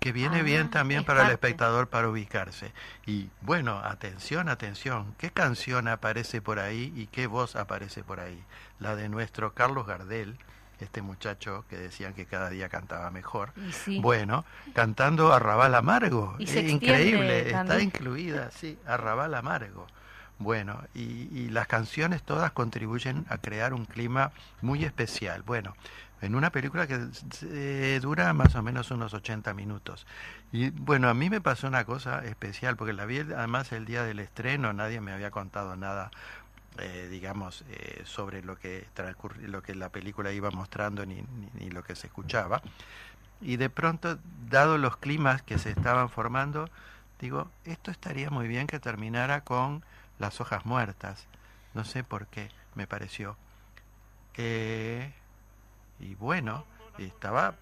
que 0.00 0.12
viene 0.12 0.42
bien 0.42 0.66
ah, 0.66 0.70
también 0.70 1.04
para 1.04 1.24
el 1.24 1.32
espectador 1.32 1.88
para 1.88 2.10
ubicarse. 2.10 2.72
Y 3.06 3.30
bueno, 3.40 3.78
atención, 3.78 4.50
atención, 4.50 5.14
¿qué 5.16 5.30
canción 5.30 5.88
aparece 5.88 6.42
por 6.42 6.58
ahí 6.58 6.92
y 6.94 7.06
qué 7.06 7.26
voz 7.26 7.56
aparece 7.56 8.04
por 8.04 8.20
ahí? 8.20 8.44
La 8.78 8.94
de 8.94 9.08
nuestro 9.08 9.54
Carlos 9.54 9.86
Gardel, 9.86 10.36
este 10.78 11.00
muchacho 11.00 11.64
que 11.70 11.78
decían 11.78 12.12
que 12.12 12.26
cada 12.26 12.50
día 12.50 12.68
cantaba 12.68 13.10
mejor. 13.10 13.54
Bueno, 14.02 14.44
cantando 14.74 15.32
Arrabal 15.32 15.74
Amargo. 15.74 16.36
increíble, 16.38 17.48
está 17.48 17.80
incluida, 17.80 18.50
sí, 18.50 18.78
Arrabal 18.86 19.34
Amargo. 19.34 19.86
Bueno, 20.38 20.80
y, 20.94 21.48
las 21.50 21.66
canciones 21.66 22.22
todas 22.22 22.52
contribuyen 22.52 23.26
a 23.28 23.38
crear 23.38 23.74
un 23.74 23.86
clima 23.86 24.30
muy 24.62 24.84
especial. 24.84 25.42
Bueno, 25.42 25.74
en 26.20 26.36
una 26.36 26.50
película 26.50 26.86
que 26.86 27.98
dura 28.00 28.32
más 28.32 28.54
o 28.54 28.62
menos 28.62 28.90
unos 28.92 29.14
80 29.14 29.52
minutos. 29.54 30.06
Y 30.52 30.70
bueno, 30.70 31.08
a 31.08 31.14
mí 31.14 31.28
me 31.28 31.40
pasó 31.40 31.66
una 31.66 31.84
cosa 31.84 32.24
especial, 32.24 32.76
porque 32.76 32.92
la 32.92 33.04
vi 33.04 33.18
además 33.18 33.72
el 33.72 33.84
día 33.84 34.04
del 34.04 34.20
estreno, 34.20 34.72
nadie 34.72 35.00
me 35.00 35.12
había 35.12 35.32
contado 35.32 35.76
nada, 35.76 36.10
eh, 36.78 37.08
digamos, 37.10 37.64
eh, 37.70 38.02
sobre 38.04 38.42
lo 38.42 38.56
que, 38.56 38.86
lo 39.42 39.62
que 39.62 39.74
la 39.74 39.88
película 39.88 40.30
iba 40.32 40.50
mostrando 40.52 41.04
ni, 41.04 41.24
ni 41.54 41.70
lo 41.70 41.82
que 41.82 41.96
se 41.96 42.06
escuchaba. 42.06 42.62
Y 43.40 43.56
de 43.56 43.70
pronto, 43.70 44.18
dado 44.48 44.78
los 44.78 44.96
climas 44.98 45.42
que 45.42 45.58
se 45.58 45.70
estaban 45.70 46.08
formando, 46.10 46.70
digo, 47.20 47.50
esto 47.64 47.90
estaría 47.90 48.30
muy 48.30 48.46
bien 48.46 48.68
que 48.68 48.78
terminara 48.78 49.42
con 49.42 49.82
las 50.18 50.40
hojas 50.40 50.64
muertas. 50.64 51.26
No 51.74 51.84
sé 51.84 52.04
por 52.04 52.26
qué 52.26 52.50
me 52.74 52.86
pareció. 52.86 53.36
Eh, 54.34 55.12
y 55.98 56.14
bueno, 56.14 56.64
estaba, 56.98 57.56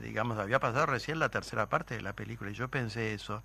digamos, 0.00 0.38
había 0.38 0.58
pasado 0.58 0.86
recién 0.86 1.18
la 1.18 1.28
tercera 1.28 1.68
parte 1.68 1.94
de 1.94 2.00
la 2.00 2.14
película 2.14 2.50
y 2.50 2.54
yo 2.54 2.68
pensé 2.68 3.12
eso 3.12 3.42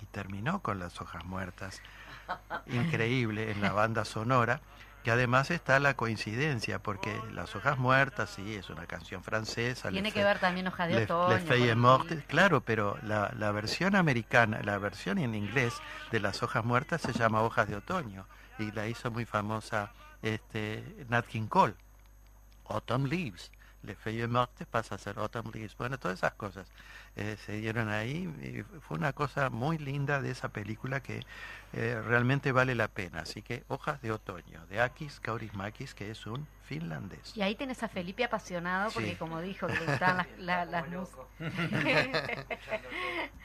y 0.00 0.06
terminó 0.06 0.60
con 0.60 0.78
las 0.78 1.00
hojas 1.00 1.24
muertas. 1.24 1.82
Increíble 2.66 3.50
en 3.50 3.60
la 3.60 3.72
banda 3.72 4.04
sonora 4.04 4.60
que 5.04 5.10
además 5.10 5.50
está 5.50 5.78
la 5.80 5.94
coincidencia, 5.94 6.78
porque 6.78 7.14
Las 7.32 7.54
Hojas 7.54 7.78
Muertas, 7.78 8.30
sí, 8.30 8.54
es 8.54 8.70
una 8.70 8.86
canción 8.86 9.22
francesa. 9.22 9.90
Tiene 9.90 10.10
que 10.10 10.24
ver 10.24 10.38
también 10.38 10.66
Hoja 10.66 10.86
de 10.86 11.04
Otoño. 11.04 11.76
Mortes, 11.76 12.24
claro, 12.26 12.62
pero 12.62 12.96
la, 13.02 13.30
la, 13.38 13.52
versión 13.52 13.96
americana, 13.96 14.62
la 14.64 14.78
versión 14.78 15.18
en 15.18 15.34
inglés 15.34 15.74
de 16.10 16.20
Las 16.20 16.42
Hojas 16.42 16.64
Muertas 16.64 17.02
se 17.02 17.12
llama 17.12 17.42
Hojas 17.42 17.68
de 17.68 17.76
Otoño, 17.76 18.26
y 18.58 18.72
la 18.72 18.88
hizo 18.88 19.10
muy 19.10 19.26
famosa 19.26 19.92
este, 20.22 20.82
Nat 21.10 21.26
King 21.26 21.48
Cole, 21.48 21.74
Autumn 22.66 23.06
Leaves. 23.06 23.52
Le 23.86 23.94
Feuilles 23.94 24.28
Mortes 24.28 24.66
pasa 24.66 24.94
a 24.94 24.98
ser 24.98 25.18
Autumn 25.18 25.50
Leaves. 25.52 25.76
Bueno, 25.76 25.98
todas 25.98 26.18
esas 26.18 26.34
cosas 26.34 26.66
eh, 27.16 27.36
se 27.44 27.52
dieron 27.52 27.88
ahí. 27.88 28.28
Y 28.42 28.62
fue 28.80 28.96
una 28.96 29.12
cosa 29.12 29.50
muy 29.50 29.78
linda 29.78 30.22
de 30.22 30.30
esa 30.30 30.48
película 30.48 31.00
que 31.00 31.20
eh, 31.72 32.00
realmente 32.06 32.52
vale 32.52 32.74
la 32.74 32.88
pena. 32.88 33.20
Así 33.20 33.42
que 33.42 33.64
Hojas 33.68 34.00
de 34.00 34.12
Otoño, 34.12 34.66
de 34.66 34.80
Akis 34.80 35.20
Kaurismakis, 35.20 35.94
que 35.94 36.10
es 36.10 36.26
un 36.26 36.46
finlandés. 36.64 37.36
Y 37.36 37.42
ahí 37.42 37.54
tenés 37.54 37.82
a 37.82 37.88
Felipe 37.88 38.24
apasionado, 38.24 38.90
porque 38.90 39.16
como 39.16 39.40
dijo, 39.40 39.66
que 39.66 39.74
le 39.74 39.86
gustaban 39.86 40.26
las, 40.38 40.68
las, 40.68 40.86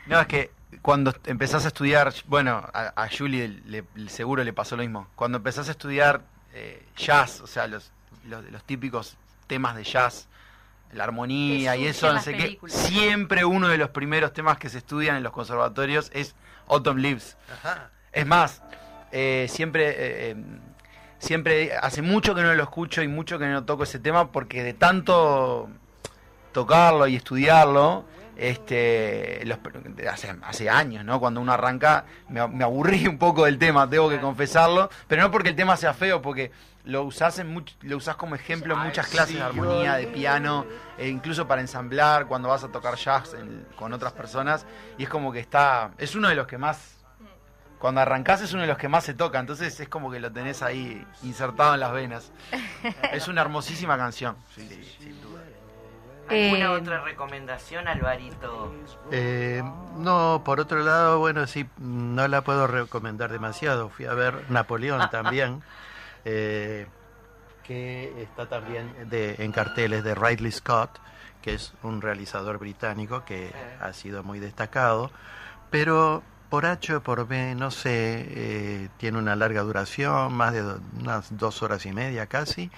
No, 0.08 0.22
es 0.22 0.28
que 0.28 0.52
cuando 0.82 1.14
empezás 1.26 1.66
a 1.66 1.68
estudiar, 1.68 2.14
bueno, 2.28 2.66
a, 2.74 3.08
Julie 3.16 3.48
le, 3.66 3.84
seguro 4.08 4.44
le 4.44 4.54
pasó 4.54 4.76
lo 4.78 4.84
mismo. 4.84 5.08
Cuando 5.16 5.38
empezás 5.38 5.68
a 5.68 5.72
estudiar 5.72 6.22
eh, 6.54 6.86
jazz, 6.96 7.42
o 7.42 7.48
sea, 7.48 7.68
los, 7.68 7.92
los, 8.26 8.50
los 8.50 8.64
típicos 8.64 9.18
temas 9.50 9.76
de 9.76 9.84
jazz, 9.84 10.30
la 10.94 11.04
armonía 11.04 11.76
y 11.76 11.88
eso, 11.88 12.14
no 12.14 12.22
sé 12.22 12.38
qué. 12.38 12.60
Siempre 12.68 13.44
uno 13.44 13.68
de 13.68 13.78
los 13.78 13.90
primeros 13.90 14.32
temas 14.32 14.58
que 14.58 14.70
se 14.70 14.78
estudian 14.78 15.18
en 15.18 15.24
los 15.24 15.34
conservatorios 15.34 16.10
es 16.14 16.36
Autumn 16.70 17.02
Leaves. 17.02 17.36
Es 18.14 18.26
más, 18.26 18.62
eh, 19.12 19.48
siempre, 19.50 19.90
eh, 19.90 19.96
eh, 19.98 20.36
siempre, 21.18 21.76
hace 21.76 22.02
mucho 22.02 22.34
que 22.34 22.44
no 22.44 22.54
lo 22.54 22.64
escucho 22.64 23.02
y 23.02 23.08
mucho 23.08 23.38
que 23.38 23.48
no 23.48 23.66
toco 23.66 23.84
ese 23.84 24.00
tema 24.00 24.32
porque 24.32 24.64
de 24.64 24.74
tanto 24.74 25.70
tocarlo 26.54 27.08
y 27.08 27.16
estudiarlo, 27.16 28.06
este, 28.40 29.44
hace, 30.10 30.36
hace, 30.42 30.70
años, 30.70 31.04
¿no? 31.04 31.20
Cuando 31.20 31.42
uno 31.42 31.52
arranca, 31.52 32.06
me, 32.30 32.48
me, 32.48 32.64
aburrí 32.64 33.08
un 33.10 33.18
poco 33.18 33.46
del 33.46 33.58
tema, 33.58 33.90
tengo 33.90 34.10
que 34.10 34.20
confesarlo, 34.20 34.90
pero 35.08 35.22
no 35.22 35.32
porque 35.32 35.50
el 35.50 35.56
tema 35.56 35.76
sea 35.78 35.94
feo, 35.94 36.22
porque 36.22 36.52
lo 36.86 37.04
usás, 37.04 37.40
en 37.40 37.66
lo 37.82 37.98
usás 37.98 38.16
como 38.16 38.36
ejemplo 38.36 38.74
en 38.74 38.82
muchas 38.82 39.08
clases 39.08 39.36
de 39.36 39.42
armonía, 39.42 39.96
de 39.96 40.08
piano, 40.08 40.66
e 40.98 41.08
incluso 41.08 41.48
para 41.48 41.62
ensamblar 41.62 42.28
cuando 42.28 42.50
vas 42.50 42.64
a 42.64 42.70
tocar 42.70 42.96
jazz 42.96 43.36
con 43.76 43.94
otras 43.94 44.14
personas. 44.14 44.66
Y 44.98 45.04
es 45.04 45.10
como 45.10 45.32
que 45.32 45.40
está. 45.40 45.92
Es 45.98 46.16
uno 46.16 46.30
de 46.30 46.36
los 46.36 46.48
que 46.48 46.58
más. 46.58 46.96
Cuando 47.80 48.02
arrancás 48.02 48.42
es 48.42 48.52
uno 48.52 48.64
de 48.64 48.68
los 48.68 48.78
que 48.78 48.90
más 48.90 49.06
se 49.06 49.14
toca, 49.14 49.40
entonces 49.40 49.80
es 49.80 49.88
como 49.88 50.12
que 50.12 50.20
lo 50.20 50.32
tenés 50.32 50.62
ahí 50.62 51.06
insertado 51.24 51.76
en 51.76 51.80
las 51.80 51.94
venas. 51.94 52.32
Es 53.14 53.30
una 53.30 53.40
hermosísima 53.40 53.98
canción. 53.98 54.36
sin 54.54 55.22
duda. 55.22 55.29
¿Alguna 56.30 56.66
eh, 56.66 56.68
otra 56.68 57.02
recomendación, 57.02 57.88
Alvarito? 57.88 58.72
Eh, 59.12 59.64
no, 59.98 60.42
por 60.46 60.60
otro 60.60 60.84
lado, 60.84 61.20
bueno, 61.20 61.48
sí, 61.48 61.68
no 61.80 62.28
la 62.28 62.42
puedo 62.42 62.68
recomendar 62.68 63.32
demasiado. 63.32 63.90
Fui 63.90 64.06
a 64.06 64.14
ver 64.14 64.50
Napoleón 64.50 65.10
también, 65.12 65.64
eh, 66.26 66.86
que 67.64 68.22
está 68.22 68.48
también 68.48 69.10
de, 69.10 69.36
en 69.40 69.52
carteles 69.52 70.04
de 70.04 70.14
Ridley 70.14 70.52
Scott, 70.52 71.00
que 71.42 71.56
es 71.56 71.74
un 71.82 72.02
realizador 72.02 72.60
británico 72.60 73.26
que 73.26 73.52
ha 73.82 73.92
sido 73.94 74.24
muy 74.24 74.40
destacado, 74.40 75.10
pero 75.72 76.22
por 76.50 76.66
H 76.66 76.96
o 76.96 77.02
por 77.02 77.28
B, 77.28 77.56
no 77.56 77.72
sé, 77.72 78.90
tiene 78.98 79.18
una 79.18 79.36
larga 79.36 79.62
duración, 79.62 80.34
más 80.34 80.54
de 80.54 80.64
unas 81.00 81.38
dos 81.38 81.64
horas 81.64 81.86
y 81.86 81.94
media 81.94 82.26
casi, 82.26 82.72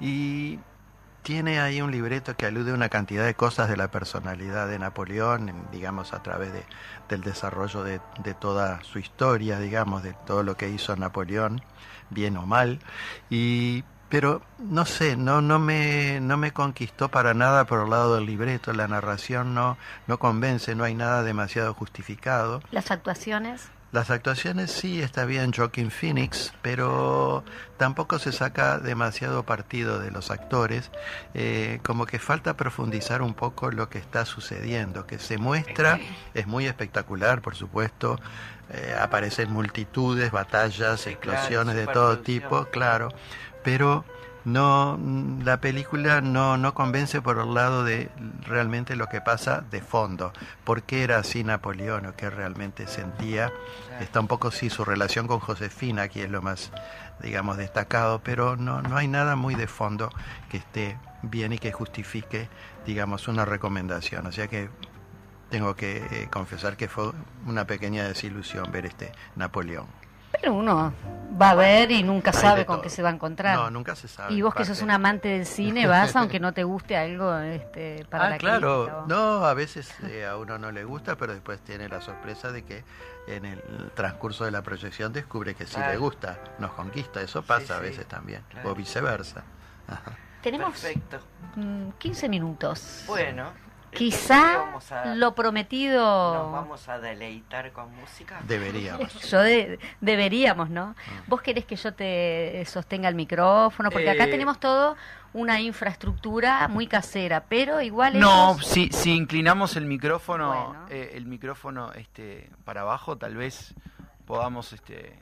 y 0.00 0.58
tiene 1.22 1.60
ahí 1.60 1.80
un 1.82 1.90
libreto 1.90 2.36
que 2.36 2.46
alude 2.46 2.70
a 2.70 2.74
una 2.74 2.88
cantidad 2.88 3.24
de 3.24 3.34
cosas 3.34 3.68
de 3.68 3.76
la 3.76 3.90
personalidad 3.90 4.68
de 4.68 4.78
Napoleón, 4.78 5.68
digamos, 5.72 6.12
a 6.12 6.22
través 6.22 6.52
de, 6.52 6.64
del 7.08 7.20
desarrollo 7.20 7.82
de, 7.82 8.00
de, 8.22 8.34
toda 8.34 8.82
su 8.82 8.98
historia, 8.98 9.58
digamos, 9.58 10.02
de 10.02 10.14
todo 10.26 10.42
lo 10.42 10.56
que 10.56 10.68
hizo 10.68 10.96
Napoleón, 10.96 11.62
bien 12.10 12.36
o 12.36 12.46
mal. 12.46 12.80
Y, 13.30 13.84
pero 14.08 14.42
no 14.58 14.86
sé, 14.86 15.16
no, 15.16 15.42
no, 15.42 15.58
me, 15.58 16.20
no 16.20 16.36
me 16.36 16.52
conquistó 16.52 17.08
para 17.08 17.34
nada 17.34 17.64
por 17.66 17.82
el 17.82 17.90
lado 17.90 18.16
del 18.16 18.26
libreto, 18.26 18.72
la 18.72 18.88
narración 18.88 19.54
no, 19.54 19.76
no 20.06 20.18
convence, 20.18 20.74
no 20.74 20.84
hay 20.84 20.94
nada 20.94 21.22
demasiado 21.22 21.74
justificado. 21.74 22.62
¿Las 22.70 22.90
actuaciones? 22.90 23.70
Las 23.90 24.10
actuaciones 24.10 24.70
sí 24.70 25.00
está 25.00 25.24
bien 25.24 25.50
Joaquin 25.50 25.90
Phoenix, 25.90 26.52
pero 26.60 27.42
tampoco 27.78 28.18
se 28.18 28.32
saca 28.32 28.78
demasiado 28.78 29.44
partido 29.44 29.98
de 29.98 30.10
los 30.10 30.30
actores, 30.30 30.90
eh, 31.32 31.80
como 31.82 32.04
que 32.04 32.18
falta 32.18 32.54
profundizar 32.54 33.22
un 33.22 33.32
poco 33.32 33.70
lo 33.70 33.88
que 33.88 33.96
está 33.96 34.26
sucediendo, 34.26 35.06
que 35.06 35.18
se 35.18 35.38
muestra, 35.38 35.98
es 36.34 36.46
muy 36.46 36.66
espectacular, 36.66 37.40
por 37.40 37.54
supuesto, 37.54 38.20
eh, 38.70 38.94
aparecen 39.00 39.50
multitudes, 39.50 40.30
batallas, 40.32 41.06
explosiones 41.06 41.74
de 41.74 41.86
todo 41.86 42.18
tipo, 42.18 42.66
claro, 42.66 43.08
pero 43.64 44.04
no 44.52 44.98
la 45.44 45.60
película 45.60 46.20
no, 46.20 46.56
no 46.56 46.74
convence 46.74 47.20
por 47.20 47.38
el 47.38 47.54
lado 47.54 47.84
de 47.84 48.10
realmente 48.42 48.96
lo 48.96 49.06
que 49.06 49.20
pasa 49.20 49.64
de 49.70 49.80
fondo, 49.80 50.32
por 50.64 50.82
qué 50.82 51.04
era 51.04 51.18
así 51.18 51.44
Napoleón 51.44 52.06
o 52.06 52.16
qué 52.16 52.30
realmente 52.30 52.86
sentía. 52.86 53.52
Está 54.00 54.20
un 54.20 54.28
poco 54.28 54.50
sí 54.50 54.70
su 54.70 54.84
relación 54.84 55.26
con 55.26 55.40
Josefina, 55.40 56.02
aquí 56.02 56.20
es 56.20 56.30
lo 56.30 56.42
más 56.42 56.70
digamos 57.22 57.56
destacado, 57.56 58.20
pero 58.22 58.56
no, 58.56 58.80
no 58.80 58.96
hay 58.96 59.08
nada 59.08 59.36
muy 59.36 59.54
de 59.54 59.66
fondo 59.66 60.10
que 60.48 60.58
esté 60.58 60.98
bien 61.22 61.52
y 61.52 61.58
que 61.58 61.72
justifique 61.72 62.48
digamos 62.86 63.28
una 63.28 63.44
recomendación. 63.44 64.26
O 64.26 64.32
sea 64.32 64.48
que 64.48 64.70
tengo 65.50 65.74
que 65.74 65.98
eh, 65.98 66.28
confesar 66.30 66.76
que 66.76 66.88
fue 66.88 67.12
una 67.46 67.66
pequeña 67.66 68.04
desilusión 68.04 68.70
ver 68.70 68.86
este 68.86 69.12
Napoleón. 69.36 69.97
Pero 70.32 70.54
uno 70.54 70.92
va 71.40 71.50
a 71.50 71.54
ver 71.54 71.90
y 71.90 72.02
nunca 72.02 72.32
sabe 72.32 72.66
con 72.66 72.80
qué 72.80 72.90
se 72.90 73.02
va 73.02 73.10
a 73.10 73.12
encontrar. 73.12 73.56
No, 73.56 73.70
nunca 73.70 73.94
se 73.94 74.08
sabe. 74.08 74.34
Y 74.34 74.42
vos 74.42 74.54
que 74.54 74.64
sos 74.64 74.82
un 74.82 74.90
amante 74.90 75.28
del 75.28 75.46
cine 75.46 75.86
vas 75.88 76.14
aunque 76.16 76.40
no 76.40 76.52
te 76.52 76.64
guste 76.64 76.96
algo 76.96 77.36
este, 77.38 78.04
para 78.06 78.26
ah, 78.26 78.30
la 78.30 78.38
claro. 78.38 79.04
No, 79.06 79.44
a 79.44 79.54
veces 79.54 79.94
eh, 80.04 80.26
a 80.26 80.36
uno 80.36 80.58
no 80.58 80.72
le 80.72 80.84
gusta, 80.84 81.16
pero 81.16 81.32
después 81.32 81.60
tiene 81.60 81.88
la 81.88 82.00
sorpresa 82.00 82.50
de 82.50 82.64
que 82.64 82.84
en 83.26 83.44
el 83.44 83.60
transcurso 83.94 84.44
de 84.44 84.50
la 84.50 84.62
proyección 84.62 85.12
descubre 85.12 85.54
que 85.54 85.66
sí 85.66 85.78
le 85.78 85.96
gusta, 85.96 86.38
nos 86.58 86.72
conquista. 86.72 87.20
Eso 87.20 87.42
pasa 87.42 87.76
a 87.76 87.80
veces 87.80 88.06
también, 88.06 88.42
o 88.64 88.74
viceversa. 88.74 89.44
Tenemos 90.42 90.78
Perfecto. 90.78 91.18
15 91.98 92.28
minutos. 92.28 93.04
Bueno. 93.06 93.67
Quizá 93.92 94.64
lo 95.14 95.34
prometido. 95.34 96.34
¿Nos 96.34 96.52
vamos 96.52 96.88
a 96.88 96.98
deleitar 96.98 97.72
con 97.72 97.94
música? 97.96 98.40
Deberíamos. 98.46 99.12
yo 99.30 99.40
deberíamos, 100.00 100.70
¿no? 100.70 100.94
Ah. 100.96 101.22
¿Vos 101.26 101.42
querés 101.42 101.64
que 101.64 101.76
yo 101.76 101.92
te 101.94 102.64
sostenga 102.66 103.08
el 103.08 103.14
micrófono? 103.14 103.90
Porque 103.90 104.10
acá 104.10 104.24
eh, 104.24 104.30
tenemos 104.30 104.58
todo 104.60 104.96
una 105.32 105.60
infraestructura 105.60 106.68
muy 106.68 106.86
casera, 106.86 107.44
pero 107.48 107.80
igual. 107.80 108.18
No, 108.18 108.58
si, 108.60 108.88
si 108.90 109.14
inclinamos 109.14 109.76
el 109.76 109.84
micrófono, 109.84 110.86
eh, 110.88 111.12
el 111.14 111.26
micrófono 111.26 111.92
este, 111.92 112.50
para 112.64 112.82
abajo, 112.82 113.16
tal 113.18 113.36
vez 113.36 113.74
podamos 114.24 114.72
este, 114.72 115.18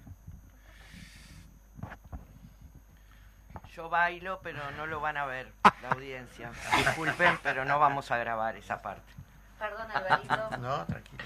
Yo 3.77 3.91
bailo, 3.91 4.41
pero 4.43 4.70
no 4.70 4.87
lo 4.87 5.01
van 5.01 5.18
a 5.18 5.27
ver 5.27 5.53
la 5.83 5.91
audiencia. 5.91 6.51
Disculpen, 6.79 7.39
pero 7.43 7.66
no 7.66 7.79
vamos 7.79 8.11
a 8.11 8.16
grabar 8.16 8.57
esa 8.57 8.81
parte. 8.81 9.12
Perdón, 9.59 9.87
Alvarito. 9.93 10.51
No, 10.61 10.87
tranquilo. 10.87 11.24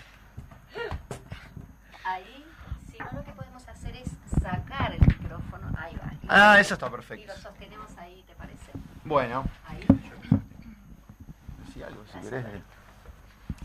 Ahí, 2.05 2.45
si 2.91 2.99
no, 2.99 3.07
lo 3.13 3.25
que 3.25 3.31
podemos 3.31 3.69
hacer 3.69 3.95
es 3.95 4.09
sacar 4.43 4.93
el 4.93 5.01
micrófono. 5.01 5.71
Ahí 5.79 5.95
va. 5.95 6.11
Ah, 6.29 6.59
eso 6.59 6.75
está 6.75 6.91
perfecto. 6.91 7.23
Y 7.23 7.27
lo 7.29 7.37
sostenemos 7.37 7.97
ahí, 7.99 8.25
¿te 8.27 8.35
parece? 8.35 8.73
Bueno. 9.05 9.45
Ahí. 9.69 9.87
Sí, 11.73 11.85
algo, 11.85 12.05
si 12.13 12.19
querés. 12.19 12.47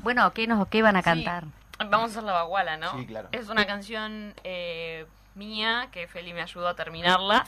Bueno, 0.04 0.32
¿qué, 0.32 0.46
nos, 0.46 0.68
¿qué 0.68 0.84
van 0.84 0.96
a 0.96 1.02
cantar? 1.02 1.46
Vamos 1.80 2.02
a 2.02 2.06
hacer 2.12 2.24
la 2.24 2.34
baguala, 2.34 2.78
¿no? 2.78 2.92
Sí, 3.00 3.08
claro. 3.08 3.30
Es 3.32 3.50
una 3.50 3.66
canción 3.66 4.36
eh, 4.44 5.08
mía, 5.36 5.90
que 5.92 6.08
Feli 6.08 6.34
me 6.34 6.42
ayudó 6.42 6.68
a 6.68 6.76
terminarla, 6.76 7.46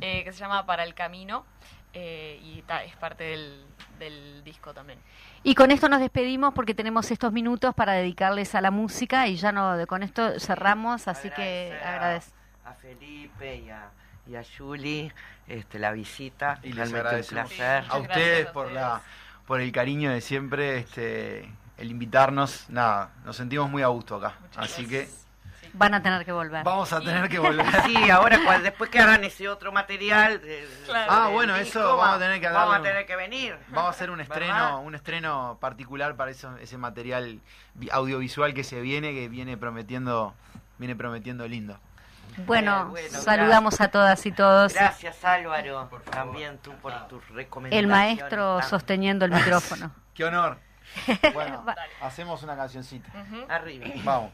eh, 0.00 0.24
que 0.24 0.32
se 0.32 0.40
llama 0.40 0.66
Para 0.66 0.84
el 0.84 0.94
Camino, 0.94 1.44
eh, 1.92 2.38
y 2.42 2.64
es 2.84 2.96
parte 2.96 3.24
del, 3.24 3.64
del, 3.98 4.44
disco 4.44 4.74
también. 4.74 4.98
Y 5.42 5.54
con 5.54 5.70
esto 5.70 5.88
nos 5.88 6.00
despedimos 6.00 6.52
porque 6.52 6.74
tenemos 6.74 7.10
estos 7.10 7.32
minutos 7.32 7.74
para 7.74 7.92
dedicarles 7.92 8.54
a 8.54 8.60
la 8.60 8.70
música 8.70 9.26
y 9.26 9.36
ya 9.36 9.52
no 9.52 9.74
con 9.86 10.02
esto 10.02 10.38
cerramos, 10.38 11.08
así 11.08 11.30
que 11.30 11.78
agradezco. 11.82 12.32
A 12.64 12.74
Felipe 12.74 13.56
y 13.56 13.70
a, 13.70 13.90
y 14.26 14.36
a 14.36 14.42
Julie 14.44 15.12
este, 15.46 15.78
la 15.78 15.92
visita, 15.92 16.60
y 16.62 16.72
realmente 16.72 17.16
un 17.16 17.24
placer. 17.24 17.84
A 17.88 17.98
ustedes 17.98 18.46
por, 18.48 18.70
la, 18.70 19.00
por 19.46 19.60
el 19.60 19.72
cariño 19.72 20.10
de 20.10 20.20
siempre, 20.20 20.78
este, 20.78 21.50
el 21.78 21.90
invitarnos, 21.90 22.68
nada, 22.68 23.10
nos 23.24 23.36
sentimos 23.36 23.70
muy 23.70 23.82
a 23.82 23.86
gusto 23.86 24.16
acá, 24.16 24.34
así 24.56 24.86
que 24.86 25.08
Van 25.78 25.94
a 25.94 26.02
tener 26.02 26.24
que 26.24 26.32
volver. 26.32 26.64
Vamos 26.64 26.92
a 26.92 27.00
tener 27.00 27.28
que 27.28 27.38
volver. 27.48 27.64
sí, 27.86 28.10
ahora 28.10 28.58
después 28.58 28.90
que 28.90 28.98
hagan 28.98 29.22
ese 29.22 29.48
otro 29.48 29.70
material. 29.70 30.42
ah, 31.08 31.30
bueno, 31.32 31.54
eso 31.54 31.96
vamos 31.96 32.16
a 32.16 32.18
tener 32.18 32.40
que 32.40 32.48
Vamos 32.48 32.76
a 32.76 32.82
tener 32.82 33.06
que 33.06 33.14
venir. 33.14 33.56
Vamos 33.68 33.86
a 33.86 33.90
hacer 33.90 34.10
un 34.10 34.20
estreno, 34.28 34.80
un 34.80 34.96
estreno 34.96 35.56
particular 35.60 36.16
para 36.16 36.32
eso, 36.32 36.56
ese 36.56 36.76
material 36.78 37.40
audiovisual 37.92 38.54
que 38.54 38.64
se 38.64 38.80
viene, 38.80 39.12
que 39.12 39.28
viene 39.28 39.56
prometiendo, 39.56 40.34
viene 40.78 40.96
prometiendo 40.96 41.46
lindo. 41.46 41.78
Bueno, 42.38 42.92
saludamos 43.10 43.80
a 43.80 43.88
todas 43.88 44.24
y 44.26 44.32
todos. 44.32 44.74
Gracias 44.74 45.24
Álvaro, 45.24 45.88
también 46.10 46.58
tú 46.58 46.72
por 46.82 47.06
tus 47.06 47.26
recomendaciones. 47.28 47.84
El 47.84 47.88
maestro 47.88 48.62
sosteniendo 48.62 49.24
el 49.24 49.30
micrófono. 49.40 49.92
Qué 50.14 50.24
honor. 50.24 50.58
Bueno, 51.32 51.64
hacemos 52.00 52.42
una 52.42 52.56
cancioncita. 52.56 53.10
Arriba. 53.48 53.86
Vamos. 54.04 54.32